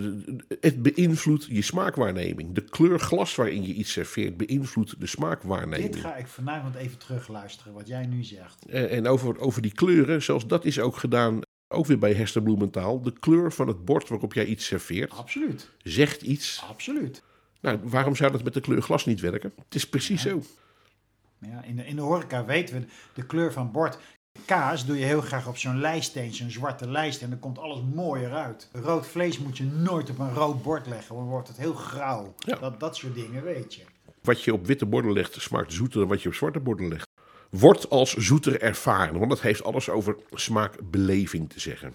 het 0.60 0.82
beïnvloedt 0.82 1.46
je 1.50 1.62
smaakwaarneming. 1.62 2.54
De 2.54 2.60
kleur 2.64 2.98
glas 3.00 3.34
waarin 3.34 3.62
je 3.66 3.72
iets 3.74 3.92
serveert 3.92 4.36
beïnvloedt 4.36 5.00
de 5.00 5.06
smaakwaarneming. 5.06 5.92
Dit 5.92 6.00
ga 6.00 6.16
ik 6.16 6.26
vanavond 6.26 6.74
even 6.74 6.98
terugluisteren, 6.98 7.72
wat 7.72 7.86
jij 7.88 8.06
nu 8.06 8.22
zegt. 8.24 8.64
Eh, 8.68 8.92
En 8.96 9.06
over, 9.06 9.38
over 9.38 9.62
die 9.62 9.72
kleuren, 9.74 10.22
zelfs 10.22 10.46
dat 10.46 10.64
is 10.64 10.80
ook 10.80 10.96
gedaan, 10.96 11.40
ook 11.68 11.86
weer 11.86 11.98
bij 11.98 12.12
Hester 12.12 12.42
Bloementaal. 12.42 13.02
De 13.02 13.12
kleur 13.20 13.52
van 13.52 13.68
het 13.68 13.84
bord 13.84 14.08
waarop 14.08 14.32
jij 14.34 14.44
iets 14.44 14.66
serveert, 14.66 15.10
Absoluut. 15.12 15.70
zegt 15.82 16.22
iets. 16.22 16.64
Absoluut. 16.68 17.22
Nou, 17.60 17.78
waarom 17.82 18.16
zou 18.16 18.32
dat 18.32 18.42
met 18.42 18.54
de 18.54 18.60
kleur 18.60 18.82
glas 18.82 19.04
niet 19.04 19.20
werken? 19.20 19.52
Het 19.56 19.74
is 19.74 19.88
precies 19.88 20.22
zo. 20.22 20.42
Ja, 21.38 21.62
in, 21.62 21.76
de, 21.76 21.86
in 21.86 21.96
de 21.96 22.02
horeca 22.02 22.44
weten 22.44 22.80
we 22.80 22.86
de 23.14 23.26
kleur 23.26 23.52
van 23.52 23.72
bord. 23.72 23.98
Kaas 24.44 24.86
doe 24.86 24.98
je 24.98 25.04
heel 25.04 25.20
graag 25.20 25.48
op 25.48 25.56
zo'n 25.56 25.80
lijststeen, 25.80 26.34
zo'n 26.34 26.50
zwarte 26.50 26.90
lijst. 26.90 27.22
En 27.22 27.30
dan 27.30 27.38
komt 27.38 27.58
alles 27.58 27.80
mooi 27.94 28.24
eruit. 28.24 28.68
Rood 28.72 29.06
vlees 29.06 29.38
moet 29.38 29.58
je 29.58 29.64
nooit 29.64 30.10
op 30.10 30.18
een 30.18 30.34
rood 30.34 30.62
bord 30.62 30.86
leggen, 30.86 31.14
dan 31.14 31.24
wordt 31.24 31.48
het 31.48 31.56
heel 31.56 31.74
grauw. 31.74 32.34
Ja. 32.38 32.56
Dat, 32.56 32.80
dat 32.80 32.96
soort 32.96 33.14
dingen 33.14 33.42
weet 33.42 33.74
je. 33.74 33.82
Wat 34.22 34.42
je 34.42 34.52
op 34.52 34.66
witte 34.66 34.86
borden 34.86 35.12
legt, 35.12 35.40
smaakt 35.40 35.72
zoeter 35.72 36.00
dan 36.00 36.08
wat 36.08 36.22
je 36.22 36.28
op 36.28 36.34
zwarte 36.34 36.60
borden 36.60 36.88
legt. 36.88 37.08
Wordt 37.50 37.90
als 37.90 38.14
zoeter 38.14 38.60
ervaren, 38.60 39.18
want 39.18 39.30
dat 39.30 39.40
heeft 39.40 39.64
alles 39.64 39.88
over 39.88 40.16
smaakbeleving 40.30 41.50
te 41.50 41.60
zeggen. 41.60 41.94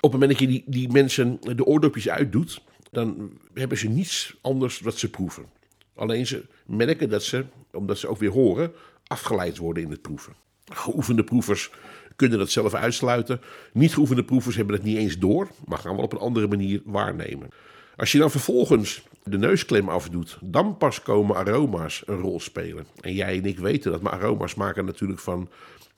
Op 0.00 0.12
het 0.12 0.12
moment 0.12 0.30
dat 0.30 0.40
je 0.40 0.46
die, 0.46 0.64
die 0.66 0.88
mensen 0.88 1.38
de 1.40 1.64
oordopjes 1.64 2.08
uitdoet, 2.08 2.62
dan 2.90 3.38
hebben 3.54 3.78
ze 3.78 3.88
niets 3.88 4.36
anders 4.40 4.80
wat 4.80 4.98
ze 4.98 5.10
proeven. 5.10 5.46
Alleen 5.94 6.26
ze 6.26 6.44
merken 6.66 7.08
dat 7.08 7.22
ze, 7.22 7.44
omdat 7.72 7.98
ze 7.98 8.08
ook 8.08 8.18
weer 8.18 8.30
horen, 8.30 8.72
afgeleid 9.06 9.58
worden 9.58 9.82
in 9.82 9.90
het 9.90 10.02
proeven. 10.02 10.32
Geoefende 10.64 11.24
proevers 11.24 11.70
kunnen 12.16 12.38
dat 12.38 12.50
zelf 12.50 12.74
uitsluiten. 12.74 13.40
Niet 13.72 13.94
geoefende 13.94 14.24
proevers 14.24 14.56
hebben 14.56 14.74
het 14.74 14.84
niet 14.84 14.96
eens 14.96 15.18
door, 15.18 15.48
maar 15.66 15.78
gaan 15.78 15.94
wel 15.94 16.04
op 16.04 16.12
een 16.12 16.18
andere 16.18 16.48
manier 16.48 16.80
waarnemen. 16.84 17.48
Als 17.96 18.12
je 18.12 18.18
dan 18.18 18.30
vervolgens 18.30 19.02
de 19.24 19.38
neusklem 19.38 19.88
afdoet, 19.88 20.38
dan 20.40 20.76
pas 20.76 21.02
komen 21.02 21.36
aroma's 21.36 22.02
een 22.06 22.20
rol 22.20 22.40
spelen. 22.40 22.86
En 23.00 23.14
jij 23.14 23.36
en 23.36 23.44
ik 23.44 23.58
weten 23.58 23.90
dat, 23.90 24.00
maar 24.00 24.12
aroma's 24.12 24.54
maken 24.54 24.84
natuurlijk 24.84 25.20
van 25.20 25.48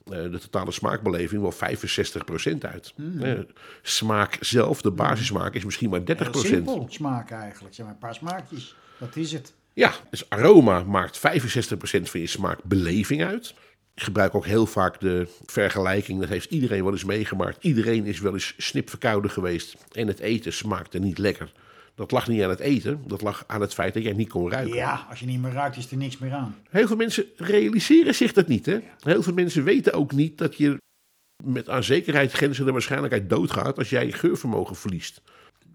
de 0.03 0.39
totale 0.41 0.71
smaakbeleving 0.71 1.41
wel 1.41 1.53
65% 1.53 2.57
uit. 2.57 2.93
Eh, 3.21 3.39
smaak 3.81 4.37
zelf, 4.39 4.81
de 4.81 4.91
basissmaak, 4.91 5.53
is 5.53 5.65
misschien 5.65 5.89
maar 5.89 6.03
30%. 6.03 6.43
Heel 6.43 6.55
simpel 6.55 6.85
smaak 6.89 7.31
eigenlijk. 7.31 7.75
Zeg 7.75 7.85
maar 7.85 7.93
een 7.93 7.99
paar 7.99 8.15
smaakjes. 8.15 8.75
Dat 8.97 9.15
is 9.15 9.31
het. 9.31 9.53
Ja, 9.73 9.93
dus 10.09 10.29
aroma 10.29 10.83
maakt 10.83 11.17
65% 11.17 11.21
van 12.09 12.19
je 12.19 12.27
smaakbeleving 12.27 13.23
uit. 13.23 13.53
Ik 13.95 14.03
gebruik 14.03 14.35
ook 14.35 14.45
heel 14.45 14.65
vaak 14.65 14.99
de 14.99 15.27
vergelijking, 15.45 16.19
dat 16.19 16.29
heeft 16.29 16.51
iedereen 16.51 16.83
wel 16.83 16.91
eens 16.91 17.03
meegemaakt. 17.03 17.63
Iedereen 17.63 18.05
is 18.05 18.19
wel 18.19 18.33
eens 18.33 18.53
snipverkouden 18.57 19.31
geweest 19.31 19.75
en 19.91 20.07
het 20.07 20.19
eten 20.19 20.53
smaakte 20.53 20.99
niet 20.99 21.17
lekker. 21.17 21.51
Dat 21.95 22.11
lag 22.11 22.27
niet 22.27 22.41
aan 22.41 22.49
het 22.49 22.59
eten, 22.59 23.03
dat 23.07 23.21
lag 23.21 23.43
aan 23.47 23.61
het 23.61 23.73
feit 23.73 23.93
dat 23.93 24.03
jij 24.03 24.13
niet 24.13 24.29
kon 24.29 24.51
ruiken. 24.51 24.75
Ja, 24.75 25.05
als 25.09 25.19
je 25.19 25.25
niet 25.25 25.41
meer 25.41 25.51
ruikt, 25.51 25.77
is 25.77 25.91
er 25.91 25.97
niks 25.97 26.17
meer 26.17 26.33
aan. 26.33 26.55
Heel 26.69 26.87
veel 26.87 26.95
mensen 26.95 27.25
realiseren 27.37 28.15
zich 28.15 28.33
dat 28.33 28.47
niet. 28.47 28.65
Hè? 28.65 28.79
Heel 28.99 29.23
veel 29.23 29.33
mensen 29.33 29.63
weten 29.63 29.93
ook 29.93 30.11
niet 30.11 30.37
dat 30.37 30.57
je 30.57 30.77
met 31.43 31.69
aan 31.69 31.83
zekerheid 31.83 32.31
grenzende 32.31 32.71
waarschijnlijkheid 32.71 33.29
doodgaat 33.29 33.77
als 33.77 33.89
jij 33.89 34.11
geurvermogen 34.11 34.75
verliest. 34.75 35.21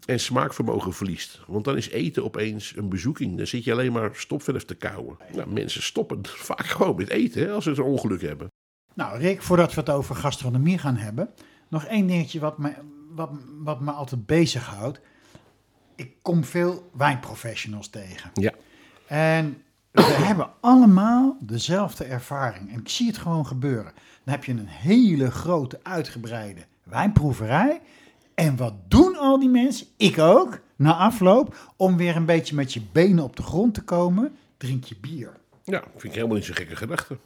En 0.05 0.19
smaakvermogen 0.19 0.93
verliest. 0.93 1.41
Want 1.47 1.65
dan 1.65 1.77
is 1.77 1.89
eten 1.89 2.23
opeens 2.23 2.73
een 2.75 2.89
bezoeking. 2.89 3.37
Dan 3.37 3.47
zit 3.47 3.63
je 3.63 3.71
alleen 3.71 3.91
maar 3.91 4.09
stopverf 4.13 4.65
te 4.65 4.75
kauwen. 4.75 5.17
Nou, 5.33 5.49
mensen 5.49 5.83
stoppen 5.83 6.21
vaak 6.49 6.65
gewoon 6.65 6.95
met 6.95 7.09
eten 7.09 7.41
hè, 7.41 7.51
als 7.51 7.63
ze 7.63 7.69
een 7.69 7.81
ongeluk 7.81 8.21
hebben. 8.21 8.47
Nou, 8.93 9.19
Rick, 9.19 9.41
voordat 9.41 9.73
we 9.73 9.79
het 9.79 9.89
over 9.89 10.15
gastronomie 10.15 10.77
gaan 10.77 10.97
hebben, 10.97 11.29
nog 11.67 11.85
één 11.85 12.07
dingetje 12.07 12.39
wat 12.39 12.57
me, 12.57 12.73
wat, 13.09 13.29
wat 13.57 13.79
me 13.79 13.91
altijd 13.91 14.25
bezighoudt. 14.25 15.01
Ik 15.99 16.13
kom 16.21 16.43
veel 16.43 16.89
wijnprofessionals 16.93 17.89
tegen. 17.89 18.31
Ja. 18.33 18.53
En 19.07 19.63
we 19.91 20.01
hebben 20.29 20.49
allemaal 20.59 21.37
dezelfde 21.41 22.03
ervaring. 22.03 22.71
En 22.71 22.79
ik 22.79 22.89
zie 22.89 23.07
het 23.07 23.17
gewoon 23.17 23.45
gebeuren. 23.45 23.93
Dan 24.23 24.33
heb 24.33 24.43
je 24.43 24.51
een 24.51 24.67
hele 24.67 25.31
grote, 25.31 25.79
uitgebreide 25.83 26.65
wijnproeverij. 26.83 27.81
En 28.35 28.55
wat 28.55 28.73
doen 28.87 29.15
al 29.15 29.39
die 29.39 29.49
mensen, 29.49 29.87
ik 29.97 30.19
ook, 30.19 30.59
na 30.75 30.95
afloop, 30.95 31.73
om 31.77 31.97
weer 31.97 32.15
een 32.15 32.25
beetje 32.25 32.55
met 32.55 32.73
je 32.73 32.81
benen 32.91 33.23
op 33.23 33.35
de 33.35 33.43
grond 33.43 33.73
te 33.73 33.83
komen, 33.83 34.35
drink 34.57 34.83
je 34.83 34.95
bier. 35.01 35.37
Ja, 35.63 35.83
vind 35.91 36.03
ik 36.03 36.13
helemaal 36.13 36.35
niet 36.35 36.45
zo'n 36.45 36.55
gekke 36.55 36.75
gedachte. 36.75 37.17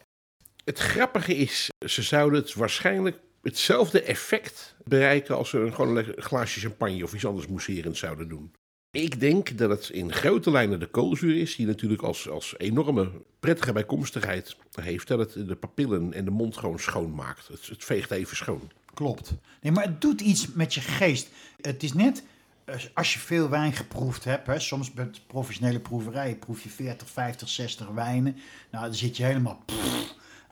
Het 0.64 0.80
grappige 0.80 1.36
is, 1.36 1.70
ze 1.86 2.02
zouden 2.02 2.40
het 2.40 2.54
waarschijnlijk 2.54 3.20
hetzelfde 3.42 4.02
effect 4.02 4.76
bereiken 4.84 5.38
als 5.38 5.50
ze 5.50 5.60
een 5.60 5.74
gewoon 5.74 5.98
een 5.98 6.14
glaasje 6.16 6.60
champagne 6.60 7.04
of 7.04 7.14
iets 7.14 7.26
anders 7.26 7.48
mousserend 7.48 7.98
zouden 7.98 8.30
doen. 8.30 8.54
Ik 8.94 9.20
denk 9.20 9.58
dat 9.58 9.70
het 9.70 9.90
in 9.90 10.14
grote 10.14 10.52
lijnen 10.52 10.80
de 10.80 10.86
koolzuur 10.86 11.38
is, 11.38 11.56
die 11.56 11.66
natuurlijk 11.66 12.02
als, 12.02 12.30
als 12.30 12.56
enorme 12.58 13.12
prettige 13.40 13.74
bijkomstigheid 13.74 14.56
heeft, 14.82 15.08
dat 15.08 15.20
het 15.20 15.48
de 15.48 15.56
papillen 15.56 16.14
en 16.14 16.26
de 16.26 16.32
mond 16.32 16.58
gewoon 16.58 16.80
schoonmaakt. 16.80 17.48
Het, 17.48 17.68
het 17.68 17.84
veegt 17.84 18.12
even 18.12 18.38
schoon. 18.38 18.72
Klopt. 18.94 19.34
Nee, 19.62 19.72
maar 19.72 19.84
het 19.84 20.02
doet 20.02 20.22
iets 20.22 20.48
met 20.48 20.74
je 20.74 20.82
geest. 20.82 21.30
Het 21.62 21.84
is 21.84 21.94
net 21.94 22.24
eh, 22.66 22.76
als 22.94 23.14
je 23.14 23.20
veel 23.20 23.50
wijn 23.50 23.74
geproefd 23.74 24.24
hebt. 24.24 24.48
Hè, 24.48 24.60
soms 24.60 24.94
met 24.94 25.28
professionele 25.28 25.80
proeverijen 25.80 26.40
proef 26.40 26.64
je 26.64 26.70
40, 26.70 27.10
50, 27.10 27.50
60 27.50 27.88
wijnen. 27.88 28.38
Nou, 28.72 28.86
dan 28.86 28.96
zit 28.96 29.18
je 29.18 29.24
helemaal 29.24 29.64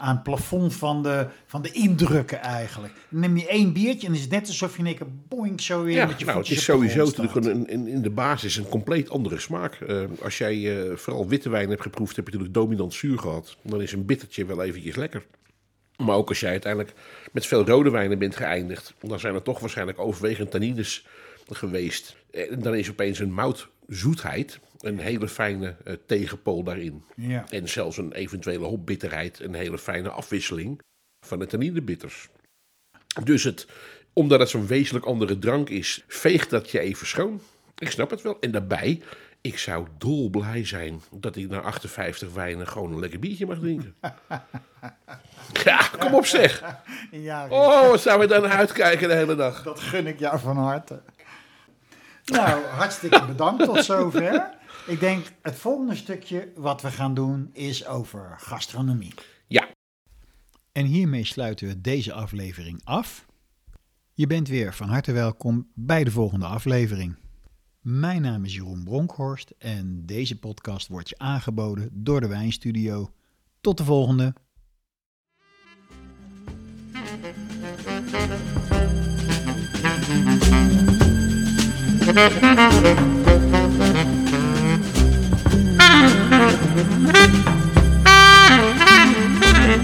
aan 0.02 0.16
het 0.16 0.24
plafond 0.24 0.74
van 0.74 1.04
de, 1.04 1.28
van 1.46 1.62
de 1.62 1.72
indrukken 1.72 2.42
eigenlijk. 2.42 2.94
Dan 3.10 3.20
neem 3.20 3.38
je 3.38 3.48
één 3.48 3.74
biertje 3.74 4.08
en 4.08 4.14
het 4.14 4.22
is 4.22 4.28
net 4.28 4.48
alsof 4.48 4.78
je 4.78 4.84
in 4.84 5.24
boink 5.28 5.62
zo 5.62 5.84
weer 5.84 5.96
Ja, 5.96 6.06
met 6.06 6.20
je 6.20 6.26
nou, 6.26 6.38
het 6.38 6.50
is 6.50 6.64
sowieso 6.64 7.06
natuurlijk 7.06 7.36
een, 7.36 7.68
in, 7.68 7.88
in 7.88 8.02
de 8.02 8.10
basis 8.10 8.56
een 8.56 8.70
compleet 8.70 9.10
andere 9.10 9.40
smaak. 9.40 9.74
Eh, 9.74 10.04
als 10.24 10.38
jij 10.38 10.88
eh, 10.90 10.96
vooral 10.96 11.28
witte 11.28 11.50
wijn 11.50 11.70
hebt 11.70 11.82
geproefd, 11.82 12.16
heb 12.16 12.26
je 12.26 12.32
natuurlijk 12.32 12.60
dominant 12.60 12.94
zuur 12.94 13.20
gehad. 13.20 13.58
Dan 13.62 13.82
is 13.82 13.92
een 13.92 14.06
bittertje 14.06 14.46
wel 14.46 14.64
eventjes 14.64 14.96
lekker. 14.96 15.26
Maar 15.98 16.16
ook 16.16 16.30
als 16.30 16.40
jij 16.40 16.52
uiteindelijk 16.52 16.94
met 17.32 17.46
veel 17.46 17.66
rode 17.66 17.90
wijnen 17.90 18.20
bent 18.20 18.36
geëindigd, 18.36 18.94
dan 19.00 19.20
zijn 19.20 19.36
er 19.36 19.42
toch 19.42 19.60
waarschijnlijk 19.60 20.00
overwegend 20.00 20.52
tannines 20.52 21.06
geweest. 21.50 22.16
En 22.32 22.62
dan 22.62 22.76
is 22.76 22.90
opeens 22.90 23.20
een 23.20 23.34
moutzoetheid 23.34 24.60
een 24.80 25.00
hele 25.00 25.28
fijne 25.28 25.76
eh, 25.84 25.94
tegenpool 26.06 26.64
daarin. 26.64 27.04
Ja. 27.16 27.46
En 27.50 27.70
zelfs 27.70 27.98
een 27.98 28.12
eventuele 28.12 28.66
hopbitterheid, 28.66 29.40
een 29.40 29.54
hele 29.54 29.78
fijne 29.78 30.10
afwisseling 30.10 30.80
van 31.26 31.40
de 31.40 31.46
tanninebitters. 31.46 32.30
Dus 33.24 33.44
het, 33.44 33.68
omdat 34.14 34.40
het 34.40 34.50
zo'n 34.50 34.68
wezenlijk 34.68 35.06
andere 35.06 35.40
drank 35.40 35.70
is, 35.70 36.04
veegt 36.08 36.50
dat 36.50 36.70
je 36.70 36.80
even 36.80 37.08
schoon. 37.08 37.42
Ik 37.78 37.92
snap 37.92 38.10
het 38.10 38.22
wel. 38.22 38.40
En 38.40 38.52
daarbij 38.52 39.02
Ik 39.42 39.58
zou 39.58 39.88
dolblij 39.98 40.66
zijn 40.66 41.02
dat 41.12 41.36
ik 41.36 41.50
na 41.50 41.60
58 41.60 42.34
wijnen 42.34 42.68
gewoon 42.68 42.92
een 42.92 43.00
lekker 43.00 43.20
biertje 43.20 43.46
mag 43.46 43.60
drinken. 43.60 43.96
ja, 45.64 45.78
kom 46.00 46.14
op 46.16 46.26
zeg. 46.26 46.64
Ja, 47.12 47.48
Oh, 47.50 47.98
zou 47.98 48.20
we 48.20 48.28
daar 48.28 48.42
naar 48.42 48.52
uitkijken 48.52 49.08
de 49.08 49.16
hele 49.16 49.36
dag. 49.36 49.64
dat 49.64 49.80
gun 49.80 50.08
ik 50.08 50.20
jou 50.20 50.40
van 50.40 50.58
harte. 50.58 51.02
Nou, 52.32 52.66
hartstikke 52.66 53.26
bedankt 53.26 53.64
tot 53.64 53.86
zover. 53.86 54.58
Ik 54.88 55.00
denk 55.00 55.26
het 55.42 55.56
volgende 55.56 55.96
stukje 55.96 56.52
wat 56.56 56.82
we 56.82 56.92
gaan 56.92 57.14
doen 57.14 57.50
is 57.54 57.86
over 57.86 58.36
gastronomie. 58.38 59.14
Ja, 59.48 59.68
En 60.72 60.86
hiermee 60.86 61.26
sluiten 61.26 61.68
we 61.68 61.82
deze 61.82 62.14
aflevering 62.14 62.82
af. 62.84 63.26
Je 64.14 64.28
bent 64.28 64.48
weer 64.48 64.74
van 64.74 64.90
harte 64.90 65.12
welkom 65.12 65.68
bij 65.74 66.04
de 66.04 66.12
volgende 66.12 66.46
aflevering. 66.46 67.16
Mijn 67.82 68.22
naam 68.22 68.46
is 68.46 68.56
Jeroen 68.56 68.84
Bronkhorst 68.84 69.54
en 69.58 70.06
deze 70.06 70.40
podcast 70.40 70.88
wordt 70.88 71.10
je 71.10 71.18
aangeboden 71.18 71.90
door 71.92 72.22
de 72.22 72.28
Wijnstudio. 72.28 73.12
Tot 73.62 73.78
de 73.78 73.84
volgende. 73.84 74.34
Thank 80.12 80.72
you. 80.72 80.81
Thank 82.14 82.42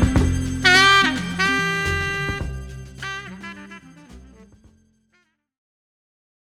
you. 0.07 0.16